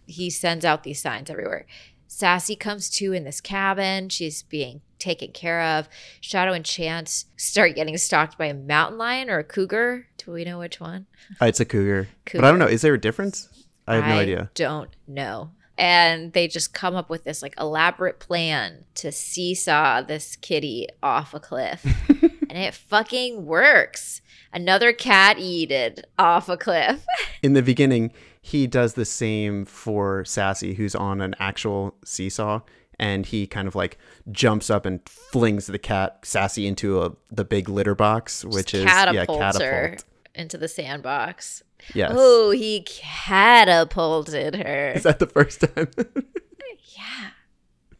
he 0.07 0.29
sends 0.29 0.65
out 0.65 0.83
these 0.83 1.01
signs 1.01 1.29
everywhere. 1.29 1.65
Sassy 2.07 2.55
comes 2.55 2.89
to 2.91 3.13
in 3.13 3.23
this 3.23 3.41
cabin. 3.41 4.09
She's 4.09 4.43
being 4.43 4.81
taken 4.99 5.31
care 5.31 5.61
of. 5.61 5.87
Shadow 6.19 6.53
and 6.53 6.63
Chance 6.65 7.25
start 7.37 7.75
getting 7.75 7.97
stalked 7.97 8.37
by 8.37 8.47
a 8.47 8.53
mountain 8.53 8.97
lion 8.97 9.29
or 9.29 9.39
a 9.39 9.43
cougar. 9.43 10.07
Do 10.17 10.31
we 10.31 10.43
know 10.43 10.59
which 10.59 10.79
one? 10.79 11.07
Uh, 11.41 11.45
it's 11.45 11.59
a 11.59 11.65
cougar. 11.65 12.09
But 12.31 12.43
I 12.43 12.49
don't 12.49 12.59
know. 12.59 12.67
Is 12.67 12.81
there 12.81 12.93
a 12.93 12.99
difference? 12.99 13.49
I 13.87 13.95
have 13.95 14.05
no 14.05 14.19
idea. 14.19 14.51
Don't 14.53 14.89
know. 15.07 15.51
And 15.81 16.31
they 16.33 16.47
just 16.47 16.75
come 16.75 16.95
up 16.95 17.09
with 17.09 17.23
this 17.23 17.41
like 17.41 17.55
elaborate 17.59 18.19
plan 18.19 18.85
to 18.93 19.11
seesaw 19.11 20.03
this 20.03 20.35
kitty 20.35 20.87
off 21.01 21.33
a 21.33 21.39
cliff. 21.39 21.83
and 22.07 22.51
it 22.51 22.75
fucking 22.75 23.47
works. 23.47 24.21
Another 24.53 24.93
cat 24.93 25.37
yeeted 25.37 26.03
off 26.19 26.49
a 26.49 26.55
cliff. 26.55 27.03
in 27.41 27.53
the 27.53 27.63
beginning, 27.63 28.11
he 28.39 28.67
does 28.67 28.93
the 28.93 29.05
same 29.05 29.65
for 29.65 30.23
Sassy, 30.23 30.75
who's 30.75 30.93
on 30.93 31.19
an 31.19 31.33
actual 31.39 31.95
seesaw, 32.05 32.61
and 32.99 33.25
he 33.25 33.47
kind 33.47 33.67
of 33.67 33.73
like 33.73 33.97
jumps 34.31 34.69
up 34.69 34.85
and 34.85 35.01
flings 35.09 35.65
the 35.65 35.79
cat 35.79 36.19
Sassy 36.21 36.67
into 36.67 37.01
a 37.01 37.11
the 37.31 37.43
big 37.43 37.67
litter 37.67 37.95
box, 37.95 38.45
which 38.45 38.75
is 38.75 38.83
yeah, 38.83 39.05
catapults 39.05 39.57
her 39.57 39.87
catapult. 39.89 40.03
into 40.35 40.59
the 40.59 40.67
sandbox. 40.67 41.63
Yes. 41.93 42.11
Oh, 42.15 42.51
he 42.51 42.85
catapulted 42.87 44.55
her. 44.55 44.91
Is 44.91 45.03
that 45.03 45.19
the 45.19 45.27
first 45.27 45.61
time? 45.61 45.89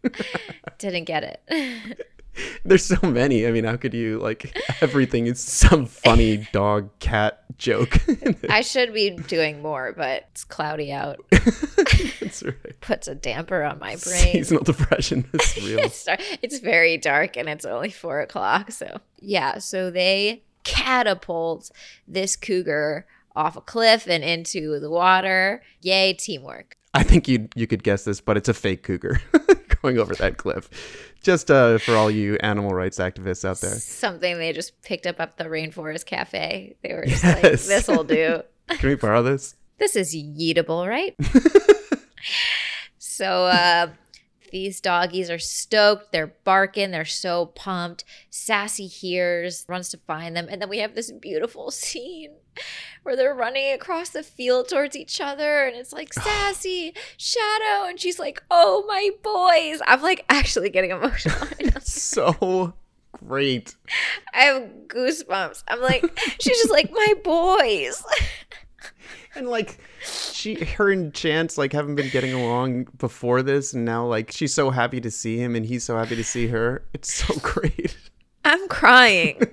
yeah. 0.03 0.11
Didn't 0.77 1.05
get 1.05 1.23
it. 1.23 2.07
There's 2.63 2.85
so 2.85 2.97
many. 3.03 3.45
I 3.45 3.51
mean, 3.51 3.65
how 3.65 3.75
could 3.75 3.93
you 3.93 4.19
like 4.19 4.57
everything 4.81 5.27
is 5.27 5.43
some 5.43 5.85
funny 5.85 6.37
dog 6.51 6.89
cat 6.99 7.43
joke? 7.57 7.99
I 8.49 8.61
should 8.61 8.93
be 8.93 9.11
doing 9.11 9.61
more, 9.61 9.93
but 9.95 10.27
it's 10.31 10.43
cloudy 10.43 10.91
out. 10.91 11.19
That's 11.31 12.43
right. 12.43 12.79
Puts 12.79 13.07
a 13.07 13.15
damper 13.15 13.63
on 13.63 13.79
my 13.79 13.97
brain. 13.97 14.31
Seasonal 14.31 14.63
depression 14.63 15.27
is 15.33 15.57
real. 15.57 15.79
it's, 15.79 16.07
it's 16.41 16.59
very 16.59 16.97
dark 16.97 17.35
and 17.35 17.49
it's 17.49 17.65
only 17.65 17.89
four 17.91 18.21
o'clock. 18.21 18.71
So, 18.71 18.99
yeah. 19.19 19.57
So 19.57 19.91
they 19.91 20.43
catapult 20.63 21.69
this 22.07 22.35
cougar 22.35 23.05
off 23.35 23.55
a 23.55 23.61
cliff 23.61 24.07
and 24.07 24.23
into 24.23 24.79
the 24.79 24.89
water. 24.89 25.61
Yay, 25.81 26.13
teamwork. 26.13 26.77
I 26.93 27.03
think 27.03 27.27
you 27.27 27.47
you 27.55 27.67
could 27.67 27.83
guess 27.83 28.03
this, 28.03 28.19
but 28.21 28.37
it's 28.37 28.49
a 28.49 28.53
fake 28.53 28.83
cougar. 28.83 29.21
going 29.81 29.97
over 29.97 30.13
that 30.15 30.37
cliff. 30.37 30.69
Just 31.21 31.51
uh, 31.51 31.77
for 31.77 31.95
all 31.95 32.09
you 32.09 32.35
animal 32.41 32.73
rights 32.73 32.99
activists 32.99 33.45
out 33.45 33.61
there. 33.61 33.71
Something 33.71 34.37
they 34.37 34.53
just 34.53 34.81
picked 34.81 35.05
up 35.05 35.19
at 35.19 35.37
the 35.37 35.45
Rainforest 35.45 36.05
Cafe. 36.05 36.75
They 36.83 36.93
were 36.93 37.05
just 37.05 37.23
like, 37.23 37.43
Yes. 37.43 37.67
this 37.67 37.87
will 37.87 38.03
do. 38.03 38.41
Can 38.69 38.89
we 38.89 38.95
borrow 38.95 39.23
this? 39.23 39.55
This 39.77 39.95
is 39.95 40.15
yeetable, 40.15 40.87
right? 40.87 41.15
so 42.97 43.45
uh 43.45 43.87
these 44.51 44.79
doggies 44.79 45.29
are 45.29 45.39
stoked. 45.39 46.11
They're 46.11 46.35
barking. 46.43 46.91
They're 46.91 47.05
so 47.05 47.47
pumped. 47.47 48.03
Sassy 48.29 48.87
hears, 48.87 49.65
runs 49.67 49.89
to 49.89 49.97
find 49.97 50.35
them. 50.35 50.47
And 50.49 50.61
then 50.61 50.69
we 50.69 50.79
have 50.79 50.95
this 50.95 51.11
beautiful 51.11 51.71
scene 51.71 52.31
where 53.03 53.15
they're 53.15 53.33
running 53.33 53.73
across 53.73 54.09
the 54.09 54.23
field 54.23 54.69
towards 54.69 54.95
each 54.95 55.19
other. 55.19 55.65
And 55.65 55.75
it's 55.75 55.93
like, 55.93 56.13
Sassy, 56.13 56.93
Shadow. 57.17 57.87
And 57.87 57.99
she's 57.99 58.19
like, 58.19 58.43
oh, 58.51 58.83
my 58.87 59.09
boys. 59.23 59.81
I'm 59.87 60.01
like 60.01 60.25
actually 60.29 60.69
getting 60.69 60.91
emotional. 60.91 61.39
right 61.39 61.73
now. 61.73 61.79
So 61.81 62.73
great. 63.11 63.75
I 64.33 64.43
have 64.43 64.69
goosebumps. 64.87 65.63
I'm 65.67 65.81
like, 65.81 66.03
she's 66.39 66.57
just 66.57 66.71
like, 66.71 66.91
my 66.91 67.13
boys. 67.23 68.03
And 69.33 69.47
like 69.47 69.77
she 70.03 70.55
her 70.55 70.91
and 70.91 71.13
Chance 71.13 71.57
like 71.57 71.71
haven't 71.71 71.95
been 71.95 72.09
getting 72.09 72.33
along 72.33 72.89
before 72.97 73.41
this 73.41 73.73
and 73.73 73.85
now 73.85 74.05
like 74.05 74.29
she's 74.31 74.53
so 74.53 74.71
happy 74.71 74.99
to 74.99 75.09
see 75.09 75.37
him 75.37 75.55
and 75.55 75.65
he's 75.65 75.85
so 75.85 75.97
happy 75.97 76.17
to 76.17 76.23
see 76.23 76.47
her. 76.47 76.83
It's 76.93 77.13
so 77.13 77.33
great. 77.41 77.97
I'm 78.43 78.67
crying. 78.67 79.41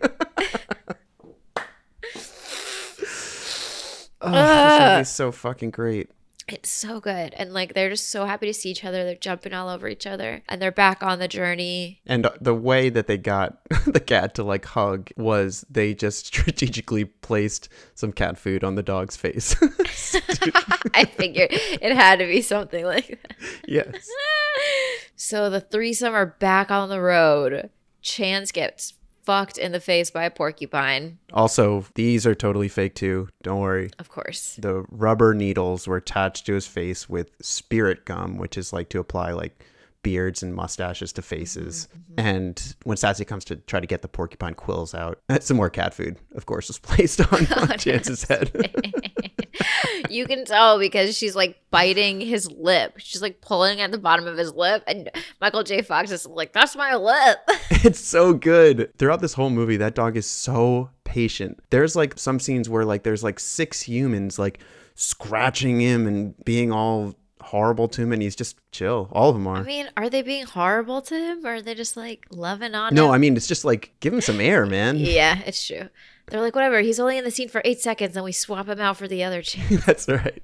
Oh, 4.21 4.33
this 4.33 4.93
movie's 4.95 5.09
so 5.11 5.31
fucking 5.31 5.71
great. 5.71 6.11
It's 6.49 6.71
so 6.71 6.99
good. 6.99 7.35
And 7.35 7.53
like 7.53 7.75
they're 7.75 7.91
just 7.91 8.09
so 8.09 8.25
happy 8.25 8.47
to 8.47 8.55
see 8.55 8.71
each 8.71 8.85
other. 8.85 9.05
They're 9.05 9.15
jumping 9.15 9.53
all 9.53 9.69
over 9.69 9.87
each 9.89 10.07
other. 10.07 10.43
And 10.49 10.61
they're 10.63 10.73
back 10.73 11.03
on 11.03 11.19
the 11.19 11.29
journey. 11.29 12.01
And 12.07 12.25
uh, 12.27 12.31
the 12.41 12.55
way 12.55 12.89
that 12.89 13.07
they 13.07 13.19
got 13.19 13.59
the 13.87 14.01
cat 14.01 14.35
to 14.37 14.43
like 14.45 14.65
hug 14.65 15.11
was 15.17 15.65
they 15.69 15.95
just 15.95 16.27
strategically 16.27 17.05
placed 17.05 17.69
some 17.95 18.13
cat 18.13 18.39
food 18.39 18.65
on 18.65 18.75
the 18.77 18.83
dog's 18.83 19.17
face. 19.17 19.55
I 20.95 21.05
figured 21.05 21.51
it 21.53 21.95
had 21.95 22.19
to 22.21 22.27
be 22.27 22.41
something 22.41 22.85
like 22.85 23.09
that. 23.23 23.37
yes. 23.67 24.09
So 25.17 25.51
the 25.51 25.61
threesome 25.61 26.15
are 26.15 26.27
back 26.27 26.71
on 26.71 26.89
the 26.89 27.01
road. 27.01 27.71
Chance 28.01 28.53
gets 28.53 28.95
fucked 29.29 29.59
in 29.59 29.73
the 29.73 29.81
face 29.81 30.11
by 30.11 30.25
a 30.25 30.31
porcupine, 30.31 31.19
Also, 31.35 31.85
these 31.97 32.27
are 32.27 32.35
totally 32.35 32.67
fake 32.67 32.95
too. 32.95 33.29
Don't 33.43 33.61
worry. 33.61 33.91
of 33.99 34.09
course. 34.09 34.57
The 34.59 34.87
rubber 34.91 35.35
needles 35.35 35.87
were 35.87 35.99
attached 35.99 36.47
to 36.47 36.55
his 36.55 36.67
face 36.67 37.11
with 37.11 37.31
spirit 37.43 38.07
gum, 38.07 38.39
which 38.39 38.57
is 38.57 38.73
like 38.73 38.89
to 38.89 39.01
apply 39.01 39.33
like 39.33 39.67
beards 40.03 40.43
and 40.43 40.55
mustaches 40.55 41.13
to 41.13 41.21
faces. 41.21 41.89
Mm-hmm, 41.91 41.99
mm-hmm. 42.21 42.27
And 42.27 42.75
when 42.85 42.97
Sassy 42.97 43.27
comes 43.27 43.45
to 43.45 43.57
try 43.57 43.81
to 43.81 43.87
get 43.87 44.01
the 44.01 44.09
porcupine 44.09 44.55
quills 44.55 44.95
out, 44.95 45.21
some 45.41 45.59
more 45.59 45.69
cat 45.69 45.93
food, 45.93 46.17
of 46.35 46.47
course, 46.47 46.71
is 46.71 46.79
placed 46.79 47.21
on, 47.21 47.47
on 47.53 47.69
Chance's 47.79 48.25
head. 48.25 48.51
you 50.11 50.27
can 50.27 50.45
tell 50.45 50.79
because 50.79 51.17
she's 51.17 51.37
like 51.37 51.61
biting 51.71 52.21
his 52.21 52.51
lip. 52.51 52.95
She's 52.99 53.23
like 53.23 53.41
pulling 53.41 53.81
at 53.81 53.91
the 53.91 53.99
bottom 53.99 54.27
of 54.27 54.37
his 54.37 54.53
lip. 54.55 54.83
And 54.87 55.11
Michael 55.41 55.63
J. 55.63 55.83
Fox 55.83 56.11
is 56.11 56.27
like, 56.27 56.53
that's 56.53 56.77
my 56.77 56.95
lip. 56.95 57.39
it's 57.71 58.01
so 58.01 58.33
good. 58.33 58.93
Throughout 58.99 59.21
this 59.21 59.35
whole 59.35 59.51
movie, 59.51 59.77
that 59.79 59.95
dog 59.95 60.17
is 60.17 60.27
so 60.27 60.91
patient. 61.05 61.61
There's 61.71 61.97
like 61.97 62.19
some 62.19 62.41
scenes 62.41 62.69
where 62.69 62.85
like 62.85 63.03
there's 63.03 63.25
like 63.25 63.41
six 63.41 63.83
humans 63.83 64.39
like 64.39 64.61
scratching 64.95 65.81
him 65.81 66.07
and 66.07 66.35
being 66.45 66.73
all 66.73 67.15
horrible 67.41 67.89
to 67.89 68.03
him 68.03 68.13
and 68.13 68.21
he's 68.21 68.37
just 68.37 68.59
chill. 68.73 69.09
All 69.13 69.31
of 69.31 69.35
them 69.35 69.47
are. 69.47 69.57
I 69.57 69.63
mean, 69.63 69.89
are 69.97 70.11
they 70.11 70.23
being 70.23 70.45
horrible 70.45 71.03
to 71.03 71.15
him 71.15 71.47
or 71.47 71.55
are 71.55 71.63
they 71.63 71.75
just 71.75 71.97
like 71.97 72.27
loving 72.31 72.75
on 72.75 72.89
him? 72.91 72.95
no, 72.95 73.11
I 73.11 73.19
mean 73.19 73.37
it's 73.37 73.47
just 73.47 73.65
like 73.65 73.93
give 74.01 74.13
him 74.13 74.21
some 74.21 74.41
air, 74.41 74.67
man. 74.67 74.97
Yeah, 74.99 75.41
it's 75.47 75.67
true. 75.67 75.89
They're 76.31 76.41
like, 76.41 76.55
whatever. 76.55 76.81
He's 76.81 77.01
only 77.01 77.19
in 77.19 77.25
the 77.25 77.31
scene 77.31 77.49
for 77.49 77.63
eight 77.65 77.81
seconds, 77.81 78.17
and 78.17 78.25
we 78.25 78.33
swap 78.33 78.69
him 78.69 78.81
out 78.81 78.97
for 78.97 79.09
the 79.09 79.25
other 79.25 79.43
chance. 79.43 79.85
That's 79.85 80.09
right. 80.09 80.43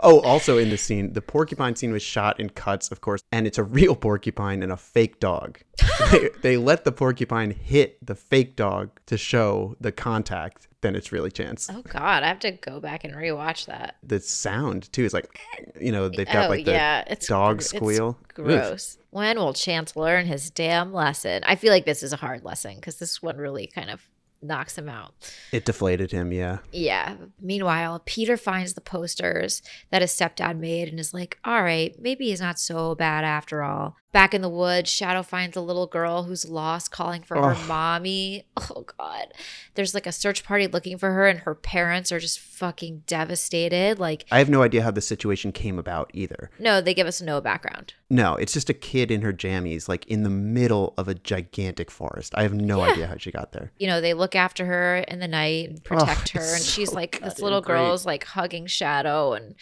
Oh, 0.00 0.20
also 0.20 0.58
in 0.58 0.70
the 0.70 0.76
scene, 0.76 1.12
the 1.12 1.22
porcupine 1.22 1.74
scene 1.76 1.92
was 1.92 2.02
shot 2.02 2.38
in 2.38 2.50
cuts, 2.50 2.90
of 2.90 3.00
course, 3.00 3.22
and 3.32 3.46
it's 3.46 3.58
a 3.58 3.64
real 3.64 3.96
porcupine 3.96 4.62
and 4.62 4.70
a 4.70 4.76
fake 4.76 5.18
dog. 5.20 5.58
they, 6.10 6.30
they 6.42 6.56
let 6.56 6.84
the 6.84 6.92
porcupine 6.92 7.50
hit 7.50 8.04
the 8.04 8.14
fake 8.14 8.54
dog 8.54 8.90
to 9.06 9.16
show 9.16 9.76
the 9.80 9.90
contact. 9.92 10.68
Then 10.82 10.96
it's 10.96 11.12
really 11.12 11.30
Chance. 11.30 11.70
oh 11.72 11.82
God, 11.82 12.24
I 12.24 12.28
have 12.28 12.40
to 12.40 12.50
go 12.52 12.80
back 12.80 13.04
and 13.04 13.14
rewatch 13.14 13.66
that. 13.66 13.96
The 14.02 14.18
sound 14.20 14.92
too 14.92 15.04
is 15.04 15.14
like, 15.14 15.38
you 15.80 15.92
know, 15.92 16.08
they've 16.08 16.26
got 16.26 16.46
oh 16.46 16.50
like 16.50 16.64
the 16.64 16.72
yeah, 16.72 17.04
it's 17.06 17.28
dog 17.28 17.58
gr- 17.58 17.62
squeal. 17.62 18.18
Ugh. 18.20 18.34
gross. 18.34 18.98
When 19.10 19.36
will 19.36 19.54
Chance 19.54 19.94
learn 19.94 20.26
his 20.26 20.50
damn 20.50 20.92
lesson? 20.92 21.42
I 21.46 21.54
feel 21.54 21.72
like 21.72 21.84
this 21.84 22.02
is 22.02 22.12
a 22.12 22.16
hard 22.16 22.44
lesson 22.44 22.74
because 22.76 22.96
this 22.96 23.22
one 23.22 23.36
really 23.36 23.68
kind 23.68 23.90
of 23.90 24.02
knocks 24.42 24.76
him 24.76 24.88
out. 24.88 25.14
It 25.52 25.64
deflated 25.64 26.12
him. 26.12 26.32
Yeah. 26.32 26.58
Yeah. 26.72 27.16
Meanwhile, 27.40 28.02
Peter 28.04 28.36
finds 28.36 28.74
the 28.74 28.80
posters 28.80 29.62
that 29.90 30.02
his 30.02 30.10
stepdad 30.10 30.58
made 30.58 30.88
and 30.88 30.98
is 30.98 31.14
like, 31.14 31.38
all 31.44 31.62
right, 31.62 31.94
maybe 32.00 32.26
he's 32.26 32.40
not 32.40 32.58
so 32.58 32.94
bad 32.94 33.24
after 33.24 33.62
all. 33.62 33.96
Back 34.12 34.34
in 34.34 34.42
the 34.42 34.48
woods, 34.50 34.90
Shadow 34.90 35.22
finds 35.22 35.56
a 35.56 35.62
little 35.62 35.86
girl 35.86 36.24
who's 36.24 36.46
lost, 36.46 36.90
calling 36.90 37.22
for 37.22 37.34
her 37.34 37.66
mommy. 37.66 38.44
Oh, 38.58 38.84
God. 38.98 39.28
There's 39.74 39.94
like 39.94 40.06
a 40.06 40.12
search 40.12 40.44
party 40.44 40.66
looking 40.66 40.98
for 40.98 41.12
her, 41.12 41.26
and 41.26 41.40
her 41.40 41.54
parents 41.54 42.12
are 42.12 42.20
just 42.20 42.38
fucking 42.38 43.04
devastated. 43.06 43.98
Like, 43.98 44.26
I 44.30 44.36
have 44.38 44.50
no 44.50 44.62
idea 44.62 44.82
how 44.82 44.90
the 44.90 45.00
situation 45.00 45.50
came 45.50 45.78
about 45.78 46.10
either. 46.12 46.50
no, 46.58 46.82
they 46.82 46.92
give 46.92 47.06
us 47.06 47.22
no 47.22 47.40
background. 47.40 47.94
No, 48.10 48.34
it's 48.34 48.52
just 48.52 48.68
a 48.68 48.74
kid 48.74 49.10
in 49.10 49.22
her 49.22 49.32
jammies, 49.32 49.88
like 49.88 50.04
in 50.06 50.24
the 50.24 50.28
middle 50.30 50.92
of 50.98 51.08
a 51.08 51.14
gigantic 51.14 51.90
forest. 51.90 52.34
I 52.36 52.42
have 52.42 52.52
no 52.52 52.82
idea 52.82 53.06
how 53.06 53.16
she 53.16 53.32
got 53.32 53.52
there. 53.52 53.72
you 53.78 53.86
know, 53.86 54.02
they 54.02 54.12
look 54.12 54.36
after 54.36 54.66
her 54.66 54.96
in 55.08 55.20
the 55.20 55.28
night 55.28 55.70
and 55.70 55.82
protect 55.84 56.28
her. 56.30 56.40
it's 56.40 56.54
And 56.56 56.62
she's 56.62 56.90
so 56.90 56.96
like, 56.96 57.12
this 57.12 57.20
goddamn 57.22 57.44
little 57.44 57.60
great. 57.62 57.76
girl 57.76 57.94
is 57.94 58.04
like 58.04 58.24
hugging 58.24 58.66
Shadow. 58.66 59.32
And 59.32 59.54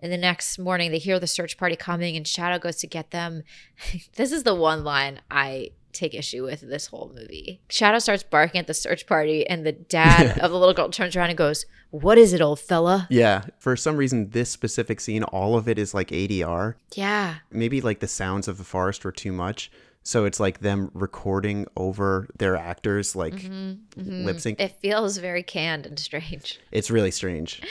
and 0.00 0.12
the 0.12 0.16
next 0.18 0.58
morning, 0.58 0.90
they 0.90 0.98
hear 0.98 1.18
the 1.18 1.26
search 1.26 1.56
party 1.58 1.76
coming, 1.76 2.16
and 2.16 2.26
Shadow 2.26 2.58
goes 2.58 2.76
to 2.76 2.86
get 2.86 3.10
them. 3.10 3.42
this 4.16 4.32
is 4.32 4.42
the 4.44 4.54
one 4.54 4.84
line 4.84 5.20
I 5.30 5.70
take 5.92 6.14
issue 6.14 6.44
with 6.44 6.60
this 6.60 6.86
whole 6.88 7.10
movie. 7.14 7.60
Shadow 7.68 7.98
starts 7.98 8.22
barking 8.22 8.60
at 8.60 8.66
the 8.66 8.74
search 8.74 9.06
party, 9.06 9.46
and 9.46 9.64
the 9.66 9.72
dad 9.72 10.38
of 10.40 10.50
the 10.52 10.58
little 10.58 10.74
girl 10.74 10.90
turns 10.90 11.16
around 11.16 11.30
and 11.30 11.38
goes, 11.38 11.66
What 11.90 12.18
is 12.18 12.32
it, 12.32 12.40
old 12.40 12.60
fella? 12.60 13.06
Yeah, 13.10 13.44
for 13.58 13.74
some 13.74 13.96
reason, 13.96 14.30
this 14.30 14.50
specific 14.50 15.00
scene, 15.00 15.24
all 15.24 15.56
of 15.56 15.68
it 15.68 15.78
is 15.78 15.94
like 15.94 16.08
ADR. 16.10 16.74
Yeah. 16.94 17.36
Maybe 17.50 17.80
like 17.80 18.00
the 18.00 18.06
sounds 18.08 18.46
of 18.48 18.58
the 18.58 18.64
forest 18.64 19.04
were 19.04 19.12
too 19.12 19.32
much. 19.32 19.70
So 20.04 20.24
it's 20.24 20.40
like 20.40 20.60
them 20.60 20.90
recording 20.94 21.66
over 21.76 22.28
their 22.38 22.56
actors, 22.56 23.14
like 23.16 23.34
Mm-hmm. 23.34 24.24
lip 24.24 24.40
sync. 24.40 24.60
It 24.60 24.76
feels 24.80 25.18
very 25.18 25.42
canned 25.42 25.84
and 25.84 25.98
strange. 25.98 26.58
It's 26.70 26.90
really 26.90 27.10
strange. 27.10 27.60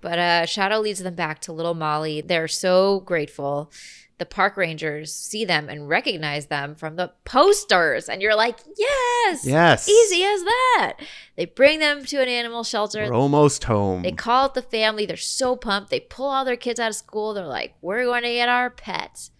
But 0.00 0.18
uh, 0.18 0.46
Shadow 0.46 0.78
leads 0.78 1.00
them 1.02 1.14
back 1.14 1.40
to 1.42 1.52
Little 1.52 1.74
Molly. 1.74 2.20
They're 2.20 2.48
so 2.48 3.00
grateful. 3.00 3.70
The 4.18 4.26
park 4.26 4.56
rangers 4.56 5.14
see 5.14 5.44
them 5.44 5.68
and 5.68 5.88
recognize 5.88 6.46
them 6.46 6.74
from 6.74 6.96
the 6.96 7.12
posters. 7.24 8.08
And 8.08 8.20
you're 8.20 8.34
like, 8.34 8.58
yes, 8.76 9.46
Yes. 9.46 9.88
easy 9.88 10.24
as 10.24 10.42
that. 10.42 10.94
They 11.36 11.44
bring 11.44 11.78
them 11.78 12.04
to 12.06 12.20
an 12.20 12.28
animal 12.28 12.64
shelter. 12.64 13.04
We're 13.04 13.14
almost 13.14 13.64
home. 13.64 14.02
They 14.02 14.10
call 14.12 14.46
it 14.46 14.54
the 14.54 14.62
family. 14.62 15.06
They're 15.06 15.16
so 15.16 15.54
pumped. 15.54 15.90
They 15.90 16.00
pull 16.00 16.26
all 16.26 16.44
their 16.44 16.56
kids 16.56 16.80
out 16.80 16.90
of 16.90 16.96
school. 16.96 17.32
They're 17.32 17.46
like, 17.46 17.74
we're 17.80 18.04
going 18.04 18.24
to 18.24 18.32
get 18.32 18.48
our 18.48 18.70
pets. 18.70 19.30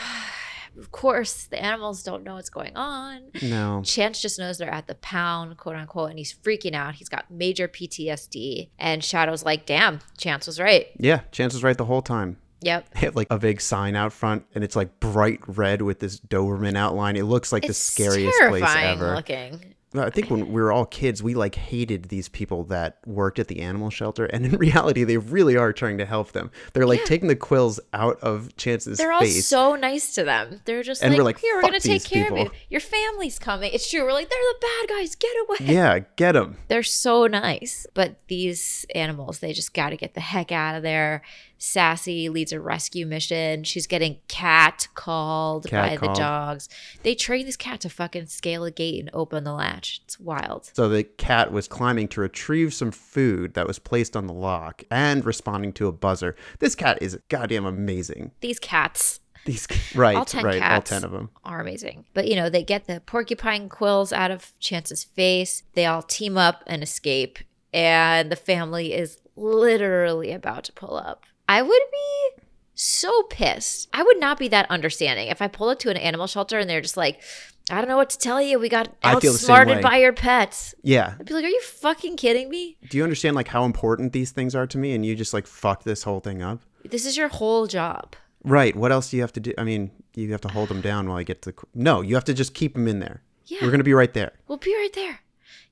of 0.78 0.90
course, 0.92 1.44
the 1.44 1.62
animals 1.62 2.02
don't 2.02 2.22
know 2.24 2.34
what's 2.34 2.50
going 2.50 2.76
on. 2.76 3.22
no. 3.42 3.82
Chance 3.84 4.20
just 4.22 4.38
knows 4.38 4.58
they're 4.58 4.70
at 4.72 4.86
the 4.86 4.94
pound, 4.96 5.56
quote 5.56 5.76
unquote, 5.76 6.10
and 6.10 6.18
he's 6.18 6.34
freaking 6.34 6.74
out. 6.74 6.94
He's 6.96 7.08
got 7.08 7.30
major 7.30 7.68
PTSD. 7.68 8.70
And 8.78 9.02
Shadow's 9.02 9.44
like, 9.44 9.66
damn, 9.66 10.00
Chance 10.18 10.46
was 10.46 10.60
right. 10.60 10.88
Yeah, 10.98 11.20
Chance 11.32 11.54
was 11.54 11.62
right 11.62 11.76
the 11.76 11.84
whole 11.84 12.02
time. 12.02 12.38
Yep. 12.62 12.88
They 12.94 13.00
have 13.00 13.16
like 13.16 13.26
a 13.30 13.38
big 13.38 13.60
sign 13.60 13.94
out 13.96 14.12
front, 14.12 14.44
and 14.54 14.64
it's 14.64 14.74
like 14.76 14.98
bright 15.00 15.40
red 15.46 15.82
with 15.82 15.98
this 16.00 16.18
Doberman 16.18 16.76
outline. 16.76 17.16
It 17.16 17.24
looks 17.24 17.52
like 17.52 17.62
the 17.62 17.68
It's 17.68 17.78
scariest 17.78 18.38
place 18.48 18.64
ever. 18.66 19.14
looking. 19.14 19.74
I 19.94 20.10
think 20.10 20.30
when 20.30 20.48
we 20.52 20.60
were 20.60 20.72
all 20.72 20.84
kids, 20.84 21.22
we 21.22 21.34
like 21.34 21.54
hated 21.54 22.06
these 22.06 22.28
people 22.28 22.64
that 22.64 22.98
worked 23.06 23.38
at 23.38 23.48
the 23.48 23.60
animal 23.60 23.88
shelter, 23.88 24.26
and 24.26 24.44
in 24.44 24.52
reality, 24.58 25.04
they 25.04 25.16
really 25.16 25.56
are 25.56 25.72
trying 25.72 25.96
to 25.98 26.04
help 26.04 26.32
them. 26.32 26.50
They're 26.72 26.86
like 26.86 26.98
Yeah. 27.00 27.04
taking 27.06 27.28
the 27.28 27.36
quills 27.36 27.78
out 27.94 28.18
of 28.20 28.54
Chance's 28.56 28.98
They're 28.98 29.12
all 29.12 29.24
so 29.24 29.74
nice 29.76 30.14
to 30.16 30.24
them. 30.24 30.60
They're 30.64 30.82
just 30.82 31.02
And 31.02 31.12
like, 31.12 31.18
we're 31.18 31.24
like, 31.24 31.38
here, 31.38 31.54
we're 31.56 31.62
going 31.62 31.80
to 31.80 31.80
take 31.80 32.04
care 32.04 32.30
of 32.30 32.36
you. 32.36 32.50
Your 32.68 32.80
family's 32.80 33.38
coming. 33.38 33.70
It's 33.72 33.88
true. 33.88 34.02
We're 34.02 34.12
like, 34.12 34.28
they're 34.28 34.38
the 34.38 34.66
bad 34.66 34.88
guys. 34.98 35.14
Get 35.14 35.30
away. 35.48 35.72
yeah, 35.72 35.98
get 36.16 36.32
them. 36.32 36.56
They're 36.68 36.82
so 36.82 37.26
nice. 37.26 37.86
But 37.94 38.16
these 38.28 38.84
animals, 38.94 39.38
they 39.38 39.52
just 39.52 39.72
got 39.72 39.90
to 39.90 39.96
get 39.96 40.14
the 40.14 40.20
heck 40.20 40.52
out 40.52 40.74
of 40.74 40.82
there. 40.82 41.22
Sassy 41.58 42.28
leads 42.28 42.52
a 42.52 42.60
rescue 42.60 43.06
mission. 43.06 43.64
She's 43.64 43.86
getting 43.86 44.18
cat 44.28 44.88
called 44.94 45.66
Cat 45.66 45.90
by 45.90 45.96
called. 45.96 46.16
the 46.16 46.20
dogs. 46.20 46.68
They 47.02 47.14
train 47.14 47.46
this 47.46 47.56
cat 47.56 47.80
to 47.80 47.88
fucking 47.88 48.26
scale 48.26 48.64
a 48.64 48.70
gate 48.70 49.00
and 49.00 49.10
open 49.14 49.44
the 49.44 49.52
latch. 49.54 50.00
It's 50.04 50.20
wild. 50.20 50.70
So 50.74 50.88
the 50.88 51.04
cat 51.04 51.52
was 51.52 51.66
climbing 51.68 52.08
to 52.08 52.20
retrieve 52.20 52.74
some 52.74 52.90
food 52.90 53.54
that 53.54 53.66
was 53.66 53.78
placed 53.78 54.16
on 54.16 54.26
the 54.26 54.34
lock 54.34 54.82
and 54.90 55.24
responding 55.24 55.72
to 55.74 55.86
a 55.88 55.92
buzzer. 55.92 56.36
This 56.58 56.74
cat 56.74 56.98
is 57.00 57.18
goddamn 57.28 57.64
amazing. 57.64 58.32
These 58.40 58.58
cats. 58.58 59.20
These 59.46 59.68
right, 59.94 60.16
All 60.16 60.24
10 60.24 60.44
right, 60.44 60.60
all 60.60 60.82
ten 60.82 61.04
of 61.04 61.12
them. 61.12 61.30
are 61.44 61.60
amazing. 61.60 62.04
But 62.14 62.26
you 62.26 62.34
know, 62.34 62.50
they 62.50 62.64
get 62.64 62.88
the 62.88 63.00
porcupine 63.06 63.68
quills 63.68 64.12
out 64.12 64.32
of 64.32 64.52
Chance's 64.58 65.04
face. 65.04 65.62
They 65.74 65.86
all 65.86 66.02
team 66.02 66.36
up 66.36 66.64
and 66.66 66.82
escape, 66.82 67.38
and 67.72 68.30
the 68.32 68.34
family 68.34 68.92
is 68.92 69.18
literally 69.36 70.32
about 70.32 70.64
to 70.64 70.72
pull 70.72 70.96
up. 70.96 71.22
I 71.48 71.62
would 71.62 71.82
be 71.92 72.42
so 72.74 73.22
pissed. 73.24 73.88
I 73.92 74.02
would 74.02 74.20
not 74.20 74.38
be 74.38 74.48
that 74.48 74.70
understanding 74.70 75.28
if 75.28 75.40
I 75.40 75.48
pull 75.48 75.68
up 75.68 75.78
to 75.80 75.90
an 75.90 75.96
animal 75.96 76.26
shelter 76.26 76.58
and 76.58 76.68
they're 76.68 76.80
just 76.80 76.96
like, 76.96 77.22
I 77.70 77.76
don't 77.76 77.88
know 77.88 77.96
what 77.96 78.10
to 78.10 78.18
tell 78.18 78.40
you. 78.40 78.58
We 78.58 78.68
got 78.68 78.94
I 79.02 79.18
feel 79.18 79.32
the 79.32 79.38
same 79.38 79.56
outsmarted 79.56 79.82
by 79.82 79.96
your 79.96 80.12
pets. 80.12 80.74
Yeah. 80.82 81.14
I'd 81.18 81.26
be 81.26 81.34
like, 81.34 81.44
Are 81.44 81.48
you 81.48 81.60
fucking 81.62 82.16
kidding 82.16 82.48
me? 82.48 82.76
Do 82.88 82.96
you 82.96 83.02
understand 83.02 83.34
like 83.34 83.48
how 83.48 83.64
important 83.64 84.12
these 84.12 84.30
things 84.30 84.54
are 84.54 84.66
to 84.68 84.78
me? 84.78 84.94
And 84.94 85.04
you 85.04 85.16
just 85.16 85.34
like 85.34 85.46
fuck 85.46 85.82
this 85.82 86.04
whole 86.04 86.20
thing 86.20 86.42
up. 86.42 86.60
This 86.84 87.04
is 87.04 87.16
your 87.16 87.28
whole 87.28 87.66
job. 87.66 88.14
Right. 88.44 88.76
What 88.76 88.92
else 88.92 89.10
do 89.10 89.16
you 89.16 89.22
have 89.22 89.32
to 89.32 89.40
do? 89.40 89.52
I 89.58 89.64
mean, 89.64 89.90
you 90.14 90.30
have 90.30 90.40
to 90.42 90.48
hold 90.48 90.68
them 90.68 90.80
down 90.80 91.08
while 91.08 91.18
I 91.18 91.24
get 91.24 91.42
to. 91.42 91.52
The... 91.52 91.58
No, 91.74 92.02
you 92.02 92.14
have 92.14 92.24
to 92.24 92.34
just 92.34 92.54
keep 92.54 92.74
them 92.74 92.86
in 92.86 93.00
there. 93.00 93.22
Yeah. 93.46 93.58
We're 93.62 93.70
gonna 93.70 93.84
be 93.84 93.94
right 93.94 94.12
there. 94.12 94.32
We'll 94.46 94.58
be 94.58 94.74
right 94.74 94.92
there. 94.94 95.20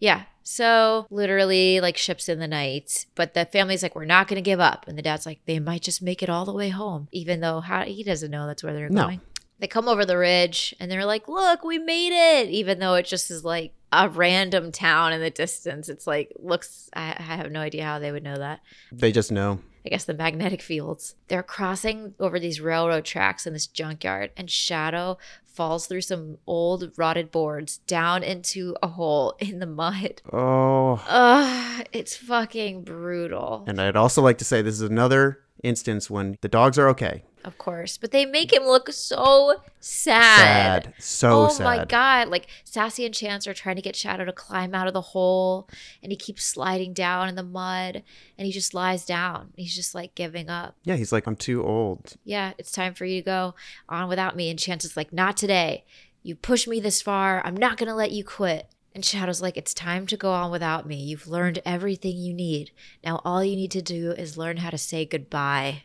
Yeah. 0.04 0.22
So 0.42 1.06
literally, 1.10 1.80
like 1.80 1.96
ships 1.96 2.28
in 2.28 2.38
the 2.38 2.46
night, 2.46 3.06
but 3.14 3.32
the 3.32 3.46
family's 3.46 3.82
like, 3.82 3.94
we're 3.96 4.04
not 4.04 4.28
going 4.28 4.36
to 4.36 4.42
give 4.42 4.60
up, 4.60 4.86
and 4.86 4.98
the 4.98 5.02
dad's 5.02 5.24
like, 5.24 5.40
they 5.46 5.58
might 5.58 5.80
just 5.80 6.02
make 6.02 6.22
it 6.22 6.28
all 6.28 6.44
the 6.44 6.52
way 6.52 6.68
home, 6.68 7.08
even 7.12 7.40
though 7.40 7.60
how, 7.60 7.84
he 7.84 8.02
doesn't 8.04 8.30
know 8.30 8.46
that's 8.46 8.62
where 8.62 8.74
they're 8.74 8.90
No. 8.90 9.04
going. 9.04 9.20
They 9.60 9.66
come 9.68 9.88
over 9.88 10.04
the 10.04 10.18
ridge 10.18 10.74
and 10.78 10.90
they're 10.90 11.06
like, 11.06 11.28
look, 11.28 11.64
we 11.64 11.78
made 11.78 12.12
it, 12.12 12.50
even 12.50 12.78
though 12.80 12.94
it 12.94 13.06
just 13.06 13.30
is 13.30 13.44
like 13.44 13.72
a 13.92 14.08
random 14.08 14.70
town 14.72 15.12
in 15.14 15.20
the 15.22 15.30
distance. 15.30 15.88
It's 15.88 16.06
like 16.06 16.32
looks. 16.38 16.90
I, 16.92 17.14
I 17.18 17.22
have 17.22 17.50
no 17.52 17.60
idea 17.60 17.84
how 17.84 17.98
they 18.00 18.12
would 18.12 18.24
know 18.24 18.36
that. 18.36 18.60
They 18.92 19.12
just 19.12 19.30
know. 19.32 19.60
I 19.84 19.90
guess 19.90 20.04
the 20.04 20.14
magnetic 20.14 20.62
fields. 20.62 21.14
They're 21.28 21.42
crossing 21.42 22.14
over 22.18 22.40
these 22.40 22.60
railroad 22.60 23.04
tracks 23.04 23.46
in 23.46 23.52
this 23.52 23.66
junkyard, 23.66 24.30
and 24.36 24.50
Shadow 24.50 25.18
falls 25.44 25.86
through 25.86 26.00
some 26.00 26.38
old 26.46 26.92
rotted 26.96 27.30
boards 27.30 27.78
down 27.78 28.22
into 28.22 28.74
a 28.82 28.88
hole 28.88 29.36
in 29.38 29.60
the 29.60 29.66
mud. 29.66 30.20
Oh. 30.32 31.04
Ugh, 31.06 31.86
it's 31.92 32.16
fucking 32.16 32.82
brutal. 32.82 33.64
And 33.66 33.80
I'd 33.80 33.96
also 33.96 34.20
like 34.20 34.38
to 34.38 34.44
say 34.44 34.62
this 34.62 34.74
is 34.74 34.80
another 34.80 35.43
instance 35.64 36.08
when 36.10 36.38
the 36.40 36.48
dogs 36.48 36.78
are 36.78 36.88
okay. 36.90 37.22
Of 37.44 37.58
course. 37.58 37.98
But 37.98 38.10
they 38.10 38.24
make 38.24 38.52
him 38.52 38.64
look 38.64 38.90
so 38.90 39.60
sad. 39.78 40.84
Sad. 40.84 40.94
So 40.98 41.28
oh 41.28 41.48
sad. 41.48 41.52
oh 41.52 41.56
sad. 41.56 41.64
my 41.64 41.84
god. 41.84 42.28
Like 42.28 42.46
Sassy 42.64 43.04
and 43.04 43.14
Chance 43.14 43.46
are 43.46 43.54
trying 43.54 43.76
to 43.76 43.82
get 43.82 43.94
Shadow 43.94 44.24
to 44.24 44.32
climb 44.32 44.74
out 44.74 44.86
of 44.86 44.94
the 44.94 45.00
hole 45.00 45.68
and 46.02 46.10
he 46.10 46.16
keeps 46.16 46.44
sliding 46.44 46.94
down 46.94 47.28
in 47.28 47.34
the 47.34 47.42
mud 47.42 48.02
and 48.38 48.46
he 48.46 48.52
just 48.52 48.72
lies 48.72 49.04
down. 49.04 49.52
He's 49.56 49.74
just 49.74 49.94
like 49.94 50.14
giving 50.14 50.48
up. 50.48 50.76
Yeah, 50.84 50.96
he's 50.96 51.12
like, 51.12 51.26
I'm 51.26 51.36
too 51.36 51.62
old. 51.62 52.14
Yeah, 52.24 52.52
it's 52.56 52.72
time 52.72 52.94
for 52.94 53.04
you 53.04 53.20
to 53.20 53.24
go 53.24 53.54
on 53.88 54.08
without 54.08 54.36
me. 54.36 54.48
And 54.48 54.58
Chance 54.58 54.84
is 54.84 54.96
like, 54.96 55.12
not 55.12 55.36
today. 55.36 55.84
You 56.22 56.34
pushed 56.34 56.66
me 56.66 56.80
this 56.80 57.02
far. 57.02 57.42
I'm 57.44 57.56
not 57.56 57.76
gonna 57.76 57.94
let 57.94 58.10
you 58.10 58.24
quit. 58.24 58.73
And 58.94 59.04
Shadow's 59.04 59.42
like, 59.42 59.56
it's 59.56 59.74
time 59.74 60.06
to 60.06 60.16
go 60.16 60.30
on 60.32 60.50
without 60.52 60.86
me. 60.86 60.94
You've 60.96 61.26
learned 61.26 61.60
everything 61.66 62.16
you 62.16 62.32
need. 62.32 62.70
Now 63.04 63.20
all 63.24 63.44
you 63.44 63.56
need 63.56 63.72
to 63.72 63.82
do 63.82 64.12
is 64.12 64.38
learn 64.38 64.58
how 64.58 64.70
to 64.70 64.78
say 64.78 65.04
goodbye. 65.04 65.82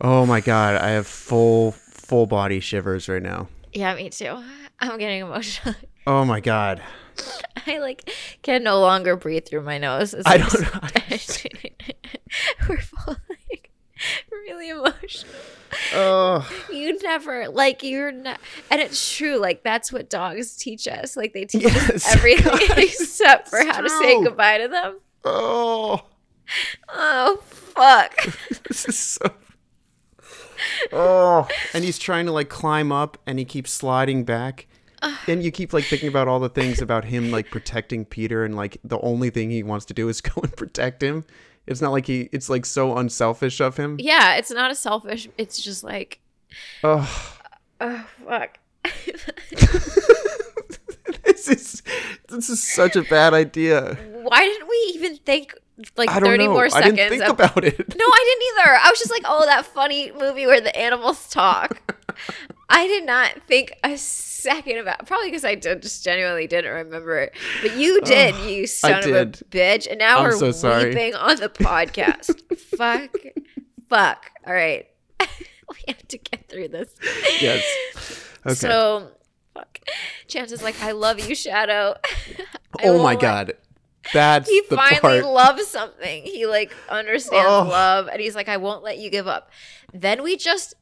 Oh 0.00 0.24
my 0.26 0.40
god, 0.40 0.76
I 0.76 0.90
have 0.90 1.06
full 1.06 1.72
full 1.72 2.26
body 2.26 2.60
shivers 2.60 3.08
right 3.08 3.22
now. 3.22 3.48
Yeah, 3.72 3.94
me 3.94 4.10
too. 4.10 4.42
I'm 4.80 4.98
getting 4.98 5.20
emotional. 5.22 5.74
Oh 6.04 6.24
my 6.24 6.40
god. 6.40 6.82
I 7.64 7.78
like 7.78 8.10
can 8.42 8.64
no 8.64 8.80
longer 8.80 9.14
breathe 9.14 9.46
through 9.46 9.60
my 9.62 9.78
nose. 9.78 10.14
It's 10.14 10.26
I 10.26 10.34
like- 10.38 10.50
don't 10.50 10.74
know. 10.74 10.88
We're 14.62 14.74
both 14.76 14.84
like 14.84 15.02
really 15.02 15.02
emotional. 15.02 15.34
Oh. 15.94 16.50
You 16.70 16.98
never 17.02 17.48
like 17.48 17.82
you're 17.82 18.12
not, 18.12 18.40
and 18.70 18.80
it's 18.80 19.16
true. 19.16 19.36
Like 19.38 19.62
that's 19.62 19.92
what 19.92 20.10
dogs 20.10 20.56
teach 20.56 20.86
us. 20.86 21.16
Like 21.16 21.32
they 21.32 21.44
teach 21.44 21.62
Yes, 21.62 21.90
us 21.90 22.14
everything 22.14 22.44
God, 22.44 22.60
except 22.78 23.48
for 23.48 23.58
how 23.64 23.80
to 23.80 23.88
say 23.88 24.22
goodbye 24.22 24.58
to 24.58 24.68
them. 24.68 24.98
Oh. 25.24 26.02
Oh 26.90 27.38
fuck! 27.46 28.14
This 28.68 28.86
is 28.86 28.98
so 28.98 29.30
Oh. 30.92 31.48
And 31.74 31.84
he's 31.84 31.98
trying 31.98 32.26
to 32.26 32.32
like 32.32 32.48
climb 32.48 32.92
up 32.92 33.18
and 33.26 33.38
he 33.38 33.44
keeps 33.44 33.70
sliding 33.72 34.24
back. 34.24 34.66
And 35.26 35.42
you 35.42 35.50
keep 35.50 35.72
like 35.72 35.84
thinking 35.84 36.08
about 36.08 36.28
all 36.28 36.38
the 36.38 36.48
things 36.48 36.80
about 36.80 37.06
him 37.06 37.32
like 37.32 37.50
protecting 37.50 38.04
Peter 38.04 38.44
and 38.44 38.54
like 38.54 38.78
the 38.84 39.00
only 39.00 39.30
thing 39.30 39.50
he 39.50 39.64
wants 39.64 39.84
to 39.86 39.94
do 39.94 40.08
is 40.08 40.20
go 40.20 40.40
and 40.42 40.54
protect 40.56 41.02
him. 41.02 41.24
It's 41.66 41.80
not 41.80 41.92
like 41.92 42.06
he 42.06 42.28
it's 42.32 42.48
like 42.50 42.66
so 42.66 42.96
unselfish 42.96 43.60
of 43.60 43.76
him. 43.76 43.96
yeah, 44.00 44.34
it's 44.34 44.50
not 44.50 44.70
a 44.70 44.74
selfish. 44.74 45.28
It's 45.38 45.60
just 45.62 45.84
like 45.84 46.20
Oh. 46.82 47.36
oh 47.80 48.06
fuck. 48.28 48.58
this 51.24 51.48
is 51.48 51.82
this 52.28 52.48
is 52.48 52.62
such 52.62 52.96
a 52.96 53.02
bad 53.02 53.34
idea. 53.34 53.94
Why 54.22 54.40
didn't 54.44 54.68
we 54.68 54.92
even 54.94 55.16
think 55.18 55.54
like 55.96 56.10
I 56.10 56.20
don't 56.20 56.28
thirty 56.28 56.44
know. 56.46 56.52
more 56.52 56.64
I 56.66 56.68
seconds? 56.68 56.94
didn't 56.96 57.10
think 57.10 57.22
of- 57.24 57.30
about 57.30 57.64
it. 57.64 57.78
No, 57.96 58.04
I 58.06 58.24
didn't 58.56 58.66
either. 58.66 58.78
I 58.82 58.90
was 58.90 58.98
just 58.98 59.10
like, 59.10 59.22
oh, 59.24 59.46
that 59.46 59.66
funny 59.66 60.12
movie 60.12 60.46
where 60.46 60.60
the 60.60 60.76
animals 60.76 61.28
talk. 61.28 61.80
I 62.74 62.86
did 62.86 63.04
not 63.04 63.42
think 63.46 63.72
a 63.84 63.98
second 63.98 64.78
about 64.78 65.06
probably 65.06 65.28
because 65.28 65.44
I 65.44 65.54
did, 65.54 65.82
just 65.82 66.02
genuinely 66.02 66.46
didn't 66.46 66.72
remember 66.72 67.18
it. 67.18 67.34
But 67.60 67.76
you 67.76 68.00
did, 68.04 68.34
you 68.50 68.66
son 68.66 69.04
of 69.04 69.14
a 69.14 69.26
bitch. 69.26 69.86
And 69.88 69.98
now 69.98 70.18
I'm 70.18 70.24
we're 70.24 70.36
so 70.38 70.52
sorry. 70.52 70.86
weeping 70.88 71.14
on 71.14 71.36
the 71.36 71.50
podcast. 71.50 72.40
fuck. 72.76 73.10
Fuck. 73.88 74.30
All 74.46 74.54
right. 74.54 74.86
we 75.20 75.76
have 75.88 76.08
to 76.08 76.16
get 76.18 76.48
through 76.48 76.68
this. 76.68 76.94
Yes. 77.40 77.62
Okay. 78.44 78.54
So 78.54 79.12
fuck. 79.54 79.78
Chance 80.26 80.50
is 80.50 80.64
like, 80.64 80.82
I 80.82 80.90
love 80.90 81.20
you, 81.20 81.32
Shadow. 81.32 81.94
Oh 82.82 83.00
my 83.00 83.14
god. 83.14 83.52
That's 84.12 84.48
he 84.50 84.62
finally 84.62 85.20
part. 85.20 85.24
loves 85.24 85.68
something. 85.68 86.24
He 86.24 86.46
like 86.46 86.74
understands 86.88 87.46
Oh. 87.48 87.62
love, 87.68 88.08
and 88.08 88.20
he's 88.20 88.34
like, 88.34 88.48
"I 88.48 88.56
won't 88.56 88.82
let 88.82 88.98
you 88.98 89.10
give 89.10 89.28
up." 89.28 89.50
Then 89.94 90.24
we 90.24 90.36
just, 90.36 90.74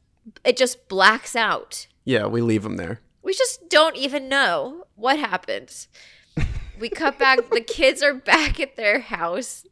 it 0.43 0.57
just 0.57 0.87
blacks 0.87 1.35
out. 1.35 1.87
yeah, 2.05 2.25
we 2.25 2.41
leave 2.41 2.63
them 2.63 2.77
there. 2.77 2.99
We 3.23 3.33
just 3.33 3.69
don't 3.69 3.95
even 3.95 4.27
know 4.29 4.85
what 4.95 5.19
happened. 5.19 5.87
We 6.79 6.89
cut 6.89 7.19
back. 7.19 7.47
the 7.51 7.61
kids 7.61 8.01
are 8.01 8.15
back 8.15 8.59
at 8.59 8.75
their 8.75 8.99
house, 8.99 9.67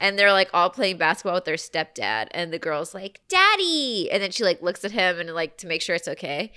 and 0.00 0.18
they're 0.18 0.32
like 0.32 0.48
all 0.54 0.70
playing 0.70 0.96
basketball 0.96 1.34
with 1.34 1.44
their 1.44 1.56
stepdad. 1.56 2.28
And 2.30 2.50
the 2.50 2.58
girl's 2.58 2.94
like, 2.94 3.20
"Daddy," 3.28 4.10
and 4.10 4.22
then 4.22 4.30
she 4.30 4.42
like 4.42 4.62
looks 4.62 4.82
at 4.82 4.92
him 4.92 5.20
and 5.20 5.34
like 5.34 5.58
to 5.58 5.66
make 5.66 5.82
sure 5.82 5.94
it's 5.94 6.08
okay. 6.08 6.50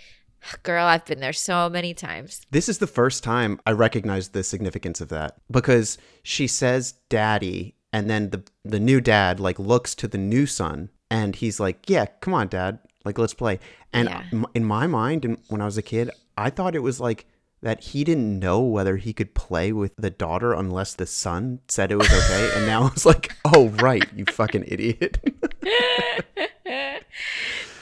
Girl, 0.63 0.85
I've 0.85 1.03
been 1.05 1.19
there 1.19 1.33
so 1.33 1.69
many 1.69 1.93
times. 1.93 2.45
This 2.51 2.69
is 2.69 2.77
the 2.77 2.87
first 2.87 3.21
time 3.23 3.59
I 3.65 3.71
recognize 3.71 4.29
the 4.29 4.43
significance 4.43 5.01
of 5.01 5.09
that 5.09 5.35
because 5.51 5.97
she 6.23 6.47
says 6.47 6.93
daddy 7.09 7.75
and 7.91 8.09
then 8.09 8.29
the 8.29 8.43
the 8.63 8.79
new 8.79 9.01
dad 9.01 9.41
like 9.41 9.59
looks 9.59 9.93
to 9.95 10.07
the 10.07 10.17
new 10.17 10.45
son 10.45 10.89
and 11.11 11.35
he's 11.35 11.59
like, 11.59 11.89
"Yeah, 11.89 12.05
come 12.21 12.33
on, 12.33 12.47
dad. 12.47 12.79
Like 13.05 13.17
let's 13.17 13.33
play." 13.33 13.59
And 13.93 14.09
Yeah. 14.09 14.23
in 14.53 14.65
my 14.65 14.87
mind 14.87 15.23
and 15.23 15.37
when 15.47 15.61
I 15.61 15.65
was 15.65 15.77
a 15.77 15.81
kid, 15.81 16.09
I 16.37 16.49
thought 16.49 16.75
it 16.75 16.79
was 16.79 16.99
like 16.99 17.25
that 17.61 17.79
he 17.81 18.03
didn't 18.03 18.37
know 18.39 18.59
whether 18.61 18.97
he 18.97 19.13
could 19.13 19.33
play 19.33 19.71
with 19.71 19.95
the 19.95 20.09
daughter 20.09 20.53
unless 20.53 20.93
the 20.93 21.05
son 21.05 21.59
said 21.67 21.91
it 21.91 21.95
was 21.95 22.07
okay. 22.11 22.51
and 22.55 22.65
now 22.67 22.87
it's 22.93 23.05
like, 23.05 23.31
"Oh, 23.45 23.69
right, 23.69 24.03
you 24.15 24.25
fucking 24.25 24.65
idiot." 24.67 25.17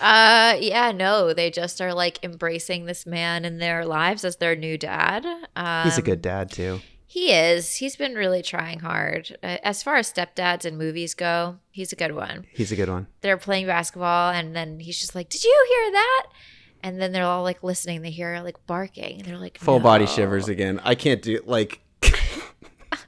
Uh, 0.02 0.58
yeah, 0.60 0.92
no, 0.92 1.34
they 1.34 1.50
just 1.50 1.80
are 1.80 1.94
like 1.94 2.22
embracing 2.24 2.86
this 2.86 3.06
man 3.06 3.46
in 3.46 3.58
their 3.60 3.86
lives 3.86 4.26
as 4.26 4.36
their 4.36 4.54
new 4.54 4.78
dad. 4.78 5.26
Um, 5.56 5.86
he's 5.86 5.98
a 5.98 6.02
good 6.02 6.22
dad 6.22 6.52
too. 6.52 6.82
He 7.14 7.32
is. 7.32 7.76
He's 7.76 7.96
been 7.96 8.16
really 8.16 8.42
trying 8.42 8.80
hard. 8.80 9.38
Uh, 9.44 9.58
as 9.62 9.84
far 9.84 9.98
as 9.98 10.12
stepdads 10.12 10.66
and 10.66 10.80
movies 10.80 11.14
go, 11.14 11.60
he's 11.70 11.94
a 11.94 11.96
good 11.96 12.16
one. 12.16 12.48
He's 12.52 12.72
a 12.72 12.76
good 12.76 12.90
one. 12.90 13.06
They're 13.22 13.38
playing 13.38 13.68
basketball, 13.68 14.32
and 14.32 14.56
then 14.56 14.80
he's 14.80 15.00
just 15.00 15.14
like, 15.14 15.30
"Did 15.30 15.44
you 15.44 15.66
hear 15.70 15.92
that?" 15.92 16.26
And 16.82 17.00
then 17.00 17.12
they're 17.12 17.24
all 17.24 17.44
like 17.44 17.62
listening. 17.62 18.02
They 18.02 18.10
hear 18.10 18.42
like 18.44 18.66
barking, 18.66 19.18
and 19.18 19.26
they're 19.26 19.38
like, 19.38 19.60
Full 19.60 19.80
body 19.80 20.08
shivers 20.08 20.50
again. 20.50 20.82
I 20.84 20.96
can't 20.96 21.22
do 21.22 21.36
it. 21.36 21.48
like 21.48 21.82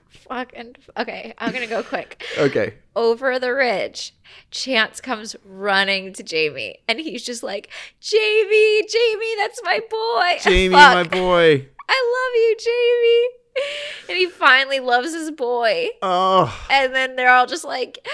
Fuck 0.09 0.51
and 0.53 0.77
okay, 0.95 1.33
I'm 1.39 1.51
gonna 1.51 1.65
go 1.65 1.81
quick. 1.81 2.23
okay. 2.37 2.75
over 2.95 3.39
the 3.39 3.55
ridge, 3.55 4.13
Chance 4.51 5.01
comes 5.01 5.35
running 5.43 6.13
to 6.13 6.21
Jamie, 6.21 6.77
and 6.87 6.99
he's 6.99 7.25
just 7.25 7.41
like, 7.41 7.71
"Jamie, 8.01 8.83
Jamie, 8.87 9.35
that's 9.37 9.63
my 9.63 9.79
boy, 9.89 10.37
Jamie, 10.43 10.75
Fuck, 10.75 10.93
my 10.93 11.03
boy. 11.05 11.67
I 11.89 12.13
love 12.13 12.35
you, 12.35 12.55
Jamie." 12.59 13.44
And 14.09 14.17
he 14.17 14.27
finally 14.27 14.79
loves 14.79 15.13
his 15.13 15.31
boy, 15.31 15.87
Oh. 16.01 16.55
and 16.69 16.93
then 16.93 17.15
they're 17.15 17.31
all 17.33 17.47
just 17.47 17.63
like, 17.65 18.05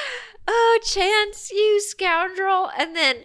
"Oh, 0.48 0.80
Chance, 0.86 1.52
you 1.52 1.82
scoundrel!" 1.82 2.70
And 2.78 2.96
then 2.96 3.18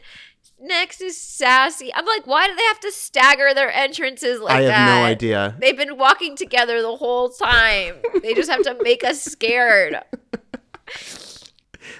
next 0.59 1.01
is 1.01 1.17
Sassy. 1.21 1.95
I'm 1.95 2.05
like, 2.07 2.27
why 2.27 2.49
do 2.49 2.57
they 2.57 2.65
have 2.65 2.81
to 2.81 2.91
stagger 2.91 3.55
their 3.55 3.71
entrances 3.71 4.41
like 4.41 4.65
that? 4.65 4.73
I 4.73 4.77
have 4.79 4.89
that? 4.89 4.99
no 5.01 5.05
idea. 5.05 5.57
They've 5.61 5.77
been 5.77 5.97
walking 5.97 6.37
together 6.37 6.83
the 6.83 6.97
whole 6.97 7.29
time. 7.29 7.97
they 8.23 8.35
just 8.35 8.51
have 8.51 8.63
to 8.63 8.77
make 8.83 9.05
us 9.05 9.23
scared. 9.23 10.01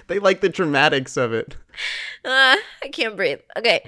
They 0.07 0.19
like 0.19 0.39
the 0.41 0.49
dramatics 0.49 1.17
of 1.17 1.33
it. 1.33 1.57
Uh, 2.23 2.55
I 2.83 2.87
can't 2.91 3.15
breathe. 3.17 3.39
Okay. 3.57 3.85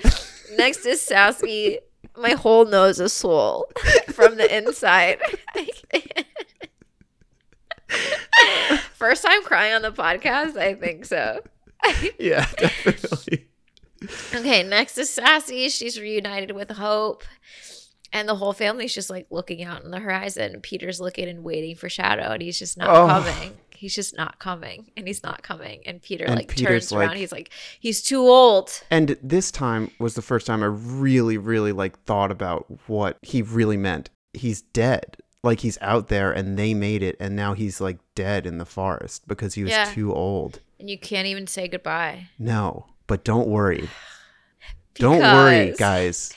Next 0.58 0.86
is 0.86 1.02
Sassy. 1.02 1.80
My 2.20 2.32
whole 2.32 2.66
nose 2.66 3.00
is 3.00 3.14
swole 3.14 3.68
from 4.12 4.36
the 4.38 4.56
inside. 4.58 5.20
First 8.94 9.24
time 9.24 9.44
crying 9.44 9.74
on 9.74 9.82
the 9.82 9.92
podcast? 9.92 10.58
I 10.58 10.74
think 10.76 11.06
so. 11.06 11.42
yeah, 12.20 12.46
definitely. 12.58 13.48
Okay, 14.34 14.64
next 14.64 14.98
is 14.98 15.10
Sassy. 15.10 15.70
She's 15.70 16.00
reunited 16.00 16.52
with 16.52 16.72
Hope. 16.72 17.24
And 18.12 18.28
the 18.28 18.36
whole 18.36 18.54
family's 18.54 18.94
just 18.94 19.10
like 19.10 19.28
looking 19.30 19.64
out 19.64 19.86
on 19.86 19.92
the 19.92 20.00
horizon. 20.00 20.62
Peter's 20.62 21.00
looking 21.00 21.30
and 21.30 21.44
waiting 21.44 21.76
for 21.76 21.90
Shadow, 21.90 22.32
and 22.32 22.42
he's 22.42 22.58
just 22.60 22.78
not 22.78 22.90
Oh. 22.90 23.08
coming. 23.08 23.58
He's 23.80 23.96
just 23.96 24.16
not 24.18 24.40
coming, 24.40 24.92
and 24.98 25.08
he's 25.08 25.24
not 25.24 25.42
coming. 25.42 25.82
And 25.86 26.02
Peter 26.02 26.26
And 26.26 26.36
like 26.36 26.50
Peter's 26.50 26.90
turns 26.90 26.94
around. 26.94 27.08
like- 27.10 27.18
he's 27.18 27.32
like, 27.32 27.50
he's 27.80 28.02
too 28.02 28.20
old. 28.22 28.84
And 28.92 29.18
this 29.24 29.52
time 29.52 29.92
was 30.00 30.16
the 30.16 30.22
first 30.22 30.46
time 30.46 30.62
I 30.62 30.66
really, 30.66 31.38
really 31.38 31.72
like 31.72 31.98
thought 32.04 32.30
about 32.32 32.66
what 32.88 33.18
he 33.22 33.42
really 33.42 33.78
meant. 33.78 34.10
He's 34.34 34.62
dead. 34.62 35.16
Like 35.44 35.62
he's 35.62 35.78
out 35.80 36.10
there 36.10 36.34
and 36.34 36.60
they 36.60 36.74
made 36.74 37.02
it 37.02 37.16
and 37.22 37.34
now 37.38 37.54
he's 37.54 37.80
like 37.80 38.00
dead 38.16 38.46
in 38.46 38.58
the 38.58 38.66
forest 38.66 39.26
because 39.30 39.54
he 39.54 39.64
was 39.64 39.72
Yeah. 39.72 39.86
too 39.86 40.14
old. 40.14 40.60
And 40.78 40.90
you 40.90 41.00
can't 41.00 41.28
even 41.28 41.48
say 41.48 41.70
goodbye. 41.70 42.28
No, 42.38 42.88
but 43.08 43.24
don't 43.24 43.48
worry. 43.48 43.88
Don't 44.96 45.20
worry, 45.22 45.74
guys. 45.78 46.34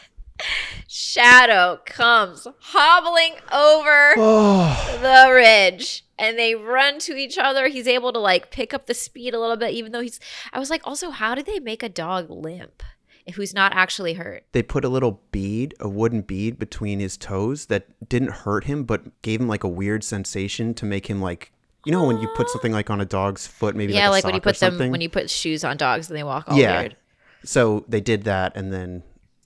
Shadow 0.89 1.81
comes 1.85 2.47
hobbling 2.61 3.35
over 3.53 4.15
Oh, 4.17 4.99
the 5.03 5.33
ridge 5.33 6.05
and 6.23 6.39
they 6.39 6.55
run 6.55 7.01
to 7.01 7.17
each 7.17 7.37
other. 7.37 7.67
He's 7.67 7.89
able 7.89 8.13
to 8.13 8.19
like 8.21 8.51
pick 8.53 8.73
up 8.73 8.87
the 8.87 8.95
speed 8.95 9.35
a 9.35 9.41
little 9.41 9.57
bit, 9.57 9.73
even 9.73 9.91
though 9.91 10.01
he's. 10.01 10.21
I 10.53 10.61
was 10.61 10.71
like, 10.71 10.81
also, 10.87 11.11
how 11.11 11.35
did 11.35 11.47
they 11.47 11.59
make 11.59 11.83
a 11.83 11.89
dog 11.89 12.31
limp 12.31 12.83
if 13.27 13.35
who's 13.35 13.53
not 13.53 13.73
actually 13.75 14.15
hurt? 14.15 14.45
they 14.53 14.63
put 14.63 14.85
a 14.85 14.89
little 14.89 15.21
bead, 15.33 15.75
a 15.81 15.89
wooden 15.89 16.23
bead 16.23 16.59
between 16.61 17.01
his 17.01 17.17
toes 17.17 17.67
that 17.67 17.87
didn't 18.09 18.31
hurt 18.31 18.65
him 18.65 18.85
but 18.85 19.21
gave 19.23 19.41
him 19.41 19.49
like 19.49 19.65
a 19.65 19.69
weird 19.69 20.05
sensation 20.05 20.75
to 20.75 20.85
make 20.85 21.09
him 21.09 21.21
like 21.21 21.53
you 21.85 21.91
know 21.91 22.05
when 22.05 22.21
you 22.21 22.29
put 22.37 22.49
something 22.49 22.73
like 22.73 22.89
on 22.89 23.01
a 23.01 23.05
dog's 23.05 23.47
foot 23.47 23.75
maybe 23.75 23.93
yeah, 23.93 24.09
like, 24.09 24.23
like 24.23 24.25
when 24.25 24.35
you 24.37 24.41
put 24.41 24.57
them 24.59 24.79
when 24.91 25.01
you 25.01 25.09
put 25.09 25.29
shoes 25.29 25.65
on 25.65 25.77
dogs 25.77 26.09
and 26.09 26.17
they 26.17 26.23
walk 26.23 26.45
all 26.49 26.57
yeah. 26.57 26.81
weird. 26.81 26.97
So 27.45 27.85
they 27.89 28.01
did 28.01 28.23
that 28.25 28.53
and 28.57 28.73
then 28.73 29.03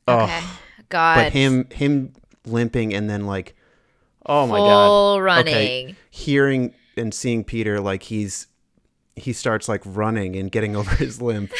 oh 0.06 0.24
Okay, 0.24 0.42
God. 0.90 1.14
but 1.16 1.32
him 1.32 1.66
him 1.70 2.12
limping 2.44 2.92
and 2.92 3.08
then 3.08 3.26
like 3.26 3.55
oh 4.26 4.46
my 4.46 4.58
god 4.58 5.16
running. 5.22 5.54
okay 5.54 5.94
hearing 6.10 6.74
and 6.96 7.12
seeing 7.14 7.44
peter 7.44 7.80
like 7.80 8.02
he's 8.04 8.46
he 9.14 9.32
starts 9.32 9.68
like 9.68 9.82
running 9.84 10.36
and 10.36 10.52
getting 10.52 10.76
over 10.80 10.94
his 10.96 11.22
limp 11.22 11.50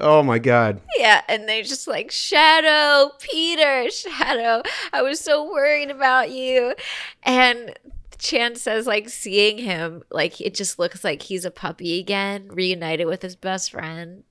oh 0.00 0.22
my 0.22 0.38
god 0.38 0.80
Yeah, 0.98 1.22
and 1.28 1.48
they 1.48 1.62
just 1.62 1.88
like 1.88 2.10
Shadow, 2.10 3.12
Peter, 3.20 3.90
Shadow. 3.90 4.62
I 4.92 5.02
was 5.02 5.18
so 5.20 5.50
worried 5.50 5.90
about 5.90 6.30
you, 6.30 6.74
and 7.22 7.72
Chan 8.18 8.56
says 8.56 8.86
like 8.86 9.08
seeing 9.08 9.58
him 9.58 10.02
like 10.10 10.40
it 10.40 10.54
just 10.54 10.78
looks 10.78 11.02
like 11.04 11.22
he's 11.22 11.44
a 11.44 11.50
puppy 11.50 11.98
again, 11.98 12.48
reunited 12.48 13.06
with 13.06 13.22
his 13.22 13.36
best 13.36 13.70
friend. 13.70 14.24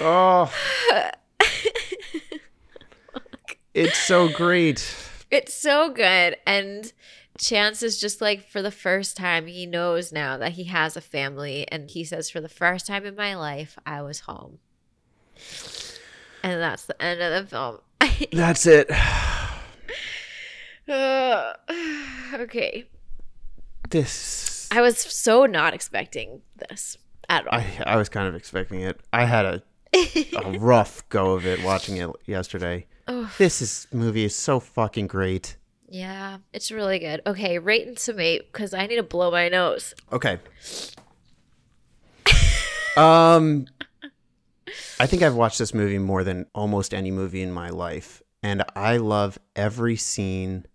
oh 0.00 0.52
it's 3.74 3.98
so 3.98 4.28
great 4.28 4.94
It's 5.30 5.54
so 5.54 5.90
good, 5.90 6.36
and 6.46 6.92
Chance 7.38 7.82
is 7.82 8.00
just 8.00 8.20
like 8.20 8.48
for 8.48 8.62
the 8.62 8.70
first 8.70 9.16
time 9.16 9.46
he 9.46 9.66
knows 9.66 10.12
now 10.12 10.36
that 10.38 10.52
he 10.52 10.64
has 10.64 10.96
a 10.96 11.00
family, 11.00 11.66
and 11.70 11.90
he 11.90 12.04
says 12.04 12.30
for 12.30 12.40
the 12.40 12.48
first 12.48 12.86
time 12.86 13.04
in 13.04 13.14
my 13.14 13.34
life 13.34 13.78
I 13.84 14.02
was 14.02 14.20
home, 14.20 14.58
and 16.42 16.60
that's 16.60 16.86
the 16.86 17.00
end 17.02 17.20
of 17.20 17.44
the 17.44 17.50
film. 17.50 17.78
that's 18.32 18.66
it 18.66 18.90
Uh, 20.88 21.52
okay. 22.34 22.84
this 23.90 24.68
I 24.70 24.80
was 24.80 24.98
so 24.98 25.46
not 25.46 25.74
expecting 25.74 26.42
this 26.68 26.96
at 27.28 27.46
all. 27.46 27.58
I, 27.58 27.82
I 27.86 27.96
was 27.96 28.08
kind 28.08 28.26
of 28.26 28.34
expecting 28.34 28.80
it 28.80 29.00
i 29.12 29.24
had 29.24 29.44
a 29.44 29.62
a 29.94 30.52
rough 30.58 31.08
go 31.08 31.32
of 31.32 31.46
it 31.46 31.62
watching 31.62 31.96
it 31.96 32.10
yesterday 32.26 32.86
Oof. 33.10 33.38
this 33.38 33.62
is 33.62 33.86
movie 33.92 34.24
is 34.24 34.36
so 34.36 34.60
fucking 34.60 35.06
great 35.06 35.56
yeah, 35.90 36.38
it's 36.52 36.70
really 36.70 36.98
good. 36.98 37.22
Okay, 37.26 37.58
rate 37.58 37.86
and 37.86 37.98
summate 37.98 38.52
because 38.52 38.74
I 38.74 38.86
need 38.86 38.96
to 38.96 39.02
blow 39.02 39.30
my 39.30 39.48
nose. 39.48 39.94
Okay. 40.12 40.38
um 42.96 43.66
I 45.00 45.06
think 45.06 45.22
I've 45.22 45.34
watched 45.34 45.58
this 45.58 45.72
movie 45.72 45.98
more 45.98 46.24
than 46.24 46.46
almost 46.54 46.92
any 46.92 47.10
movie 47.10 47.40
in 47.40 47.52
my 47.52 47.70
life 47.70 48.22
and 48.42 48.62
I 48.76 48.98
love 48.98 49.38
every 49.56 49.96
scene, 49.96 50.66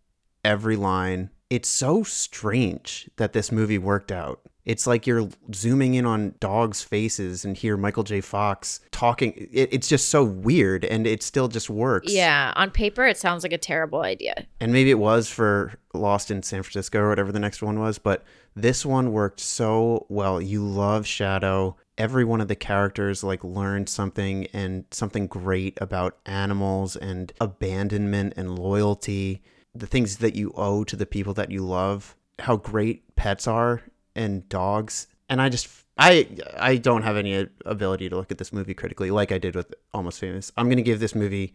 every 0.43 0.75
line. 0.75 1.29
It's 1.49 1.69
so 1.69 2.03
strange 2.03 3.09
that 3.17 3.33
this 3.33 3.51
movie 3.51 3.77
worked 3.77 4.11
out. 4.11 4.41
It's 4.65 4.87
like 4.87 5.05
you're 5.05 5.27
zooming 5.53 5.93
in 5.95 6.05
on 6.05 6.35
dogs' 6.39 6.81
faces 6.81 7.43
and 7.43 7.57
hear 7.57 7.75
Michael 7.75 8.03
J. 8.03 8.21
Fox 8.21 8.79
talking. 8.91 9.33
It, 9.51 9.69
it's 9.73 9.89
just 9.89 10.09
so 10.09 10.23
weird, 10.23 10.85
and 10.85 11.05
it 11.05 11.21
still 11.21 11.47
just 11.49 11.69
works. 11.69 12.11
Yeah, 12.13 12.53
on 12.55 12.71
paper 12.71 13.05
it 13.05 13.17
sounds 13.17 13.43
like 13.43 13.51
a 13.53 13.57
terrible 13.57 14.01
idea. 14.01 14.45
and 14.59 14.71
maybe 14.71 14.89
it 14.89 14.99
was 14.99 15.29
for 15.29 15.73
Lost 15.93 16.31
in 16.31 16.43
San 16.43 16.63
Francisco 16.63 16.99
or 16.99 17.09
whatever 17.09 17.31
the 17.31 17.39
next 17.39 17.61
one 17.61 17.79
was, 17.79 17.97
but 17.97 18.23
this 18.55 18.85
one 18.85 19.11
worked 19.11 19.39
so 19.39 20.05
well. 20.09 20.41
You 20.41 20.65
love 20.65 21.05
Shadow. 21.05 21.75
Every 21.97 22.25
one 22.25 22.41
of 22.41 22.47
the 22.47 22.55
characters 22.55 23.23
like 23.23 23.43
learned 23.43 23.89
something 23.89 24.47
and 24.53 24.85
something 24.91 25.27
great 25.27 25.77
about 25.79 26.17
animals 26.25 26.95
and 26.95 27.31
abandonment 27.39 28.33
and 28.35 28.57
loyalty, 28.57 29.43
the 29.75 29.85
things 29.87 30.17
that 30.17 30.35
you 30.35 30.51
owe 30.55 30.83
to 30.85 30.95
the 30.95 31.05
people 31.05 31.33
that 31.35 31.51
you 31.51 31.63
love, 31.63 32.15
how 32.39 32.55
great 32.57 33.15
pets 33.15 33.47
are 33.47 33.81
and 34.15 34.47
dogs. 34.49 35.07
And 35.29 35.41
I 35.41 35.49
just 35.49 35.67
I 35.97 36.27
I 36.57 36.77
don't 36.77 37.03
have 37.03 37.17
any 37.17 37.47
ability 37.65 38.09
to 38.09 38.15
look 38.15 38.31
at 38.31 38.37
this 38.37 38.51
movie 38.53 38.73
critically 38.73 39.11
like 39.11 39.31
I 39.31 39.37
did 39.37 39.55
with 39.55 39.73
Almost 39.93 40.19
Famous. 40.19 40.51
I'm 40.57 40.65
going 40.67 40.77
to 40.77 40.83
give 40.83 40.99
this 40.99 41.15
movie 41.15 41.53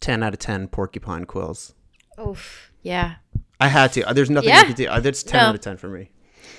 10 0.00 0.22
out 0.22 0.32
of 0.32 0.38
10 0.38 0.68
porcupine 0.68 1.24
quills. 1.24 1.74
Oof. 2.20 2.72
Yeah, 2.82 3.16
I 3.60 3.68
had 3.68 3.92
to. 3.94 4.04
There's 4.14 4.30
nothing 4.30 4.50
Yeah. 4.50 4.60
I 4.60 4.64
could 4.64 4.76
do. 4.76 4.86
Uh, 4.86 5.00
That's 5.00 5.22
10 5.22 5.40
No. 5.42 5.48
out 5.48 5.54
of 5.54 5.60
10 5.60 5.76
for 5.76 5.88
me. 5.88 6.10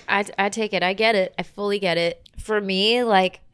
I 0.07 0.25
I 0.37 0.49
take 0.49 0.73
it. 0.73 0.83
I 0.83 0.93
get 0.93 1.15
it. 1.15 1.33
I 1.39 1.43
fully 1.43 1.79
get 1.79 1.97
it. 1.97 2.27
For 2.37 2.59
me, 2.61 3.03
like 3.03 3.39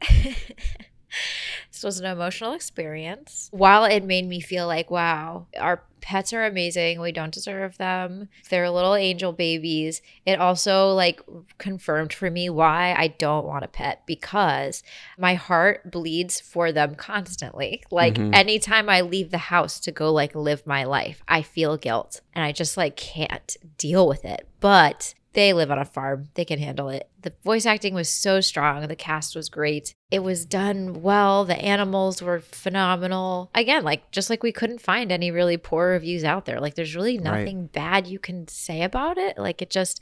this 1.70 1.82
was 1.82 2.00
an 2.00 2.06
emotional 2.06 2.52
experience. 2.52 3.48
While 3.52 3.84
it 3.84 4.04
made 4.04 4.26
me 4.26 4.40
feel 4.40 4.66
like, 4.66 4.90
wow, 4.90 5.46
our 5.58 5.82
pets 6.06 6.32
are 6.32 6.44
amazing. 6.44 7.00
We 7.00 7.10
don't 7.10 7.34
deserve 7.34 7.78
them. 7.78 8.28
They're 8.48 8.70
little 8.70 8.94
angel 8.94 9.32
babies. 9.32 10.02
It 10.24 10.38
also 10.40 10.92
like 10.92 11.20
confirmed 11.58 12.12
for 12.12 12.30
me 12.30 12.48
why 12.48 12.94
I 12.96 13.08
don't 13.08 13.44
want 13.44 13.64
a 13.64 13.68
pet 13.68 14.02
because 14.06 14.84
my 15.18 15.34
heart 15.34 15.90
bleeds 15.90 16.38
for 16.40 16.70
them 16.70 16.94
constantly. 16.94 17.82
Like 17.90 18.14
Mhm. 18.14 18.32
anytime 18.32 18.88
I 18.88 19.00
leave 19.00 19.32
the 19.32 19.38
house 19.38 19.80
to 19.80 19.90
go 19.90 20.12
like 20.12 20.36
live 20.36 20.64
my 20.64 20.84
life, 20.84 21.24
I 21.26 21.42
feel 21.42 21.76
guilt 21.76 22.20
and 22.36 22.44
I 22.44 22.52
just 22.52 22.76
like 22.76 22.94
can't 22.94 23.56
deal 23.76 24.06
with 24.06 24.24
it. 24.24 24.46
But 24.60 25.12
they 25.36 25.52
live 25.52 25.70
on 25.70 25.78
a 25.78 25.84
farm. 25.84 26.28
They 26.34 26.44
can 26.44 26.58
handle 26.58 26.88
it. 26.88 27.08
The 27.22 27.32
voice 27.44 27.66
acting 27.66 27.94
was 27.94 28.08
so 28.08 28.40
strong. 28.40 28.86
The 28.88 28.96
cast 28.96 29.36
was 29.36 29.48
great. 29.48 29.94
It 30.10 30.24
was 30.24 30.44
done 30.44 31.02
well. 31.02 31.44
The 31.44 31.56
animals 31.56 32.20
were 32.20 32.40
phenomenal. 32.40 33.50
Again, 33.54 33.84
like 33.84 34.10
just 34.10 34.28
like 34.30 34.42
we 34.42 34.50
couldn't 34.50 34.80
find 34.80 35.12
any 35.12 35.30
really 35.30 35.56
poor 35.56 35.90
reviews 35.90 36.24
out 36.24 36.46
there. 36.46 36.60
Like 36.60 36.74
there's 36.74 36.96
really 36.96 37.18
Right. 37.18 37.24
nothing 37.24 37.66
bad 37.68 38.08
you 38.08 38.18
can 38.18 38.48
say 38.48 38.82
about 38.82 39.18
it. 39.18 39.38
Like 39.38 39.62
it 39.62 39.70
just 39.70 40.00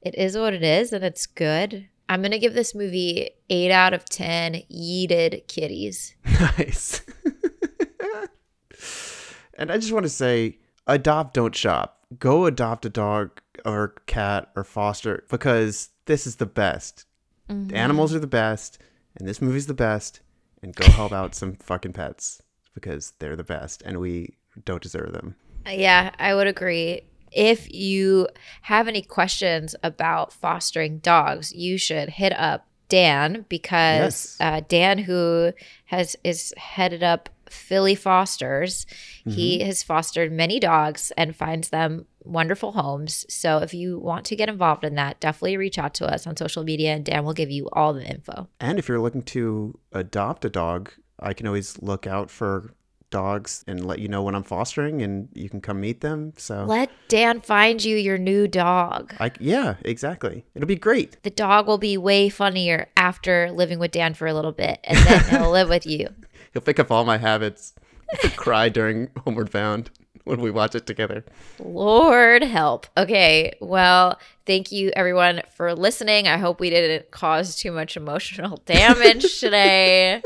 it 0.00 0.14
is 0.14 0.38
what 0.38 0.54
it 0.54 0.62
is 0.62 0.92
and 0.92 1.04
it's 1.04 1.26
good. 1.26 1.88
I'm 2.08 2.22
going 2.22 2.30
to 2.30 2.38
give 2.38 2.54
this 2.54 2.72
movie 2.72 3.30
8 3.50 3.72
out 3.72 3.92
of 3.92 4.04
10 4.04 4.62
yeeted 4.72 5.48
kitties. 5.48 6.14
Nice. 6.58 7.02
and 9.54 9.70
I 9.72 9.78
just 9.78 9.92
want 9.92 10.04
to 10.04 10.10
say 10.10 10.58
adopt, 10.86 11.34
don't 11.34 11.54
shop. 11.54 11.95
Go 12.18 12.46
adopt 12.46 12.84
a 12.86 12.90
dog 12.90 13.40
or 13.64 13.94
cat 14.06 14.50
or 14.54 14.64
foster 14.64 15.24
because 15.28 15.90
this 16.06 16.26
is 16.26 16.36
the 16.36 16.46
best. 16.46 17.04
Mm-hmm. 17.50 17.74
Animals 17.74 18.14
are 18.14 18.18
the 18.20 18.26
best, 18.26 18.78
and 19.16 19.26
this 19.28 19.42
movie's 19.42 19.66
the 19.66 19.74
best. 19.74 20.20
And 20.62 20.74
go 20.74 20.88
help 20.90 21.12
out 21.12 21.34
some 21.34 21.54
fucking 21.56 21.92
pets 21.92 22.40
because 22.74 23.12
they're 23.18 23.36
the 23.36 23.44
best 23.44 23.82
and 23.82 23.98
we 24.00 24.36
don't 24.64 24.82
deserve 24.82 25.12
them. 25.12 25.36
Yeah, 25.70 26.10
I 26.18 26.34
would 26.34 26.46
agree. 26.46 27.02
If 27.30 27.72
you 27.72 28.26
have 28.62 28.88
any 28.88 29.02
questions 29.02 29.74
about 29.82 30.32
fostering 30.32 30.98
dogs, 30.98 31.52
you 31.52 31.76
should 31.76 32.08
hit 32.08 32.32
up 32.32 32.66
Dan 32.88 33.44
because 33.48 34.00
Yes. 34.00 34.36
uh, 34.40 34.60
Dan, 34.66 34.98
who 34.98 35.52
has 35.86 36.16
is 36.24 36.54
headed 36.56 37.02
up 37.02 37.28
Philly 37.50 37.94
Fosters, 37.94 38.86
he 39.24 39.58
mm-hmm. 39.58 39.66
has 39.66 39.82
fostered 39.82 40.32
many 40.32 40.60
dogs 40.60 41.12
and 41.16 41.34
finds 41.34 41.70
them 41.70 42.06
wonderful 42.24 42.72
homes. 42.72 43.24
So 43.28 43.58
if 43.58 43.72
you 43.72 43.98
want 43.98 44.24
to 44.26 44.36
get 44.36 44.48
involved 44.48 44.84
in 44.84 44.94
that, 44.96 45.20
definitely 45.20 45.56
reach 45.56 45.78
out 45.78 45.94
to 45.94 46.06
us 46.06 46.26
on 46.26 46.36
social 46.36 46.64
media, 46.64 46.94
and 46.94 47.04
Dan 47.04 47.24
will 47.24 47.32
give 47.32 47.50
you 47.50 47.68
all 47.72 47.92
the 47.92 48.04
info. 48.04 48.48
And 48.60 48.78
if 48.78 48.88
you're 48.88 49.00
looking 49.00 49.22
to 49.22 49.78
adopt 49.92 50.44
a 50.44 50.50
dog, 50.50 50.92
I 51.18 51.32
can 51.32 51.46
always 51.46 51.80
look 51.80 52.06
out 52.06 52.30
for 52.30 52.74
dogs 53.10 53.64
and 53.66 53.86
let 53.86 53.98
you 53.98 54.08
know 54.08 54.22
when 54.22 54.34
I'm 54.34 54.42
fostering, 54.42 55.02
and 55.02 55.28
you 55.32 55.48
can 55.48 55.60
come 55.60 55.80
meet 55.80 56.00
them. 56.00 56.32
So, 56.36 56.64
Let 56.64 56.90
Dan 57.08 57.40
find 57.40 57.82
you 57.82 57.96
your 57.96 58.18
new 58.18 58.48
dog. 58.48 59.14
I, 59.20 59.32
yeah, 59.40 59.76
exactly. 59.82 60.44
It'll 60.54 60.66
be 60.66 60.76
great. 60.76 61.22
The 61.22 61.30
dog 61.30 61.66
will 61.66 61.78
be 61.78 61.96
way 61.96 62.28
funnier 62.28 62.88
after 62.96 63.50
living 63.52 63.78
with 63.78 63.92
Dan 63.92 64.14
for 64.14 64.26
a 64.26 64.34
little 64.34 64.52
bit, 64.52 64.80
and 64.84 64.98
then 64.98 65.24
he'll 65.30 65.50
live 65.58 65.68
with 65.68 65.86
you. 65.86 66.08
He'll 66.56 66.62
pick 66.62 66.78
up 66.78 66.90
all 66.90 67.04
my 67.04 67.18
habits. 67.18 67.74
Cry 68.34 68.70
during 68.70 69.10
Homeward 69.26 69.50
Bound 69.50 69.90
when 70.24 70.40
we 70.40 70.50
watch 70.50 70.74
it 70.74 70.86
together. 70.86 71.22
Lord 71.58 72.42
help. 72.42 72.86
Okay, 72.96 73.52
well, 73.60 74.18
thank 74.46 74.72
you 74.72 74.90
everyone 74.96 75.42
for 75.54 75.74
listening. 75.74 76.26
I 76.26 76.38
hope 76.38 76.58
we 76.58 76.70
didn't 76.70 77.10
cause 77.10 77.56
too 77.56 77.72
much 77.72 77.94
emotional 77.98 78.56
damage 78.64 79.38
today. 79.38 80.22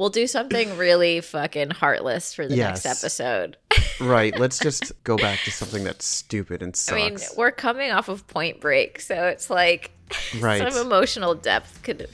We'll 0.00 0.08
do 0.08 0.26
something 0.26 0.78
really 0.78 1.20
fucking 1.20 1.72
heartless 1.72 2.32
for 2.32 2.48
the 2.48 2.56
next 2.56 2.86
episode. 2.86 3.58
Right. 4.00 4.34
Let's 4.38 4.58
just 4.62 4.94
go 5.04 5.18
back 5.18 5.40
to 5.40 5.50
something 5.50 5.84
that's 5.84 6.06
stupid 6.06 6.62
and 6.62 6.74
I 6.90 6.94
mean, 6.94 7.18
we're 7.36 7.50
coming 7.50 7.90
off 7.90 8.08
of 8.08 8.26
Point 8.26 8.62
Break, 8.62 8.98
so 8.98 9.26
it's 9.26 9.50
like 9.50 9.90
right. 10.40 10.72
some 10.72 10.86
emotional 10.86 11.34
depth 11.34 11.82
could. 11.82 12.08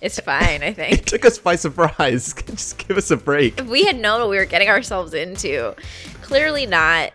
It's 0.00 0.18
fine, 0.20 0.62
I 0.62 0.72
think. 0.72 1.00
It 1.00 1.06
took 1.06 1.26
us 1.26 1.36
by 1.36 1.56
surprise. 1.56 2.32
just 2.46 2.78
give 2.88 2.96
us 2.96 3.10
a 3.10 3.18
break. 3.18 3.60
if 3.60 3.66
we 3.66 3.84
had 3.84 4.00
known 4.00 4.22
what 4.22 4.30
we 4.30 4.38
were 4.38 4.46
getting 4.46 4.70
ourselves 4.70 5.12
into, 5.12 5.76
clearly 6.22 6.64
not. 6.64 7.12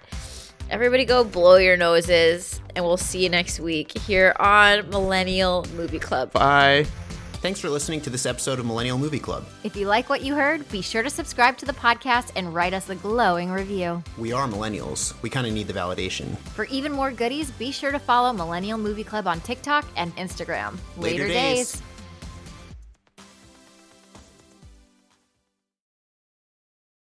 Everybody 0.70 1.06
go 1.06 1.24
blow 1.24 1.56
your 1.56 1.76
noses, 1.76 2.62
and 2.76 2.86
we'll 2.86 2.98
see 2.98 3.24
you 3.24 3.30
next 3.30 3.60
week 3.60 3.98
here 3.98 4.36
on 4.40 4.88
Millennial 4.92 5.66
Movie 5.76 5.98
Club. 5.98 6.34
Bye. 6.34 6.86
Thanks 7.40 7.60
for 7.60 7.70
listening 7.70 8.02
to 8.02 8.10
this 8.10 8.26
episode 8.26 8.58
of 8.58 8.66
Millennial 8.66 8.98
Movie 8.98 9.20
Club. 9.20 9.46
If 9.64 9.76
you 9.76 9.88
like 9.88 10.10
what 10.10 10.24
you 10.24 10.34
heard, 10.34 10.68
be 10.70 10.82
sure 10.82 11.04
to 11.04 11.10
subscribe 11.10 11.56
to 11.58 11.66
the 11.66 11.74
podcast 11.74 12.32
and 12.36 12.52
write 12.52 12.74
us 12.74 12.90
a 12.90 12.96
glowing 12.96 13.52
review. 13.52 14.02
We 14.18 14.34
are 14.34 14.48
millennials. 14.48 15.14
We 15.22 15.30
kind 15.30 15.46
of 15.46 15.54
need 15.54 15.68
the 15.68 15.74
validation. 15.74 16.36
For 16.56 16.66
even 16.66 16.92
more 16.92 17.12
goodies, 17.12 17.52
be 17.52 17.72
sure 17.72 17.92
to 17.92 18.00
follow 18.00 18.34
Millennial 18.34 18.80
Movie 18.80 19.04
Club 19.04 19.28
on 19.28 19.40
TikTok 19.42 19.86
and 19.96 20.16
Instagram. 20.16 20.78
Later 20.98 21.24
Later, 21.24 21.28
days. 21.28 21.72
days. 21.74 21.82